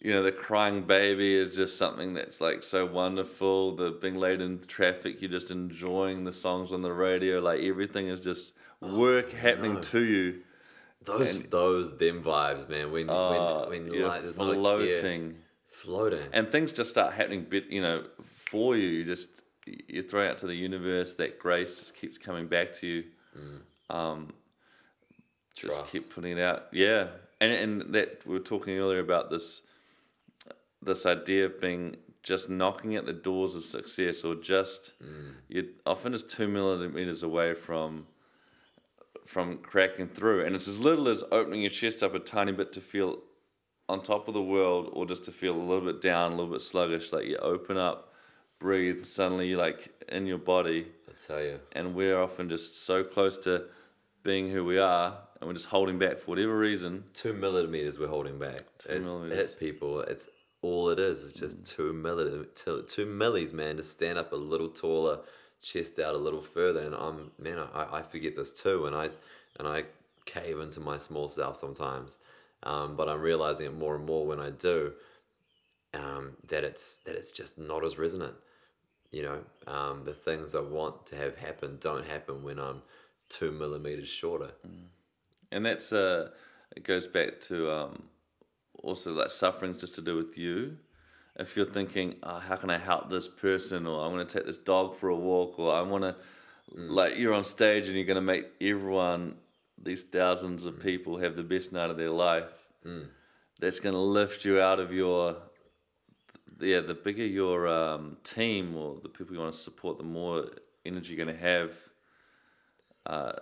you 0.00 0.12
know, 0.12 0.22
the 0.22 0.32
crying 0.32 0.82
baby 0.82 1.34
is 1.34 1.50
just 1.50 1.78
something 1.78 2.14
that's 2.14 2.40
like 2.40 2.62
so 2.62 2.84
wonderful. 2.86 3.74
The 3.74 3.90
being 3.90 4.16
late 4.16 4.40
in 4.40 4.60
traffic, 4.60 5.22
you're 5.22 5.30
just 5.30 5.50
enjoying 5.50 6.24
the 6.24 6.32
songs 6.32 6.72
on 6.72 6.82
the 6.82 6.92
radio. 6.92 7.40
Like 7.40 7.60
everything 7.60 8.08
is 8.08 8.20
just 8.20 8.52
work 8.80 9.32
happening 9.32 9.74
no. 9.74 9.80
to 9.80 10.04
you. 10.04 10.40
Those 11.04 11.42
those 11.44 11.98
them 11.98 12.22
vibes, 12.22 12.68
man. 12.68 12.92
When 12.92 13.08
Uh, 13.10 13.66
when 13.66 13.84
when 13.84 13.94
you're 13.94 14.08
like 14.08 14.22
there's 14.22 14.36
not 14.36 14.50
a 14.50 14.54
floating. 14.54 15.36
floating. 15.68 16.28
and 16.32 16.50
things 16.50 16.72
just 16.72 16.90
start 16.90 17.14
happening 17.14 17.44
bit 17.44 17.66
you 17.66 17.82
know 17.82 18.04
for 18.26 18.76
you 18.76 18.86
you 18.86 19.04
just 19.04 19.28
you 19.64 20.02
throw 20.02 20.28
out 20.28 20.38
to 20.38 20.46
the 20.46 20.54
universe 20.54 21.14
that 21.14 21.38
grace 21.38 21.78
just 21.78 21.94
keeps 21.96 22.16
coming 22.16 22.46
back 22.46 22.72
to 22.72 22.86
you 22.86 23.04
um 23.90 24.32
just 25.54 25.86
keep 25.86 26.12
putting 26.14 26.38
it 26.38 26.40
out. 26.40 26.66
Yeah. 26.72 27.08
And 27.40 27.52
and 27.52 27.94
that 27.94 28.26
we 28.26 28.34
were 28.34 28.44
talking 28.44 28.78
earlier 28.78 29.00
about 29.00 29.30
this 29.30 29.62
this 30.82 31.06
idea 31.06 31.46
of 31.46 31.60
being 31.60 31.96
just 32.22 32.48
knocking 32.48 32.96
at 32.96 33.06
the 33.06 33.12
doors 33.12 33.54
of 33.54 33.62
success 33.64 34.24
or 34.24 34.34
just 34.34 34.94
mm. 35.02 35.34
you're 35.48 35.64
often 35.84 36.12
just 36.12 36.30
two 36.30 36.48
millimeters 36.48 37.22
away 37.22 37.54
from 37.54 38.06
from 39.26 39.58
cracking 39.58 40.08
through. 40.08 40.44
And 40.44 40.54
it's 40.54 40.68
as 40.68 40.78
little 40.78 41.08
as 41.08 41.24
opening 41.32 41.62
your 41.62 41.70
chest 41.70 42.02
up 42.02 42.14
a 42.14 42.18
tiny 42.18 42.52
bit 42.52 42.72
to 42.74 42.80
feel 42.80 43.20
on 43.88 44.02
top 44.02 44.28
of 44.28 44.34
the 44.34 44.42
world 44.42 44.90
or 44.92 45.06
just 45.06 45.24
to 45.24 45.32
feel 45.32 45.54
a 45.54 45.62
little 45.62 45.84
bit 45.84 46.00
down, 46.00 46.32
a 46.32 46.34
little 46.36 46.52
bit 46.52 46.60
sluggish. 46.60 47.12
Like 47.12 47.26
you 47.26 47.36
open 47.38 47.76
up, 47.76 48.12
breathe, 48.58 49.04
suddenly 49.04 49.48
you're 49.48 49.58
like 49.58 50.04
in 50.08 50.26
your 50.26 50.38
body. 50.38 50.88
I 51.08 51.12
tell 51.26 51.42
you, 51.42 51.60
And 51.72 51.94
we're 51.94 52.18
often 52.18 52.48
just 52.48 52.84
so 52.84 53.04
close 53.04 53.36
to 53.38 53.64
being 54.22 54.50
who 54.50 54.64
we 54.64 54.78
are 54.78 55.18
and 55.44 55.50
we're 55.50 55.54
just 55.54 55.66
holding 55.66 55.98
back 55.98 56.18
for 56.18 56.24
whatever 56.30 56.56
reason. 56.56 57.04
two 57.12 57.34
millimeters 57.34 57.98
we're 57.98 58.08
holding 58.08 58.38
back. 58.38 58.62
it's 58.88 59.08
millimeters. 59.08 59.52
it, 59.52 59.60
people. 59.60 60.00
It's 60.00 60.26
all 60.62 60.88
it 60.88 60.98
is. 60.98 61.22
It's 61.22 61.38
just 61.38 61.66
two 61.66 61.92
millimeters, 61.92 62.46
two, 62.54 62.82
two 62.88 63.04
millis, 63.04 63.52
man. 63.52 63.76
To 63.76 63.84
stand 63.84 64.18
up 64.18 64.32
a 64.32 64.36
little 64.36 64.70
taller, 64.70 65.20
chest 65.60 65.98
out 65.98 66.14
a 66.14 66.18
little 66.18 66.40
further, 66.40 66.80
and 66.80 66.94
I'm 66.94 67.32
man. 67.38 67.58
I, 67.58 67.98
I 67.98 68.02
forget 68.02 68.36
this 68.36 68.52
too, 68.52 68.86
and 68.86 68.96
I 68.96 69.10
and 69.58 69.68
I 69.68 69.84
cave 70.24 70.60
into 70.60 70.80
my 70.80 70.96
small 70.96 71.28
self 71.28 71.56
sometimes. 71.58 72.16
Um, 72.62 72.96
but 72.96 73.10
I'm 73.10 73.20
realizing 73.20 73.66
it 73.66 73.76
more 73.76 73.96
and 73.96 74.06
more 74.06 74.26
when 74.26 74.40
I 74.40 74.48
do. 74.48 74.94
Um, 75.92 76.38
that 76.48 76.64
it's 76.64 76.96
that 77.04 77.16
it's 77.16 77.30
just 77.30 77.58
not 77.58 77.84
as 77.84 77.98
resonant. 77.98 78.34
You 79.10 79.22
know, 79.22 79.38
um, 79.66 80.04
the 80.06 80.14
things 80.14 80.54
I 80.54 80.60
want 80.60 81.04
to 81.08 81.16
have 81.16 81.36
happen 81.36 81.76
don't 81.80 82.06
happen 82.06 82.42
when 82.42 82.58
I'm 82.58 82.80
two 83.28 83.52
millimeters 83.52 84.08
shorter. 84.08 84.52
And 85.54 85.64
that's 85.64 85.92
uh 85.92 86.30
it 86.76 86.84
goes 86.84 87.06
back 87.06 87.40
to 87.42 87.70
um 87.70 88.04
also 88.82 89.12
like 89.14 89.30
suffering's 89.30 89.80
just 89.80 89.94
to 89.94 90.02
do 90.02 90.16
with 90.16 90.36
you. 90.36 90.76
If 91.36 91.56
you're 91.56 91.66
thinking, 91.66 92.16
oh, 92.22 92.38
how 92.38 92.56
can 92.56 92.70
I 92.70 92.78
help 92.78 93.10
this 93.10 93.28
person 93.28 93.86
or 93.86 94.04
I'm 94.04 94.12
gonna 94.12 94.24
take 94.24 94.46
this 94.46 94.58
dog 94.58 94.96
for 94.96 95.08
a 95.08 95.16
walk 95.16 95.58
or 95.58 95.72
I 95.74 95.82
wanna 95.82 96.16
like 96.72 97.18
you're 97.18 97.34
on 97.34 97.44
stage 97.44 97.86
and 97.86 97.96
you're 97.96 98.06
gonna 98.06 98.20
make 98.20 98.46
everyone 98.60 99.36
these 99.82 100.02
thousands 100.02 100.66
of 100.66 100.80
people 100.80 101.18
have 101.18 101.36
the 101.36 101.42
best 101.42 101.72
night 101.72 101.90
of 101.90 101.96
their 101.96 102.10
life. 102.10 102.52
That's 103.60 103.80
gonna 103.80 104.02
lift 104.02 104.44
you 104.44 104.60
out 104.60 104.80
of 104.80 104.92
your 104.92 105.36
yeah, 106.60 106.80
the 106.80 106.94
bigger 106.94 107.24
your 107.24 107.66
um, 107.68 108.16
team 108.24 108.76
or 108.76 108.98
the 109.02 109.08
people 109.08 109.34
you 109.34 109.40
want 109.40 109.54
to 109.54 109.58
support, 109.58 109.98
the 109.98 110.04
more 110.04 110.46
energy 110.84 111.14
you're 111.14 111.24
going 111.24 111.36
to 111.36 111.42
have. 111.42 111.72
Uh, 113.06 113.32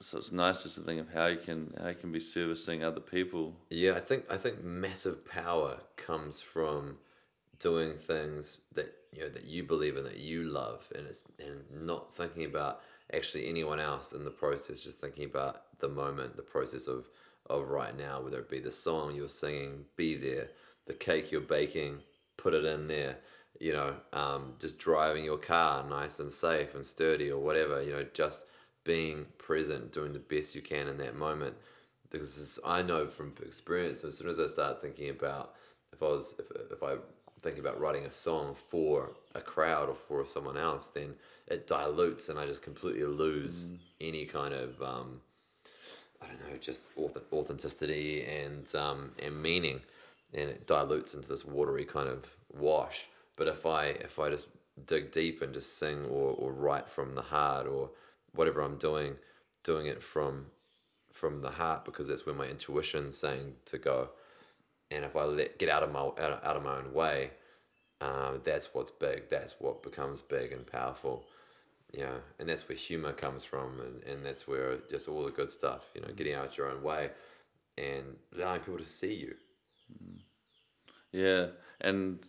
so 0.00 0.16
it's 0.18 0.32
nice 0.32 0.62
just 0.62 0.76
to 0.76 0.80
think 0.80 1.00
of 1.00 1.12
how 1.12 1.26
you 1.26 1.36
can 1.36 1.74
how 1.80 1.88
you 1.88 1.94
can 1.94 2.10
be 2.10 2.20
servicing 2.20 2.82
other 2.82 3.00
people. 3.00 3.56
Yeah, 3.68 3.92
I 3.92 4.00
think 4.00 4.24
I 4.30 4.36
think 4.36 4.64
massive 4.64 5.28
power 5.28 5.80
comes 5.96 6.40
from 6.40 6.96
doing 7.58 7.98
things 7.98 8.58
that 8.74 8.94
you 9.12 9.22
know 9.22 9.28
that 9.28 9.44
you 9.44 9.62
believe 9.62 9.96
in 9.96 10.04
that 10.04 10.18
you 10.18 10.44
love, 10.44 10.88
and 10.94 11.06
it's 11.06 11.24
and 11.38 11.64
not 11.86 12.16
thinking 12.16 12.46
about 12.46 12.80
actually 13.12 13.48
anyone 13.48 13.78
else 13.78 14.12
in 14.12 14.24
the 14.24 14.30
process, 14.30 14.80
just 14.80 15.00
thinking 15.00 15.24
about 15.24 15.64
the 15.80 15.88
moment, 15.88 16.36
the 16.36 16.42
process 16.42 16.86
of 16.86 17.08
of 17.48 17.68
right 17.68 17.96
now, 17.96 18.22
whether 18.22 18.38
it 18.38 18.48
be 18.48 18.60
the 18.60 18.72
song 18.72 19.14
you're 19.14 19.28
singing, 19.28 19.84
be 19.96 20.14
there, 20.14 20.48
the 20.86 20.94
cake 20.94 21.30
you're 21.30 21.40
baking, 21.40 21.98
put 22.36 22.54
it 22.54 22.64
in 22.64 22.88
there. 22.88 23.18
You 23.58 23.74
know, 23.74 23.96
um, 24.14 24.54
just 24.58 24.78
driving 24.78 25.24
your 25.24 25.36
car 25.36 25.86
nice 25.86 26.18
and 26.18 26.32
safe 26.32 26.74
and 26.74 26.86
sturdy 26.86 27.30
or 27.30 27.38
whatever. 27.38 27.82
You 27.82 27.92
know, 27.92 28.06
just 28.14 28.46
being 28.84 29.26
present, 29.38 29.92
doing 29.92 30.12
the 30.12 30.18
best 30.18 30.54
you 30.54 30.62
can 30.62 30.88
in 30.88 30.98
that 30.98 31.16
moment. 31.16 31.56
Because 32.10 32.36
this, 32.36 32.58
I 32.64 32.82
know 32.82 33.06
from 33.06 33.34
experience 33.44 34.02
as 34.04 34.18
soon 34.18 34.28
as 34.28 34.40
I 34.40 34.46
start 34.48 34.82
thinking 34.82 35.10
about 35.10 35.54
if 35.92 36.02
I 36.02 36.06
was 36.06 36.34
if, 36.38 36.72
if 36.72 36.82
I 36.82 36.96
think 37.40 37.58
about 37.58 37.80
writing 37.80 38.04
a 38.04 38.10
song 38.10 38.54
for 38.54 39.12
a 39.34 39.40
crowd 39.40 39.88
or 39.88 39.94
for 39.94 40.26
someone 40.26 40.58
else 40.58 40.88
then 40.88 41.14
it 41.46 41.66
dilutes 41.66 42.28
and 42.28 42.38
I 42.38 42.46
just 42.46 42.62
completely 42.62 43.04
lose 43.04 43.72
any 44.00 44.26
kind 44.26 44.52
of 44.52 44.82
um, 44.82 45.20
I 46.22 46.26
don't 46.26 46.50
know 46.50 46.56
just 46.58 46.94
auth- 46.96 47.22
authenticity 47.32 48.24
and 48.24 48.72
um, 48.74 49.12
and 49.22 49.42
meaning. 49.42 49.80
And 50.32 50.48
it 50.48 50.66
dilutes 50.66 51.12
into 51.14 51.28
this 51.28 51.44
watery 51.44 51.84
kind 51.84 52.08
of 52.08 52.24
wash. 52.52 53.08
But 53.36 53.48
if 53.48 53.66
I 53.66 53.86
if 53.86 54.18
I 54.18 54.30
just 54.30 54.46
dig 54.86 55.10
deep 55.10 55.42
and 55.42 55.52
just 55.52 55.76
sing 55.76 56.04
or, 56.04 56.34
or 56.38 56.52
write 56.52 56.88
from 56.88 57.14
the 57.14 57.22
heart 57.22 57.66
or 57.66 57.90
whatever 58.34 58.60
I'm 58.60 58.76
doing 58.76 59.16
doing 59.62 59.86
it 59.86 60.02
from 60.02 60.46
from 61.12 61.40
the 61.40 61.50
heart 61.50 61.84
because 61.84 62.08
that's 62.08 62.24
where 62.24 62.34
my 62.34 62.46
intuition's 62.46 63.16
saying 63.16 63.54
to 63.66 63.78
go. 63.78 64.10
And 64.90 65.04
if 65.04 65.16
I 65.16 65.24
let 65.24 65.58
get 65.58 65.68
out 65.68 65.82
of 65.82 65.92
my 65.92 66.00
out, 66.00 66.44
out 66.44 66.56
of 66.56 66.62
my 66.62 66.78
own 66.78 66.92
way, 66.92 67.30
um, 68.00 68.40
that's 68.44 68.74
what's 68.74 68.90
big. 68.90 69.28
That's 69.28 69.56
what 69.58 69.82
becomes 69.82 70.22
big 70.22 70.52
and 70.52 70.66
powerful. 70.66 71.24
Know, 71.96 72.20
and 72.38 72.48
that's 72.48 72.68
where 72.68 72.76
humor 72.76 73.12
comes 73.12 73.44
from, 73.44 73.80
and, 73.80 74.02
and 74.04 74.24
that's 74.24 74.46
where 74.46 74.78
just 74.90 75.08
all 75.08 75.24
the 75.24 75.32
good 75.32 75.50
stuff. 75.50 75.90
You 75.94 76.00
know, 76.00 76.08
getting 76.14 76.34
out 76.34 76.56
your 76.56 76.70
own 76.70 76.82
way, 76.84 77.10
and 77.76 78.16
allowing 78.36 78.60
people 78.60 78.78
to 78.78 78.84
see 78.84 79.14
you. 79.14 79.34
Yeah, 81.10 81.46
and 81.80 82.20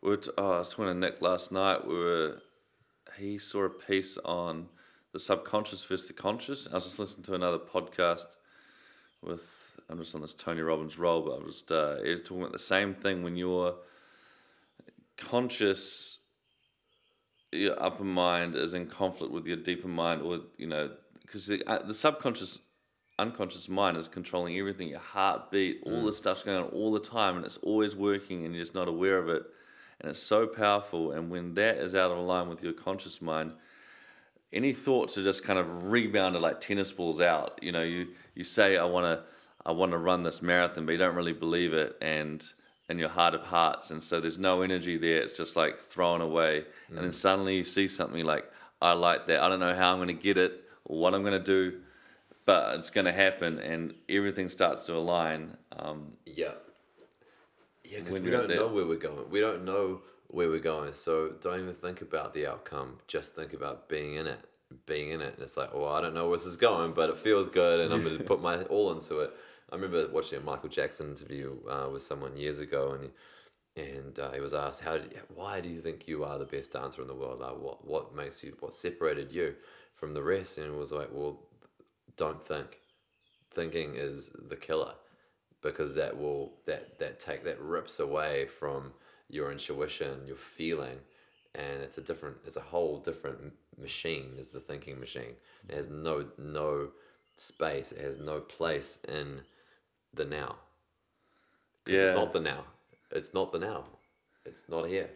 we 0.00 0.10
were 0.10 0.16
t- 0.16 0.30
oh, 0.38 0.52
I 0.52 0.58
was 0.60 0.68
talking 0.68 0.86
to 0.86 0.94
Nick 0.94 1.20
last 1.20 1.50
night. 1.50 1.86
We 1.86 1.94
were 1.94 2.42
he 3.18 3.38
saw 3.38 3.64
a 3.64 3.70
piece 3.70 4.16
on 4.18 4.68
the 5.12 5.18
subconscious 5.18 5.84
versus 5.84 6.06
the 6.06 6.14
conscious. 6.14 6.68
I 6.70 6.74
was 6.74 6.84
just 6.84 6.98
listening 6.98 7.24
to 7.24 7.34
another 7.34 7.58
podcast 7.58 8.26
with 9.22 9.76
I'm 9.88 9.98
just 9.98 10.14
on 10.14 10.22
this 10.22 10.34
Tony 10.34 10.62
Robbins 10.62 10.98
roll, 10.98 11.22
but 11.22 11.32
I 11.32 11.44
was 11.44 11.60
just 11.60 11.72
uh, 11.72 11.96
was 12.02 12.20
talking 12.20 12.40
about 12.40 12.52
the 12.52 12.58
same 12.58 12.94
thing 12.94 13.22
when 13.22 13.36
you're 13.36 13.74
conscious. 15.16 16.18
Your 17.52 17.80
upper 17.82 18.04
mind 18.04 18.54
is 18.54 18.72
in 18.72 18.86
conflict 18.86 19.32
with 19.32 19.46
your 19.46 19.58
deeper 19.58 19.88
mind, 19.88 20.22
or 20.22 20.40
you 20.56 20.66
know, 20.66 20.90
because 21.20 21.46
the, 21.46 21.62
uh, 21.66 21.84
the 21.84 21.94
subconscious 21.94 22.58
unconscious 23.18 23.68
mind 23.68 23.96
is 23.96 24.08
controlling 24.08 24.58
everything 24.58 24.88
your 24.88 24.98
heartbeat 24.98 25.82
all 25.84 26.06
this 26.06 26.16
stuff's 26.16 26.42
going 26.42 26.56
on 26.56 26.70
all 26.70 26.90
the 26.90 26.98
time 26.98 27.36
and 27.36 27.44
it's 27.44 27.58
always 27.58 27.94
working 27.94 28.44
and 28.44 28.54
you're 28.54 28.62
just 28.62 28.74
not 28.74 28.88
aware 28.88 29.18
of 29.18 29.28
it 29.28 29.42
and 30.00 30.10
it's 30.10 30.18
so 30.18 30.46
powerful 30.46 31.12
and 31.12 31.30
when 31.30 31.52
that 31.54 31.76
is 31.76 31.94
out 31.94 32.10
of 32.10 32.18
line 32.18 32.48
with 32.48 32.62
your 32.62 32.72
conscious 32.72 33.20
mind 33.20 33.52
any 34.52 34.72
thoughts 34.72 35.16
are 35.16 35.22
just 35.22 35.44
kind 35.44 35.58
of 35.58 35.90
rebounded 35.90 36.42
like 36.42 36.60
tennis 36.60 36.92
balls 36.92 37.20
out 37.20 37.58
you 37.62 37.72
know 37.72 37.82
you 37.82 38.08
you 38.34 38.44
say 38.44 38.76
i 38.76 38.84
want 38.84 39.04
to 39.04 39.24
I 39.64 39.72
want 39.72 39.92
to 39.92 39.98
run 39.98 40.22
this 40.22 40.42
marathon, 40.42 40.86
but 40.86 40.92
you 40.92 40.98
don't 40.98 41.14
really 41.14 41.32
believe 41.32 41.72
it, 41.72 41.96
and 42.00 42.44
in 42.88 42.98
your 42.98 43.08
heart 43.08 43.34
of 43.34 43.42
hearts, 43.42 43.90
and 43.90 44.02
so 44.02 44.20
there's 44.20 44.38
no 44.38 44.62
energy 44.62 44.98
there. 44.98 45.20
It's 45.22 45.36
just 45.36 45.56
like 45.56 45.78
thrown 45.78 46.20
away, 46.20 46.64
and 46.88 46.98
then 46.98 47.12
suddenly 47.12 47.56
you 47.56 47.64
see 47.64 47.88
something 47.88 48.24
like, 48.24 48.50
I 48.80 48.92
like 48.92 49.26
that. 49.28 49.40
I 49.40 49.48
don't 49.48 49.60
know 49.60 49.74
how 49.74 49.92
I'm 49.92 49.98
going 49.98 50.08
to 50.08 50.14
get 50.14 50.36
it 50.36 50.64
or 50.84 50.98
what 50.98 51.14
I'm 51.14 51.22
going 51.22 51.38
to 51.38 51.44
do, 51.44 51.80
but 52.44 52.76
it's 52.76 52.90
going 52.90 53.04
to 53.04 53.12
happen, 53.12 53.58
and 53.60 53.94
everything 54.08 54.48
starts 54.48 54.84
to 54.84 54.96
align. 54.96 55.56
Um, 55.78 56.12
Yeah. 56.26 56.52
Yeah, 57.84 58.00
because 58.00 58.20
we 58.20 58.30
don't 58.30 58.48
know 58.48 58.68
where 58.68 58.86
we're 58.86 58.96
going. 58.96 59.28
We 59.30 59.40
don't 59.40 59.64
know 59.64 60.00
where 60.32 60.48
we're 60.48 60.58
going. 60.58 60.94
So 60.94 61.34
don't 61.40 61.60
even 61.60 61.74
think 61.74 62.00
about 62.00 62.34
the 62.34 62.46
outcome. 62.46 62.98
Just 63.06 63.36
think 63.36 63.52
about 63.52 63.88
being 63.88 64.16
in 64.16 64.26
it. 64.26 64.40
Being 64.86 65.10
in 65.10 65.20
it. 65.20 65.34
And 65.34 65.42
it's 65.42 65.58
like, 65.58 65.72
well, 65.74 65.88
I 65.88 66.00
don't 66.00 66.14
know 66.14 66.28
where 66.28 66.38
this 66.38 66.46
is 66.46 66.56
going, 66.56 66.92
but 66.92 67.10
it 67.10 67.18
feels 67.18 67.48
good 67.48 67.80
and 67.80 67.92
I'm 67.92 68.02
going 68.02 68.18
to 68.18 68.24
put 68.24 68.42
my 68.42 68.62
all 68.64 68.90
into 68.92 69.20
it. 69.20 69.30
I 69.70 69.76
remember 69.76 70.08
watching 70.08 70.38
a 70.38 70.42
Michael 70.42 70.70
Jackson 70.70 71.10
interview 71.10 71.58
uh, 71.68 71.88
with 71.92 72.02
someone 72.02 72.36
years 72.36 72.58
ago 72.58 72.92
and 72.92 73.04
he, 73.04 73.10
and 73.76 74.18
uh, 74.18 74.32
he 74.32 74.40
was 74.40 74.52
asked, 74.52 74.82
"How? 74.82 74.98
Did, 74.98 75.18
why 75.34 75.62
do 75.62 75.70
you 75.70 75.80
think 75.80 76.06
you 76.06 76.24
are 76.24 76.38
the 76.38 76.44
best 76.44 76.72
dancer 76.74 77.00
in 77.00 77.08
the 77.08 77.14
world? 77.14 77.40
Like, 77.40 77.58
what 77.58 77.86
what 77.86 78.14
makes 78.14 78.44
you? 78.44 78.54
What 78.60 78.74
separated 78.74 79.32
you 79.32 79.54
from 79.94 80.12
the 80.12 80.22
rest?" 80.22 80.58
And 80.58 80.66
it 80.66 80.76
was 80.76 80.92
like, 80.92 81.08
"Well, 81.10 81.40
don't 82.18 82.42
think. 82.44 82.80
Thinking 83.50 83.94
is 83.94 84.30
the 84.34 84.56
killer, 84.56 84.92
because 85.62 85.94
that 85.94 86.18
will 86.18 86.52
that 86.66 86.98
that 86.98 87.18
take 87.18 87.44
that 87.44 87.58
rips 87.62 87.98
away 87.98 88.44
from 88.44 88.92
your 89.28 89.50
intuition, 89.50 90.26
your 90.26 90.36
feeling, 90.36 90.98
and 91.54 91.82
it's 91.82 91.98
a 91.98 92.02
different. 92.02 92.38
It's 92.46 92.56
a 92.56 92.60
whole 92.60 92.98
different 92.98 93.52
machine. 93.80 94.34
Is 94.38 94.50
the 94.50 94.60
thinking 94.60 94.98
machine? 95.00 95.34
It 95.68 95.74
has 95.74 95.88
no 95.88 96.26
no 96.38 96.90
space. 97.36 97.92
It 97.92 98.00
has 98.02 98.18
no 98.18 98.40
place 98.40 98.98
in 99.08 99.42
the 100.14 100.24
now. 100.24 100.56
Yeah. 101.86 102.00
it's 102.02 102.16
not 102.16 102.32
the 102.32 102.40
now. 102.40 102.64
It's 103.10 103.34
not 103.34 103.52
the 103.52 103.58
now. 103.58 103.84
It's 104.44 104.64
not 104.68 104.86
here. 104.88 105.10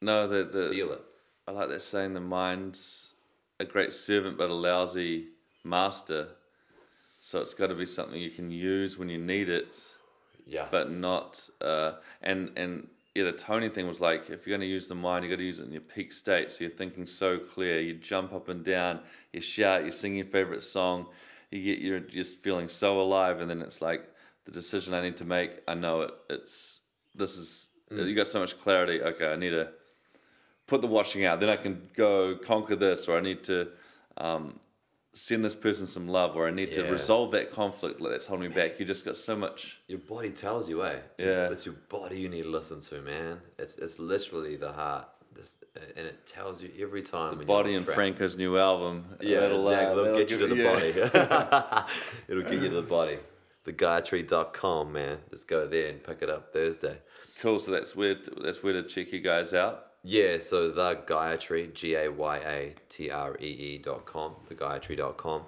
no, 0.00 0.26
the, 0.28 0.44
the 0.44 0.70
Feel 0.74 0.92
it. 0.92 1.02
I 1.46 1.50
like 1.52 1.68
that 1.70 1.80
saying 1.82 2.14
the 2.14 2.20
mind's 2.20 3.14
a 3.58 3.64
great 3.64 3.92
servant 3.94 4.36
but 4.38 4.50
a 4.50 4.54
lousy 4.54 5.28
master. 5.64 6.28
So 7.20 7.40
it's 7.40 7.54
got 7.54 7.68
to 7.68 7.74
be 7.74 7.86
something 7.86 8.20
you 8.20 8.30
can 8.30 8.50
use 8.50 8.96
when 8.98 9.08
you 9.08 9.18
need 9.18 9.48
it, 9.48 9.76
Yes. 10.46 10.68
but 10.70 10.90
not. 10.90 11.48
Uh, 11.60 11.92
and 12.22 12.52
and 12.56 12.88
yeah, 13.14 13.24
the 13.24 13.32
Tony 13.32 13.68
thing 13.68 13.88
was 13.88 14.00
like 14.00 14.30
if 14.30 14.46
you're 14.46 14.56
going 14.56 14.66
to 14.66 14.72
use 14.72 14.88
the 14.88 14.94
mind, 14.94 15.24
you 15.24 15.30
got 15.30 15.36
to 15.36 15.44
use 15.44 15.60
it 15.60 15.66
in 15.66 15.72
your 15.72 15.80
peak 15.80 16.12
state. 16.12 16.50
So 16.50 16.64
you're 16.64 16.70
thinking 16.70 17.06
so 17.06 17.38
clear, 17.38 17.80
you 17.80 17.94
jump 17.94 18.32
up 18.32 18.48
and 18.48 18.64
down, 18.64 19.00
you 19.32 19.40
shout, 19.40 19.84
you 19.84 19.90
sing 19.90 20.16
your 20.16 20.26
favorite 20.26 20.62
song, 20.62 21.06
you 21.50 21.62
get 21.62 21.82
you're 21.82 22.00
just 22.00 22.36
feeling 22.36 22.68
so 22.68 23.00
alive, 23.00 23.40
and 23.40 23.50
then 23.50 23.62
it's 23.62 23.80
like 23.80 24.08
the 24.44 24.52
decision 24.52 24.94
I 24.94 25.02
need 25.02 25.16
to 25.18 25.24
make. 25.24 25.62
I 25.66 25.74
know 25.74 26.02
it. 26.02 26.10
It's 26.30 26.80
this 27.14 27.36
is 27.36 27.68
you 27.90 28.14
got 28.14 28.28
so 28.28 28.40
much 28.40 28.58
clarity. 28.58 29.02
Okay, 29.02 29.32
I 29.32 29.36
need 29.36 29.50
to 29.50 29.70
put 30.66 30.82
the 30.82 30.86
washing 30.86 31.24
out. 31.24 31.40
Then 31.40 31.48
I 31.48 31.56
can 31.56 31.88
go 31.96 32.36
conquer 32.36 32.76
this, 32.76 33.08
or 33.08 33.16
I 33.16 33.20
need 33.20 33.42
to 33.44 33.68
um, 34.18 34.60
send 35.18 35.44
this 35.44 35.56
person 35.56 35.86
some 35.86 36.06
love, 36.06 36.36
or 36.36 36.46
I 36.46 36.50
need 36.50 36.72
to 36.74 36.84
resolve 36.84 37.32
that 37.32 37.50
conflict 37.50 38.00
that's 38.02 38.26
holding 38.26 38.48
me 38.48 38.54
back. 38.54 38.78
You 38.78 38.86
just 38.86 39.04
got 39.04 39.16
so 39.16 39.36
much. 39.36 39.80
Your 39.88 39.98
body 39.98 40.30
tells 40.30 40.68
you, 40.68 40.84
eh? 40.84 41.00
Yeah. 41.18 41.50
It's 41.50 41.66
your 41.66 41.74
body 41.88 42.20
you 42.20 42.28
need 42.28 42.44
to 42.44 42.48
listen 42.48 42.80
to, 42.80 43.00
man. 43.02 43.40
It's 43.58 43.76
it's 43.78 43.98
literally 43.98 44.56
the 44.56 44.72
heart, 44.72 45.08
this, 45.34 45.58
and 45.96 46.06
it 46.06 46.24
tells 46.26 46.62
you 46.62 46.70
every 46.80 47.02
time. 47.02 47.30
when 47.30 47.38
you're 47.38 47.46
Body 47.46 47.74
and. 47.74 47.84
Franco's 47.84 48.36
new 48.36 48.56
album. 48.56 49.06
Yeah, 49.20 49.38
uh, 49.38 49.56
exactly. 49.56 50.02
It'll 50.02 50.16
get 50.16 50.30
you 50.30 50.38
to 50.38 50.46
the 50.46 50.56
yeah. 50.56 50.72
body. 50.72 51.90
It'll 52.28 52.42
get 52.44 52.52
you 52.52 52.68
to 52.68 52.76
the 52.76 52.82
body. 52.82 53.18
TheGaiaTree.com, 53.66 54.92
man. 54.92 55.18
Just 55.30 55.48
go 55.48 55.66
there 55.66 55.90
and 55.90 56.02
pick 56.02 56.22
it 56.22 56.30
up 56.30 56.52
Thursday. 56.52 56.98
Cool. 57.40 57.58
So 57.58 57.72
that's 57.72 57.96
where 57.96 58.16
that's 58.42 58.62
where 58.62 58.72
to 58.72 58.84
check 58.84 59.12
you 59.12 59.20
guys 59.20 59.52
out. 59.52 59.87
Yeah, 60.10 60.38
so 60.38 60.70
the 60.70 60.96
Gayatri, 61.06 61.74
G 61.74 61.94
A 61.94 62.10
Y 62.10 62.38
A 62.38 62.74
T 62.88 63.10
R 63.10 63.36
E 63.38 63.44
E 63.44 63.76
dot 63.76 64.06
com, 64.06 64.36
thegayatri.com. 64.48 65.42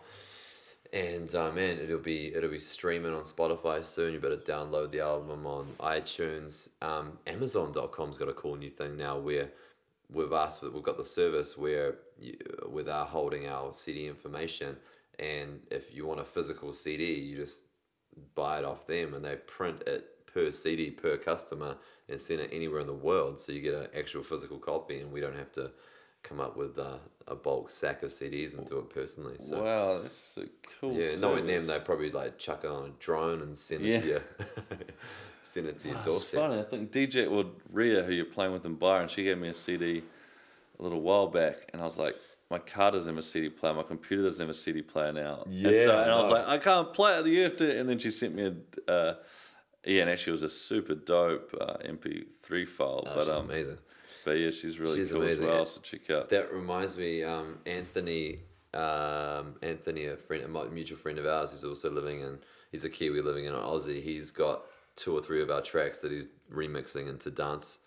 And 0.92 1.34
uh, 1.34 1.50
man, 1.50 1.78
it'll 1.78 1.98
be 1.98 2.34
it'll 2.34 2.50
be 2.50 2.58
streaming 2.58 3.14
on 3.14 3.22
Spotify 3.22 3.82
soon. 3.82 4.12
You 4.12 4.20
better 4.20 4.36
download 4.36 4.92
the 4.92 5.00
album 5.00 5.46
on 5.46 5.68
iTunes. 5.80 6.68
Um, 6.82 7.20
Amazon.com's 7.26 8.18
got 8.18 8.28
a 8.28 8.34
cool 8.34 8.56
new 8.56 8.68
thing 8.68 8.98
now 8.98 9.16
where 9.16 9.48
we've 10.12 10.30
asked 10.30 10.60
we've 10.60 10.82
got 10.82 10.98
the 10.98 11.06
service 11.06 11.56
where 11.56 11.94
you, 12.20 12.36
with 12.68 12.86
holding 12.86 13.48
our 13.48 13.72
CD 13.72 14.08
information, 14.08 14.76
and 15.18 15.60
if 15.70 15.94
you 15.94 16.04
want 16.04 16.20
a 16.20 16.24
physical 16.24 16.74
CD, 16.74 17.14
you 17.14 17.36
just 17.36 17.62
buy 18.34 18.58
it 18.58 18.66
off 18.66 18.86
them, 18.86 19.14
and 19.14 19.24
they 19.24 19.36
print 19.36 19.84
it 19.86 20.26
per 20.26 20.50
CD 20.50 20.90
per 20.90 21.16
customer 21.16 21.78
and 22.10 22.20
send 22.20 22.40
it 22.40 22.50
anywhere 22.52 22.80
in 22.80 22.86
the 22.86 22.92
world. 22.92 23.40
So 23.40 23.52
you 23.52 23.60
get 23.60 23.74
an 23.74 23.86
actual 23.96 24.22
physical 24.22 24.58
copy, 24.58 25.00
and 25.00 25.12
we 25.12 25.20
don't 25.20 25.36
have 25.36 25.52
to 25.52 25.70
come 26.22 26.38
up 26.40 26.54
with 26.56 26.78
uh, 26.78 26.98
a 27.28 27.34
bulk 27.34 27.70
sack 27.70 28.02
of 28.02 28.10
CDs 28.10 28.52
and 28.56 28.66
do 28.66 28.78
it 28.78 28.90
personally. 28.90 29.36
So. 29.38 29.62
wow, 29.62 30.02
that's 30.02 30.36
a 30.36 30.46
cool. 30.80 30.92
Yeah, 30.94 31.16
knowing 31.18 31.46
them, 31.46 31.66
they 31.66 31.78
probably 31.78 32.10
like 32.10 32.38
chuck 32.38 32.64
it 32.64 32.70
on 32.70 32.86
a 32.88 32.90
drone 33.02 33.40
and 33.40 33.56
send 33.56 33.82
Yeah. 33.84 33.96
it 33.96 34.00
to 34.02 34.06
you. 34.08 34.20
send 35.42 35.66
it 35.66 35.78
to 35.78 35.88
your 35.88 35.96
It's 35.98 36.06
doorstep. 36.06 36.40
funny. 36.40 36.60
I 36.60 36.64
think 36.64 36.92
DJ 36.92 37.30
or 37.30 37.46
Ria, 37.72 38.02
who 38.02 38.12
you're 38.12 38.24
playing 38.26 38.52
with 38.52 38.64
in 38.66 38.74
bar, 38.74 39.00
and 39.00 39.10
she 39.10 39.24
gave 39.24 39.38
me 39.38 39.48
a 39.48 39.54
CD 39.54 40.02
a 40.78 40.82
little 40.82 41.00
while 41.00 41.26
back, 41.28 41.70
and 41.72 41.80
I 41.80 41.84
was 41.84 41.98
like, 41.98 42.16
my 42.50 42.58
car 42.58 42.90
doesn't 42.90 43.08
have 43.14 43.18
a 43.18 43.26
CD 43.26 43.48
player, 43.48 43.72
my 43.74 43.82
computer 43.84 44.24
doesn't 44.24 44.40
have 44.44 44.50
a 44.50 44.58
CD 44.58 44.82
player 44.82 45.12
now. 45.12 45.44
and, 45.46 45.62
so, 45.64 45.70
Yeah, 45.70 46.02
and 46.02 46.10
I 46.10 46.18
was 46.20 46.30
like, 46.30 46.46
I 46.48 46.58
can't 46.58 46.92
play 46.92 47.18
it. 47.18 47.26
You 47.26 47.44
have 47.44 47.56
to. 47.58 47.78
And 47.78 47.88
then 47.88 47.98
she 47.98 48.10
sent 48.10 48.34
me 48.34 48.52
a. 48.86 48.90
Uh, 48.90 49.14
yeah, 49.84 50.02
and 50.02 50.10
actually, 50.10 50.32
it 50.32 50.40
was 50.40 50.42
a 50.42 50.48
super 50.48 50.94
dope 50.94 51.54
uh, 51.60 51.76
MP3 51.84 52.68
file. 52.68 53.04
Oh, 53.06 53.14
but 53.14 53.24
she's 53.24 53.34
um, 53.34 53.44
amazing. 53.46 53.78
but 54.24 54.32
yeah, 54.32 54.50
she's 54.50 54.78
really 54.78 54.96
She's 54.98 55.12
cool 55.12 55.22
amazing. 55.22 55.46
as 55.46 55.50
well. 55.50 55.66
So 55.66 55.80
check 55.80 56.10
out. 56.10 56.28
That 56.28 56.52
reminds 56.52 56.96
me, 56.98 57.22
um, 57.24 57.58
Anthony, 57.66 58.40
um, 58.74 59.56
Anthony, 59.62 60.06
a 60.06 60.16
friend, 60.16 60.44
a 60.44 60.64
mutual 60.70 60.98
friend 60.98 61.18
of 61.18 61.26
ours, 61.26 61.52
who's 61.52 61.64
also 61.64 61.90
living 61.90 62.20
in. 62.20 62.38
He's 62.70 62.84
a 62.84 62.90
Kiwi 62.90 63.20
living 63.20 63.46
in 63.46 63.52
Aussie. 63.54 64.02
He's 64.02 64.30
got 64.30 64.62
two 64.96 65.14
or 65.16 65.20
three 65.22 65.42
of 65.42 65.50
our 65.50 65.62
tracks 65.62 65.98
that 66.00 66.12
he's 66.12 66.26
remixing 66.52 67.08
into 67.08 67.30
dance 67.30 67.78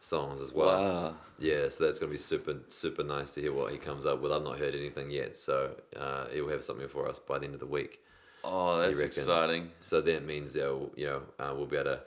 songs 0.00 0.40
as 0.40 0.52
well. 0.52 0.82
Wow. 0.82 1.14
Yeah, 1.38 1.68
so 1.70 1.84
that's 1.84 1.98
gonna 1.98 2.12
be 2.12 2.18
super 2.18 2.56
super 2.68 3.02
nice 3.02 3.34
to 3.34 3.40
hear 3.40 3.52
what 3.52 3.72
he 3.72 3.78
comes 3.78 4.06
up 4.06 4.20
with. 4.20 4.32
I've 4.32 4.42
not 4.42 4.58
heard 4.58 4.74
anything 4.74 5.10
yet, 5.10 5.36
so 5.36 5.74
uh, 5.96 6.26
he'll 6.28 6.48
have 6.48 6.62
something 6.64 6.88
for 6.88 7.08
us 7.08 7.18
by 7.18 7.38
the 7.38 7.46
end 7.46 7.54
of 7.54 7.60
the 7.60 7.66
week. 7.66 8.00
Oh, 8.44 8.78
that's 8.78 9.00
exciting. 9.00 9.70
So 9.80 10.00
that 10.00 10.24
means 10.24 10.52
they'll, 10.52 10.90
you 10.96 11.06
know, 11.06 11.22
uh, 11.38 11.52
we'll 11.56 11.66
be 11.66 11.76
able 11.76 11.96
to 11.96 12.00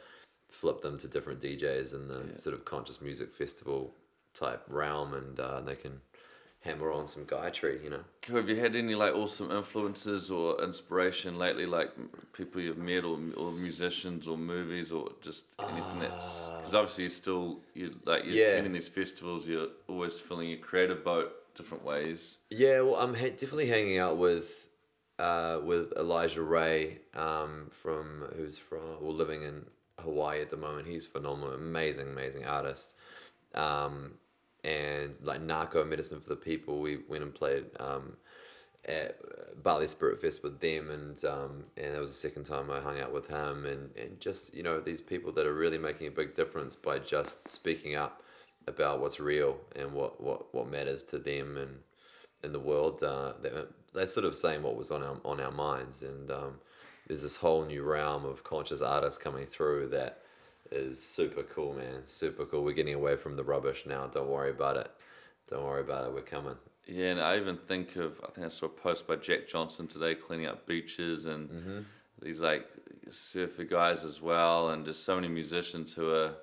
flip 0.49 0.81
them 0.81 0.97
to 0.99 1.07
different 1.07 1.39
DJs 1.41 1.93
in 1.93 2.07
the 2.07 2.39
sort 2.39 2.53
of 2.53 2.65
conscious 2.65 3.01
music 3.01 3.33
festival 3.33 3.93
type 4.33 4.63
realm, 4.67 5.13
and 5.13 5.39
uh, 5.39 5.61
they 5.61 5.75
can 5.75 6.01
hammer 6.61 6.91
on 6.91 7.07
some 7.07 7.25
Gaia 7.25 7.51
Tree, 7.51 7.79
you 7.83 7.89
know. 7.89 8.03
Have 8.27 8.47
you 8.47 8.55
had 8.55 8.75
any 8.75 8.95
like 8.95 9.13
awesome 9.13 9.51
influences 9.51 10.29
or 10.31 10.61
inspiration 10.63 11.37
lately, 11.37 11.65
like 11.65 11.91
people 12.33 12.61
you've 12.61 12.77
met 12.77 13.03
or, 13.03 13.19
or 13.35 13.51
musicians 13.51 14.27
or 14.27 14.37
movies 14.37 14.91
or 14.91 15.09
just 15.21 15.45
anything 15.69 15.99
that's 15.99 16.49
because 16.59 16.75
obviously 16.75 17.05
you're 17.05 17.09
still 17.09 17.59
you 17.73 17.95
like 18.05 18.25
you're 18.25 18.35
Yeah. 18.35 18.49
attending 18.51 18.73
these 18.73 18.87
festivals, 18.87 19.47
you're 19.47 19.69
always 19.87 20.19
filling 20.19 20.49
your 20.49 20.59
creative 20.59 21.03
boat 21.03 21.33
different 21.55 21.83
ways. 21.83 22.37
Yeah, 22.49 22.81
well, 22.81 22.95
I'm 22.95 23.13
ha- 23.15 23.29
definitely 23.29 23.67
hanging 23.67 23.97
out 23.97 24.17
with 24.17 24.67
uh, 25.21 25.61
with 25.63 25.93
Elijah 25.97 26.41
Ray 26.41 26.97
um, 27.13 27.67
from 27.69 28.25
who's 28.35 28.57
from 28.57 28.97
well 28.99 29.13
living 29.13 29.43
in 29.43 29.67
Hawaii 29.99 30.41
at 30.41 30.49
the 30.49 30.57
moment. 30.57 30.87
He's 30.87 31.05
phenomenal, 31.05 31.53
amazing, 31.53 32.09
amazing 32.09 32.45
artist. 32.45 32.95
Um, 33.53 34.13
and 34.63 35.19
like 35.21 35.41
Nahko 35.41 35.87
Medicine 35.87 36.21
for 36.21 36.29
the 36.29 36.35
People, 36.35 36.79
we 36.79 36.97
went 37.07 37.23
and 37.23 37.33
played 37.33 37.65
um, 37.79 38.17
at 38.85 39.19
Bali 39.61 39.87
Spirit 39.87 40.19
Fest 40.19 40.41
with 40.41 40.59
them, 40.59 40.89
and 40.89 41.23
um, 41.23 41.65
and 41.77 41.93
that 41.93 41.99
was 41.99 42.09
the 42.09 42.15
second 42.15 42.45
time 42.45 42.71
I 42.71 42.79
hung 42.79 42.99
out 42.99 43.13
with 43.13 43.27
him, 43.27 43.67
and 43.67 43.95
and 43.95 44.19
just 44.19 44.55
you 44.55 44.63
know 44.63 44.79
these 44.79 45.01
people 45.01 45.31
that 45.33 45.45
are 45.45 45.53
really 45.53 45.77
making 45.77 46.07
a 46.07 46.11
big 46.11 46.35
difference 46.35 46.75
by 46.75 46.97
just 46.97 47.47
speaking 47.47 47.95
up 47.95 48.23
about 48.67 48.99
what's 48.99 49.19
real 49.19 49.59
and 49.75 49.93
what 49.93 50.19
what 50.19 50.51
what 50.53 50.67
matters 50.67 51.03
to 51.03 51.19
them 51.19 51.57
and 51.57 51.77
in 52.43 52.51
the 52.53 52.59
world. 52.59 53.03
Uh, 53.03 53.33
they're, 53.41 53.65
they're 53.93 54.07
sort 54.07 54.25
of 54.25 54.35
saying 54.35 54.63
what 54.63 54.75
was 54.75 54.91
on 54.91 55.03
our 55.03 55.17
on 55.25 55.39
our 55.39 55.51
minds, 55.51 56.01
and 56.03 56.31
um, 56.31 56.55
there's 57.07 57.21
this 57.23 57.37
whole 57.37 57.65
new 57.65 57.83
realm 57.83 58.25
of 58.25 58.43
conscious 58.43 58.81
artists 58.81 59.17
coming 59.17 59.45
through 59.45 59.87
that 59.89 60.21
is 60.71 61.01
super 61.03 61.43
cool, 61.43 61.73
man. 61.73 62.03
Super 62.05 62.45
cool. 62.45 62.63
We're 62.63 62.73
getting 62.73 62.93
away 62.93 63.15
from 63.17 63.35
the 63.35 63.43
rubbish 63.43 63.85
now. 63.85 64.07
Don't 64.07 64.29
worry 64.29 64.51
about 64.51 64.77
it. 64.77 64.89
Don't 65.47 65.63
worry 65.65 65.81
about 65.81 66.05
it. 66.07 66.13
We're 66.13 66.21
coming. 66.21 66.55
Yeah, 66.87 67.11
and 67.11 67.21
I 67.21 67.37
even 67.37 67.57
think 67.57 67.95
of 67.97 68.19
I 68.23 68.31
think 68.31 68.45
I 68.45 68.49
saw 68.49 68.67
a 68.67 68.69
post 68.69 69.05
by 69.07 69.17
Jack 69.17 69.47
Johnson 69.47 69.87
today 69.87 70.15
cleaning 70.15 70.45
up 70.47 70.65
beaches 70.65 71.25
and 71.25 71.49
Mm-hmm. 71.49 71.79
these 72.21 72.41
like 72.41 72.67
surfer 73.09 73.65
guys 73.65 74.03
as 74.05 74.21
well, 74.21 74.69
and 74.69 74.85
just 74.85 75.03
so 75.03 75.15
many 75.15 75.27
musicians 75.27 75.93
who 75.93 76.09
are 76.11 76.33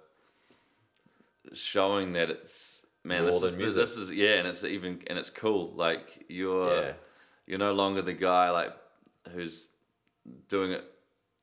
showing 1.55 2.13
that 2.13 2.29
it's 2.31 2.78
man 3.05 3.23
More 3.23 3.33
this 3.33 3.41
than 3.41 3.49
is 3.51 3.57
music. 3.57 3.81
this 3.81 3.97
is 3.97 4.11
yeah, 4.13 4.35
and 4.35 4.49
it's 4.49 4.65
even 4.65 5.03
and 5.07 5.19
it's 5.19 5.31
cool. 5.31 5.73
Like 5.75 6.25
you're 6.29 6.75
Yeah. 6.75 6.93
you're 7.47 7.59
no 7.59 7.73
longer 7.73 8.03
the 8.03 8.13
guy 8.13 8.51
like 8.51 8.73
who's 9.33 9.67
doing 10.49 10.73
it 10.73 10.85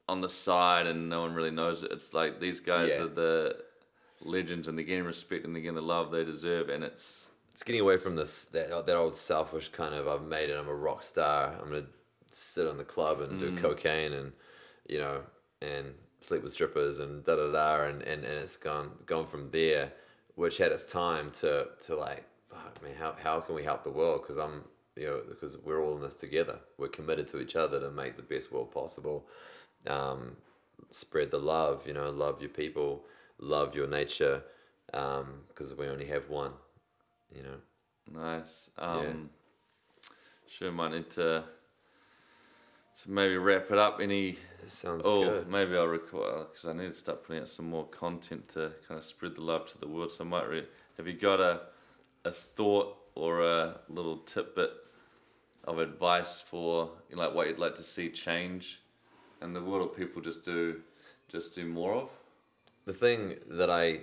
on 0.07 0.21
the 0.21 0.29
side 0.29 0.85
and 0.85 1.09
no 1.09 1.21
one 1.21 1.33
really 1.33 1.51
knows 1.51 1.83
it. 1.83 1.91
It's 1.91 2.13
like 2.13 2.39
these 2.39 2.59
guys 2.59 2.89
Yeah. 2.89 3.03
are 3.03 3.07
the 3.07 3.63
legends 4.21 4.67
and 4.67 4.77
they're 4.77 4.85
getting 4.85 5.05
respect 5.05 5.45
and 5.45 5.55
they're 5.55 5.61
getting 5.61 5.75
the 5.75 5.81
love 5.81 6.11
they 6.11 6.23
deserve. 6.23 6.69
And 6.69 6.83
it's 6.83 7.29
it's 7.51 7.63
getting 7.63 7.81
away 7.81 7.97
from 7.97 8.15
this 8.15 8.45
that, 8.45 8.85
that 8.85 8.95
old 8.95 9.15
selfish 9.15 9.69
kind 9.69 9.95
of 9.95 10.07
I've 10.07 10.27
made 10.27 10.49
it. 10.49 10.57
I'm 10.57 10.67
a 10.67 10.73
rock 10.73 11.03
star. 11.03 11.53
I'm 11.61 11.69
gonna 11.69 11.85
sit 12.29 12.67
on 12.67 12.77
the 12.77 12.83
club 12.83 13.21
and 13.21 13.39
do 13.39 13.51
mm. 13.51 13.57
cocaine 13.57 14.11
and 14.11 14.33
you 14.89 14.99
know 14.99 15.21
and 15.61 15.93
sleep 16.21 16.43
with 16.43 16.51
strippers 16.51 16.99
and 16.99 17.23
da 17.23 17.35
da 17.35 17.51
da 17.51 17.85
and, 17.85 18.01
and, 18.01 18.23
and 18.23 18.37
it's 18.39 18.57
gone 18.57 18.91
gone 19.05 19.25
from 19.25 19.51
there, 19.51 19.93
which 20.35 20.57
had 20.57 20.71
its 20.71 20.85
time 20.85 21.31
to 21.31 21.67
to 21.81 21.95
like 21.95 22.25
fuck 22.49 22.81
man 22.83 22.93
how 22.99 23.15
how 23.21 23.39
can 23.39 23.55
we 23.55 23.63
help 23.63 23.83
the 23.83 23.89
world 23.89 24.21
because 24.21 24.37
I'm 24.37 24.63
you 24.95 25.05
know 25.05 25.21
because 25.27 25.57
we're 25.57 25.83
all 25.83 25.95
in 25.95 26.01
this 26.01 26.15
together. 26.15 26.59
We're 26.77 26.87
committed 26.87 27.27
to 27.29 27.39
each 27.39 27.55
other 27.55 27.79
to 27.79 27.91
make 27.91 28.15
the 28.15 28.23
best 28.23 28.51
world 28.51 28.71
possible. 28.71 29.27
Um, 29.87 30.37
spread 30.91 31.31
the 31.31 31.39
love. 31.39 31.85
You 31.87 31.93
know, 31.93 32.09
love 32.09 32.41
your 32.41 32.49
people, 32.49 33.03
love 33.39 33.75
your 33.75 33.87
nature, 33.87 34.43
because 34.87 35.73
we 35.77 35.87
only 35.87 36.05
have 36.05 36.29
one. 36.29 36.53
You 37.35 37.43
know. 37.43 38.21
nice. 38.21 38.69
Um, 38.77 39.29
Sure, 40.47 40.71
might 40.71 40.91
need 40.91 41.09
to, 41.11 41.43
to 43.01 43.11
maybe 43.11 43.37
wrap 43.37 43.71
it 43.71 43.77
up. 43.77 43.99
Any 44.01 44.37
Sounds 44.67 45.03
Oh, 45.05 45.23
good. 45.23 45.47
maybe 45.47 45.77
I'll 45.77 45.85
record 45.85 46.47
because 46.51 46.65
I 46.65 46.73
need 46.73 46.87
to 46.87 46.93
start 46.95 47.23
putting 47.23 47.41
out 47.43 47.49
some 47.49 47.69
more 47.69 47.85
content 47.87 48.49
to 48.49 48.73
kind 48.87 48.97
of 48.97 49.03
spread 49.03 49.35
the 49.35 49.41
love 49.41 49.67
to 49.67 49.77
the 49.77 49.87
world. 49.87 50.11
So 50.11 50.23
I 50.23 50.27
might 50.27 50.49
re- 50.49 50.67
have 50.97 51.07
you 51.07 51.13
got 51.13 51.39
a 51.39 51.61
a 52.23 52.31
thought 52.31 52.97
or 53.13 53.41
a 53.43 53.79
little 53.87 54.17
tidbit 54.17 54.71
of 55.65 55.77
advice 55.77 56.41
for 56.41 56.89
you 57.09 57.15
know, 57.15 57.23
like 57.23 57.35
what 57.35 57.47
you'd 57.47 57.59
like 57.59 57.75
to 57.75 57.83
see 57.83 58.09
change 58.09 58.81
in 59.41 59.53
the 59.53 59.61
world, 59.61 59.83
or 59.83 59.93
people 59.93 60.21
just 60.21 60.43
do 60.43 60.81
just 61.27 61.53
do 61.53 61.65
more 61.65 61.93
of? 61.93 62.09
The 62.85 62.93
thing 62.93 63.35
that 63.47 63.69
I 63.69 64.01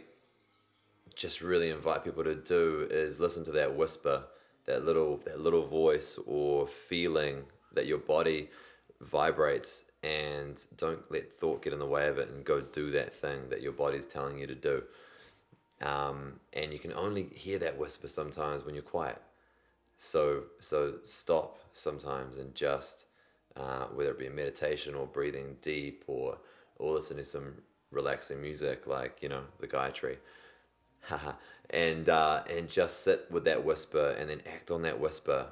just 1.15 1.41
really 1.41 1.71
invite 1.71 2.05
people 2.05 2.23
to 2.25 2.35
do 2.37 2.87
is 2.91 3.19
listen 3.19 3.45
to 3.47 3.53
that 3.53 3.75
whisper, 3.75 4.25
that 4.67 4.85
little 4.85 5.17
that 5.25 5.41
little 5.41 5.67
voice 5.67 6.19
or 6.25 6.69
feeling 6.69 7.45
that 7.73 7.87
your 7.87 7.99
body 7.99 8.51
vibrates 9.03 9.85
and 10.03 10.65
don't 10.77 11.11
let 11.11 11.39
thought 11.39 11.63
get 11.63 11.73
in 11.73 11.79
the 11.79 11.87
way 11.87 12.09
of 12.09 12.19
it 12.19 12.29
and 12.29 12.45
go 12.45 12.61
do 12.61 12.91
that 12.93 13.13
thing 13.13 13.49
that 13.51 13.63
your 13.63 13.73
body's 13.73 14.07
telling 14.07 14.39
you 14.39 14.47
to 14.47 14.55
do. 14.55 14.83
Um, 15.81 16.41
and 16.53 16.73
you 16.73 16.79
can 16.79 16.93
only 16.93 17.25
hear 17.35 17.59
that 17.59 17.79
whisper 17.79 18.09
sometimes 18.09 18.65
when 18.65 18.75
you're 18.75 18.83
quiet. 18.83 19.21
So 19.97 20.45
so 20.59 20.95
stop 21.03 21.59
sometimes 21.73 22.37
and 22.37 22.55
just 22.55 23.07
uh, 23.57 23.85
whether 23.87 24.11
it 24.11 24.19
be 24.19 24.29
meditation 24.29 24.95
or 24.95 25.07
breathing 25.07 25.57
deep 25.61 26.05
or 26.07 26.39
or 26.77 26.95
listening 26.95 27.25
to 27.25 27.31
some 27.31 27.55
relaxing 27.91 28.41
music 28.41 28.87
like 28.87 29.19
you 29.23 29.29
know 29.29 29.43
the 29.61 29.67
Gaia 29.67 29.93
Tree, 29.93 30.17
haha, 31.03 31.33
and 31.71 32.09
uh, 32.09 32.43
and 32.51 32.69
just 32.69 33.05
sit 33.05 33.27
with 33.31 33.45
that 33.45 33.65
whisper 33.65 34.17
and 34.19 34.29
then 34.29 34.43
act 34.47 34.71
on 34.71 34.83
that 34.83 34.99
whisper. 34.99 35.49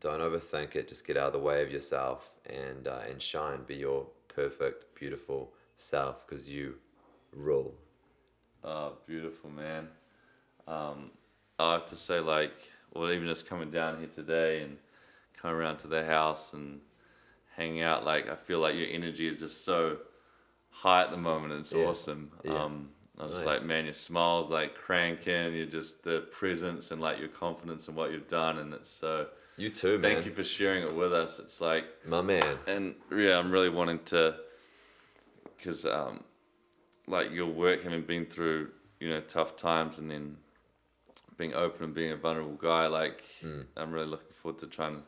Don't 0.00 0.20
overthink 0.20 0.76
it. 0.76 0.88
Just 0.88 1.06
get 1.06 1.16
out 1.16 1.28
of 1.28 1.32
the 1.32 1.38
way 1.38 1.62
of 1.62 1.70
yourself 1.70 2.34
and 2.46 2.86
uh, 2.86 3.00
and 3.08 3.20
shine. 3.20 3.62
Be 3.66 3.76
your 3.76 4.06
perfect, 4.28 4.94
beautiful 4.94 5.52
self 5.76 6.26
because 6.26 6.48
you 6.48 6.74
rule. 7.32 7.74
Oh, 8.62 8.94
beautiful, 9.06 9.50
man. 9.50 9.88
Um, 10.66 11.10
I 11.58 11.74
have 11.74 11.86
to 11.86 11.96
say, 11.96 12.20
like, 12.20 12.52
well, 12.92 13.10
even 13.10 13.26
just 13.28 13.46
coming 13.46 13.70
down 13.70 13.98
here 13.98 14.08
today 14.08 14.62
and 14.62 14.76
coming 15.40 15.56
around 15.56 15.78
to 15.78 15.86
the 15.86 16.04
house 16.04 16.52
and 16.52 16.80
hanging 17.56 17.82
out, 17.82 18.04
like, 18.04 18.28
I 18.28 18.34
feel 18.34 18.58
like 18.58 18.74
your 18.74 18.88
energy 18.88 19.28
is 19.28 19.36
just 19.36 19.64
so 19.64 19.98
high 20.70 21.02
at 21.02 21.10
the 21.10 21.16
moment. 21.16 21.52
It's 21.54 21.72
Yeah. 21.72 21.86
awesome. 21.86 22.32
Yeah. 22.44 22.64
Um, 22.64 22.90
I 23.18 23.24
was 23.24 23.32
just 23.32 23.46
like, 23.46 23.64
man, 23.64 23.84
your 23.86 23.94
smile's 23.94 24.50
like 24.50 24.74
cranking. 24.74 25.54
You're 25.54 25.66
just 25.66 26.02
the 26.02 26.20
presence 26.30 26.90
and 26.90 27.00
like 27.00 27.18
your 27.18 27.28
confidence 27.28 27.88
in 27.88 27.94
what 27.94 28.12
you've 28.12 28.28
done, 28.28 28.58
and 28.58 28.74
it's 28.74 28.90
so. 28.90 29.28
You 29.56 29.70
too, 29.70 29.98
man. 29.98 30.14
Thank 30.16 30.26
you 30.26 30.32
for 30.32 30.44
sharing 30.44 30.82
it 30.82 30.94
with 30.94 31.14
us. 31.14 31.38
It's 31.38 31.60
like 31.62 31.86
my 32.06 32.20
man. 32.20 32.58
and 32.66 32.94
yeah, 33.10 33.38
I'm 33.38 33.50
really 33.50 33.70
wanting 33.70 34.00
to, 34.06 34.36
because 35.56 35.86
um, 35.86 36.24
like 37.06 37.30
your 37.32 37.46
work, 37.46 37.82
having 37.82 38.02
been 38.02 38.26
through 38.26 38.70
you 39.00 39.08
know 39.08 39.20
tough 39.22 39.56
times, 39.56 39.98
and 39.98 40.10
then 40.10 40.36
being 41.38 41.54
open 41.54 41.84
and 41.84 41.94
being 41.94 42.12
a 42.12 42.16
vulnerable 42.16 42.56
guy, 42.56 42.86
like 42.86 43.22
Hmm. 43.40 43.62
I'm 43.76 43.92
really 43.92 44.06
looking 44.08 44.32
forward 44.32 44.58
to 44.60 44.66
trying 44.66 44.96
to 44.96 45.02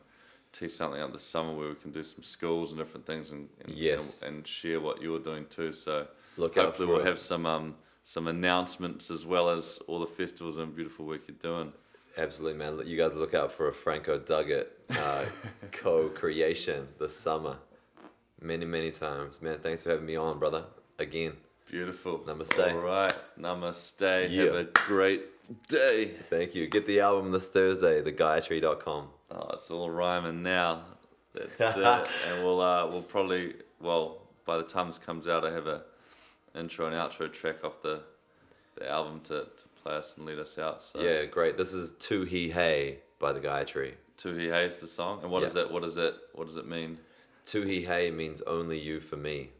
teach 0.51 0.71
something 0.71 0.99
up 0.99 1.13
this 1.13 1.23
summer 1.23 1.53
where 1.53 1.69
we 1.69 1.75
can 1.75 1.91
do 1.91 2.01
some 2.03 2.23
schools 2.23 2.71
and 2.71 2.79
different 2.79 3.05
things, 3.05 3.29
and, 3.31 3.49
and 3.61 3.69
Yes. 3.71 4.23
and, 4.23 4.35
and 4.37 4.47
share 4.47 4.79
what 4.79 4.99
you're 5.01 5.19
doing 5.19 5.45
too. 5.49 5.73
So 5.73 6.07
Look 6.37 6.57
out 6.57 6.65
hopefully 6.65 6.87
we'll 6.87 6.99
it. 7.01 7.05
have 7.05 7.19
some 7.19 7.45
um 7.45 7.75
some 8.09 8.27
announcements 8.27 9.11
as 9.11 9.23
well 9.23 9.51
as 9.51 9.77
all 9.85 9.99
the 9.99 10.07
festivals 10.07 10.57
and 10.57 10.75
beautiful 10.75 11.05
work 11.05 11.21
you're 11.27 11.37
doing. 11.37 11.71
Absolutely, 12.17 12.57
man. 12.57 12.81
You 12.87 12.97
guys 12.97 13.13
look 13.13 13.35
out 13.35 13.51
for 13.51 13.67
a 13.67 13.71
Franco 13.71 14.17
Duggett 14.17 14.65
uh, 14.97 15.25
co-creation 15.71 16.87
this 16.99 17.15
summer. 17.15 17.57
Many, 18.41 18.65
many 18.65 18.89
times, 18.89 19.43
man. 19.43 19.59
Thanks 19.59 19.83
for 19.83 19.91
having 19.91 20.07
me 20.07 20.15
on, 20.15 20.39
brother. 20.39 20.65
Again, 20.97 21.33
Beautiful. 21.69 22.17
Namaste. 22.25 22.73
All 22.73 22.79
right. 22.79 23.13
Namaste. 23.39 24.27
Have 24.35 24.55
a 24.55 24.63
great 24.63 25.67
day. 25.67 26.13
thank 26.31 26.55
you. 26.55 26.65
Get 26.65 26.87
the 26.87 27.01
album 27.01 27.31
this 27.31 27.49
Thursday, 27.49 28.01
thegaiatree.com. 28.01 29.07
Oh, 29.29 29.49
it's 29.53 29.69
all 29.69 29.91
rhyming 29.91 30.41
now. 30.41 30.81
That's 31.35 31.59
it. 31.77 32.07
And 32.27 32.43
we'll 32.43 32.59
uh, 32.59 32.87
we'll 32.87 33.03
probably 33.03 33.53
well 33.79 34.23
by 34.45 34.57
the 34.57 34.63
time 34.63 34.87
this 34.87 34.97
comes 34.97 35.27
out, 35.27 35.45
I 35.45 35.51
have 35.51 35.67
a 35.67 35.83
intro 36.55 36.87
and 36.87 36.95
outro 36.95 37.31
track 37.31 37.63
off 37.63 37.81
the 37.81 38.01
the 38.75 38.89
album 38.89 39.19
to, 39.25 39.41
to 39.57 39.67
play 39.83 39.95
us 39.95 40.15
and 40.15 40.25
lead 40.25 40.39
us 40.39 40.57
out. 40.57 40.81
So 40.81 41.01
Yeah, 41.01 41.25
great. 41.25 41.57
This 41.57 41.73
is 41.73 41.91
Tu 41.99 42.23
He 42.23 42.49
Hey 42.49 42.99
by 43.19 43.33
the 43.33 43.39
Gaia 43.41 43.65
Tree. 43.65 43.93
Tu 44.17 44.33
He 44.35 44.47
is 44.47 44.77
the 44.77 44.87
song. 44.87 45.19
And 45.21 45.31
what 45.31 45.41
Yeah. 45.41 45.49
is 45.49 45.55
it? 45.55 45.69
What 45.71 45.83
is 45.83 45.97
it? 45.97 46.15
What 46.33 46.47
does 46.47 46.55
it 46.55 46.65
mean? 46.67 46.97
Tu 47.45 47.61
He 47.63 47.81
Hey 47.81 48.09
means 48.11 48.41
only 48.43 48.79
you 48.79 48.99
for 48.99 49.17
me. 49.17 49.51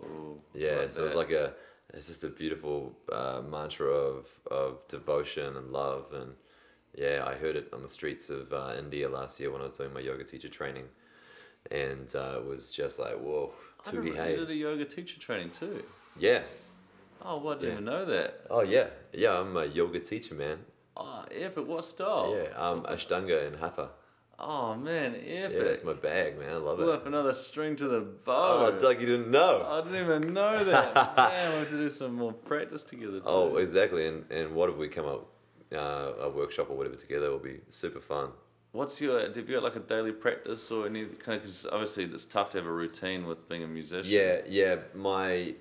Ooh, 0.00 0.40
Yeah, 0.54 0.76
like 0.76 0.92
so 0.92 1.04
it's 1.04 1.12
that. 1.14 1.18
like 1.18 1.32
a, 1.32 1.54
it's 1.92 2.06
just 2.06 2.24
a 2.24 2.28
beautiful 2.28 2.96
uh, 3.12 3.42
mantra 3.48 3.86
of, 3.86 4.28
of 4.50 4.86
devotion 4.88 5.56
and 5.56 5.70
love. 5.72 6.12
And 6.14 6.34
yeah, 6.94 7.24
I 7.26 7.34
heard 7.34 7.56
it 7.56 7.68
on 7.74 7.82
the 7.82 7.88
streets 7.88 8.30
of 8.30 8.52
uh, 8.52 8.74
India 8.78 9.08
last 9.08 9.38
year 9.40 9.50
when 9.50 9.60
I 9.60 9.64
was 9.64 9.76
doing 9.76 9.92
my 9.92 10.00
yoga 10.00 10.24
teacher 10.24 10.48
training. 10.48 10.84
And 11.70 12.14
uh, 12.14 12.36
it 12.38 12.46
was 12.46 12.70
just 12.70 12.98
like, 12.98 13.16
whoa, 13.18 13.52
I 13.86 13.90
Tu 13.90 14.00
He 14.00 14.08
you 14.08 14.14
Hey. 14.14 14.36
did 14.36 14.50
a 14.50 14.54
yoga 14.54 14.84
teacher 14.84 15.18
training 15.20 15.50
too. 15.50 15.82
Yeah. 16.18 16.42
Oh, 17.22 17.38
well, 17.38 17.54
I 17.54 17.58
didn't 17.58 17.66
Yeah. 17.68 17.72
even 17.74 17.84
know 17.84 18.04
that. 18.06 18.40
Oh, 18.50 18.62
yeah. 18.62 18.86
Yeah, 19.12 19.40
I'm 19.40 19.56
a 19.56 19.66
yoga 19.66 20.00
teacher, 20.00 20.34
man. 20.34 20.58
Oh, 20.96 21.24
epic. 21.30 21.66
What 21.66 21.84
style? 21.84 22.34
Yeah, 22.36 22.56
um, 22.56 22.82
Ashtanga 22.84 23.46
and 23.46 23.56
Hatha. 23.56 23.90
Oh, 24.38 24.74
man, 24.74 25.14
epic. 25.14 25.24
Yeah, 25.26 25.62
it's 25.62 25.82
my 25.82 25.94
bag, 25.94 26.38
man. 26.38 26.50
I 26.50 26.56
love 26.56 26.78
Pull 26.78 26.90
it. 26.90 26.94
up 26.94 27.06
another 27.06 27.32
string 27.32 27.74
to 27.76 27.88
the 27.88 28.00
bow. 28.00 28.66
Oh. 28.66 28.78
Doug, 28.78 29.00
you 29.00 29.06
didn't 29.06 29.30
know. 29.30 29.66
I 29.68 29.80
didn't 29.82 30.00
even 30.04 30.34
know 30.34 30.62
that. 30.72 30.94
Man, 31.16 31.52
we 31.52 31.58
have 31.60 31.70
to 31.70 31.78
do 31.78 31.88
some 31.90 32.14
more 32.14 32.32
practice 32.32 32.84
together. 32.84 33.18
Too. 33.20 33.24
Oh, 33.26 33.56
exactly. 33.56 34.06
And 34.06 34.30
and 34.30 34.54
what 34.54 34.68
if 34.68 34.76
we 34.76 34.88
come 34.88 35.06
up 35.06 35.26
uh, 35.74 36.12
a 36.20 36.28
workshop 36.28 36.68
or 36.70 36.76
whatever 36.76 36.96
together? 36.96 37.26
It'll 37.26 37.38
be 37.38 37.60
super 37.70 38.00
fun. 38.00 38.30
What's 38.72 39.00
your? 39.00 39.18
Have 39.20 39.34
you 39.36 39.42
got 39.44 39.62
like 39.62 39.76
a 39.76 39.80
daily 39.80 40.12
practice 40.12 40.70
or 40.70 40.84
any 40.86 41.06
kind 41.06 41.36
of? 41.36 41.42
Because 41.42 41.66
obviously 41.72 42.04
it's 42.04 42.26
tough 42.26 42.50
to 42.50 42.58
have 42.58 42.66
a 42.66 42.70
routine 42.72 43.26
with 43.26 43.48
being 43.48 43.62
a 43.62 43.66
musician. 43.66 44.04
Yeah, 44.12 44.42
yeah. 44.46 44.76
My 44.94 45.54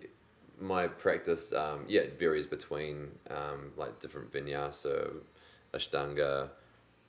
my 0.66 0.88
practice, 0.88 1.54
um, 1.54 1.86
yeah, 1.88 2.02
it 2.02 2.20
varies 2.20 2.46
between 2.46 3.12
um, 3.30 3.72
like 3.78 4.00
different 4.00 4.32
vinyasa, 4.32 5.14
ashtanga, 5.74 6.50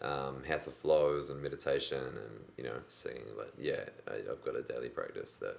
um, 0.02 0.42
hatha 0.44 0.70
flows, 0.70 1.30
and 1.30 1.42
meditation, 1.42 1.98
and 2.04 2.44
you 2.56 2.64
know, 2.64 2.78
singing. 2.88 3.24
Like, 3.36 3.52
yeah, 3.58 3.84
I, 4.08 4.16
I've 4.30 4.44
got 4.44 4.56
a 4.56 4.62
daily 4.62 4.88
practice 4.88 5.36
that 5.38 5.58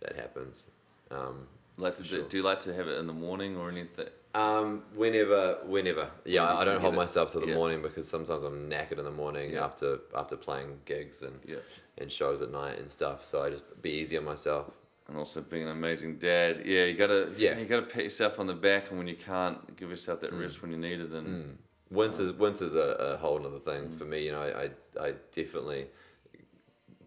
that 0.00 0.16
happens. 0.16 0.68
Um, 1.10 1.46
Like 1.78 1.96
to 1.96 2.04
Sure. 2.04 2.20
do, 2.22 2.28
do 2.28 2.36
you 2.38 2.42
like 2.42 2.60
to 2.60 2.74
have 2.74 2.86
it 2.86 2.98
in 2.98 3.06
the 3.06 3.12
morning 3.12 3.56
or 3.56 3.68
anything? 3.70 4.08
Um, 4.34 4.82
whenever, 4.94 5.58
whenever. 5.66 6.10
Yeah, 6.24 6.44
I, 6.44 6.62
I 6.62 6.64
don't 6.64 6.80
hold 6.80 6.94
myself 6.94 7.32
to 7.32 7.40
the 7.40 7.46
Yeah. 7.48 7.54
morning 7.54 7.82
because 7.82 8.08
sometimes 8.08 8.44
I'm 8.44 8.70
knackered 8.70 8.98
in 8.98 9.04
the 9.04 9.10
morning 9.10 9.50
Yeah. 9.52 9.64
after 9.64 10.00
after 10.14 10.36
playing 10.36 10.80
gigs 10.84 11.22
and 11.22 11.40
Yeah. 11.46 11.56
and 11.98 12.10
shows 12.10 12.40
at 12.42 12.50
night 12.50 12.78
and 12.78 12.90
stuff. 12.90 13.22
So 13.24 13.42
I 13.42 13.50
just 13.50 13.64
be 13.82 13.90
easy 13.90 14.16
on 14.16 14.24
myself. 14.24 14.70
And 15.12 15.18
also 15.18 15.42
being 15.42 15.64
an 15.64 15.68
amazing 15.68 16.16
dad. 16.16 16.62
Yeah, 16.64 16.84
you 16.86 16.94
gotta. 16.94 17.32
Yeah. 17.36 17.58
You 17.58 17.66
gotta 17.66 17.82
pat 17.82 18.02
yourself 18.04 18.40
on 18.40 18.46
the 18.46 18.54
back, 18.54 18.88
and 18.88 18.96
when 18.96 19.06
you 19.06 19.14
can't, 19.14 19.76
give 19.76 19.90
yourself 19.90 20.20
Mm. 20.20 20.22
that 20.22 20.32
rest 20.32 20.62
when 20.62 20.70
you 20.70 20.78
need 20.78 21.00
it. 21.00 21.10
And 21.10 21.58
Winter's 21.90 22.32
winter's 22.32 22.74
a, 22.74 22.96
a 22.98 23.16
whole 23.18 23.44
other 23.46 23.58
thing 23.58 23.90
for 23.92 24.06
me. 24.06 24.24
You 24.24 24.32
know, 24.32 24.40
I, 24.40 24.62
I 25.02 25.08
I 25.08 25.14
definitely 25.30 25.88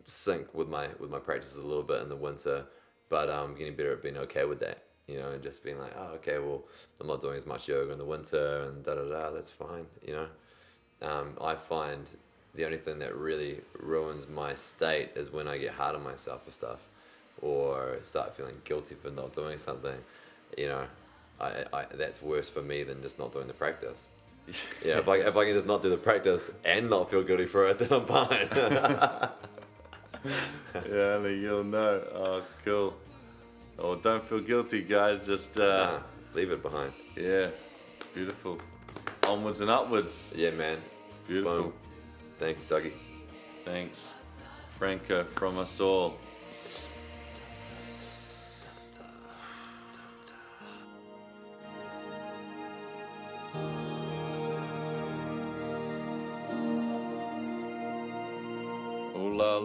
sync 0.06 0.54
with 0.54 0.70
my 0.70 0.88
with 1.00 1.10
my 1.10 1.18
practices 1.18 1.58
a 1.58 1.64
little 1.64 1.82
bit 1.82 2.04
in 2.04 2.10
the 2.10 2.16
winter, 2.16 2.66
but 3.10 3.28
I'm 3.28 3.56
getting 3.56 3.76
better 3.76 3.94
at 3.94 4.04
being 4.04 4.18
okay 4.18 4.46
with 4.46 4.60
that. 4.60 4.84
You 5.08 5.18
know, 5.18 5.32
and 5.32 5.42
just 5.42 5.64
being 5.64 5.80
like, 5.80 5.94
oh, 5.98 6.14
okay, 6.18 6.38
well, 6.38 6.64
I'm 7.02 7.08
not 7.08 7.22
doing 7.22 7.38
as 7.38 7.48
much 7.48 7.68
yoga 7.68 7.92
in 7.92 7.98
the 7.98 8.06
winter, 8.06 8.70
and 8.70 8.84
da 8.84 8.94
da 8.94 9.04
da. 9.10 9.32
That's 9.32 9.50
fine. 9.50 9.88
You 10.06 10.14
know, 10.14 10.28
um, 11.02 11.38
I 11.42 11.56
find 11.56 12.08
the 12.54 12.66
only 12.66 12.78
thing 12.78 13.00
that 13.00 13.16
really 13.16 13.62
ruins 13.80 14.28
my 14.28 14.54
state 14.54 15.10
is 15.16 15.32
when 15.32 15.48
I 15.48 15.58
get 15.58 15.72
hard 15.74 15.96
on 15.96 16.04
myself 16.04 16.46
for 16.46 16.52
stuff. 16.52 16.82
Or 17.42 17.98
start 18.04 18.36
feeling 18.36 18.56
guilty 18.64 18.96
for 18.96 19.10
not 19.10 19.34
doing 19.34 19.58
something, 19.58 19.98
you 20.58 20.68
know, 20.68 20.86
I, 21.40 21.66
I 21.74 21.86
that's 21.94 22.22
worse 22.22 22.50
for 22.50 22.62
me 22.62 22.84
than 22.84 23.02
just 23.02 23.20
not 23.20 23.32
doing 23.34 23.48
the 23.48 23.54
practice. 23.54 24.10
Yeah, 24.86 25.00
if 25.00 25.08
I, 25.08 25.16
if 25.18 25.36
I 25.36 25.46
can 25.46 25.54
just 25.56 25.66
not 25.66 25.82
do 25.82 25.90
the 25.90 25.98
practice 25.98 26.52
and 26.64 26.88
not 26.88 27.10
feel 27.10 27.24
guilty 27.24 27.48
for 27.48 27.68
it, 27.68 27.80
then 27.80 27.92
I'm 27.92 28.06
fine. 28.06 28.48
yeah, 30.88 31.28
you'll 31.28 31.64
know. 31.64 32.04
Oh, 32.14 32.44
cool. 32.64 32.96
Oh, 33.80 33.96
don't 33.96 34.24
feel 34.24 34.42
guilty, 34.42 34.84
guys. 34.84 35.26
Just 35.26 35.60
uh, 35.60 35.94
nah, 35.94 36.00
leave 36.36 36.52
it 36.52 36.62
behind. 36.62 36.94
yeah, 37.16 37.48
beautiful. 38.14 38.60
Onwards 39.28 39.62
and 39.62 39.72
upwards. 39.72 40.32
Yeah, 40.36 40.52
man. 40.52 40.78
Beautiful. 41.28 41.64
Boom. 41.64 41.74
Thank 42.38 42.58
you, 42.58 42.76
Dougie. 42.76 42.94
Thanks, 43.64 44.14
Franco, 44.78 45.24
from 45.24 45.58
us 45.58 45.80
all. 45.80 46.18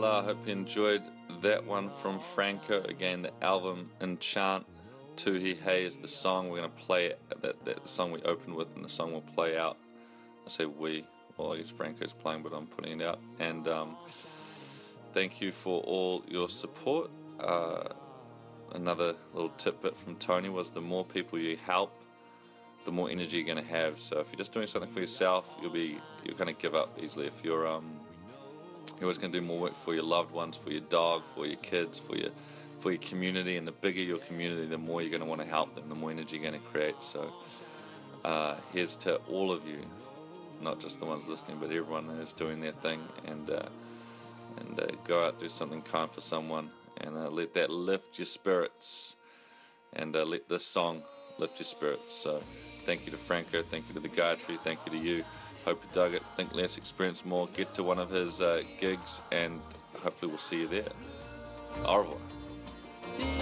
La 0.01 0.16
la, 0.16 0.22
hope 0.22 0.46
you 0.46 0.53
enjoyed 0.53 1.03
that 1.42 1.66
one 1.66 1.90
from 1.90 2.18
Franco. 2.18 2.82
Again, 2.84 3.20
the 3.20 3.32
album 3.44 3.90
Enchant 4.01 4.64
Tu 5.16 5.34
Hi 5.38 5.62
Hey 5.62 5.84
is 5.84 5.96
the 5.96 6.09
song 6.09 6.48
we're 6.48 6.61
going 6.61 6.70
to 6.70 6.76
play. 6.76 7.12
That, 7.42 7.62
that 7.66 7.86
song 7.86 8.11
we 8.11 8.22
opened 8.22 8.55
with, 8.57 8.74
and 8.74 8.82
the 8.82 8.88
song 8.88 9.12
will 9.12 9.20
play 9.20 9.59
out. 9.59 9.76
I 10.46 10.48
say 10.48 10.64
we, 10.64 11.05
well, 11.36 11.53
I 11.53 11.59
guess 11.59 11.68
Franco's 11.68 12.14
playing, 12.14 12.42
but 12.42 12.55
I'm 12.55 12.66
putting 12.66 13.03
it 13.03 13.07
out. 13.07 13.20
And 13.40 13.68
um, 13.68 13.96
thank 15.12 15.42
you 15.42 15.53
for 15.53 15.82
all 15.82 16.24
your 16.26 16.48
support. 16.48 17.11
Uh, 17.38 17.88
another 18.74 19.16
little 19.34 19.51
tidbit 19.51 19.98
from 19.98 20.16
Tony 20.16 20.48
was 20.48 20.70
the 20.70 20.80
more 20.80 21.05
people 21.05 21.38
you 21.38 21.59
help, 21.59 21.92
the 22.86 22.92
more 22.92 23.11
energy 23.11 23.36
you're 23.36 23.55
going 23.55 23.62
to 23.62 23.70
have. 23.70 23.98
So 23.98 24.20
if 24.20 24.28
you're 24.28 24.38
just 24.38 24.55
doing 24.55 24.66
something 24.66 24.90
for 24.90 25.01
yourself, 25.01 25.59
you'll 25.61 25.72
be 25.72 26.01
you're 26.24 26.36
going 26.36 26.55
to 26.55 26.59
give 26.59 26.74
up 26.74 26.98
easily. 26.98 27.26
If 27.26 27.44
you're 27.44 27.66
um, 27.66 28.01
you're 28.97 29.05
always 29.05 29.18
going 29.18 29.32
to 29.32 29.41
do 29.41 29.47
more 29.47 29.61
work 29.61 29.74
for 29.74 29.95
your 29.95 30.05
loved 30.05 30.32
ones, 30.32 30.57
for 30.57 30.70
your 30.70 30.82
dog, 30.82 31.24
for 31.24 31.47
your 31.47 31.57
kids, 31.57 31.99
for 31.99 32.16
your 32.16 32.30
for 32.78 32.91
your 32.91 33.01
community. 33.01 33.57
And 33.57 33.66
the 33.66 33.72
bigger 33.72 34.01
your 34.01 34.18
community, 34.18 34.66
the 34.66 34.78
more 34.78 35.03
you're 35.03 35.11
going 35.11 35.22
to 35.22 35.28
want 35.28 35.41
to 35.43 35.47
help 35.47 35.74
them, 35.74 35.88
the 35.88 35.95
more 35.95 36.11
energy 36.11 36.36
you're 36.36 36.51
going 36.51 36.61
to 36.61 36.66
create. 36.68 37.01
So 37.03 37.32
uh, 38.24 38.57
here's 38.72 38.97
to 38.97 39.16
all 39.30 39.53
of 39.53 39.66
you, 39.66 39.78
not 40.61 40.80
just 40.80 40.99
the 41.01 41.07
ones 41.07 41.26
listening, 41.26 41.59
but 41.59 41.70
everyone 41.70 42.05
who's 42.05 42.32
doing 42.32 42.61
their 42.61 42.72
thing, 42.72 43.01
and 43.26 43.51
uh, 43.51 43.68
and 44.59 44.80
uh, 44.80 44.86
go 45.05 45.24
out 45.24 45.41
do 45.41 45.49
something 45.49 45.82
kind 45.82 46.11
for 46.11 46.20
someone, 46.20 46.70
and 46.99 47.16
uh, 47.16 47.30
let 47.30 47.55
that 47.55 47.70
lift 47.70 48.18
your 48.18 48.26
spirits, 48.26 49.16
and 49.93 50.14
uh, 50.16 50.24
let 50.24 50.49
this 50.49 50.66
song 50.66 51.03
lift 51.38 51.59
your 51.59 51.64
spirits. 51.64 52.14
So 52.14 52.41
thank 52.84 53.07
you 53.07 53.12
to 53.12 53.18
Franco, 53.18 53.62
thank 53.62 53.88
you 53.88 53.95
to 53.95 54.01
the 54.01 54.09
Gaia 54.09 54.36
Tree, 54.36 54.59
thank 54.62 54.80
you 54.86 54.93
to 54.93 54.99
you. 54.99 55.24
Hope 55.64 55.78
you 55.82 55.88
dug 55.92 56.14
it. 56.14 56.22
Think 56.36 56.54
less, 56.54 56.78
experience 56.78 57.24
more. 57.24 57.48
Get 57.48 57.74
to 57.74 57.82
one 57.82 57.98
of 57.98 58.11
his 58.11 58.40
uh, 58.40 58.62
gigs, 58.80 59.20
and 59.30 59.61
hopefully 60.02 60.30
we'll 60.30 60.38
see 60.38 60.61
you 60.61 60.66
there. 60.66 60.88
Au 61.84 61.98
revoir. 61.98 63.39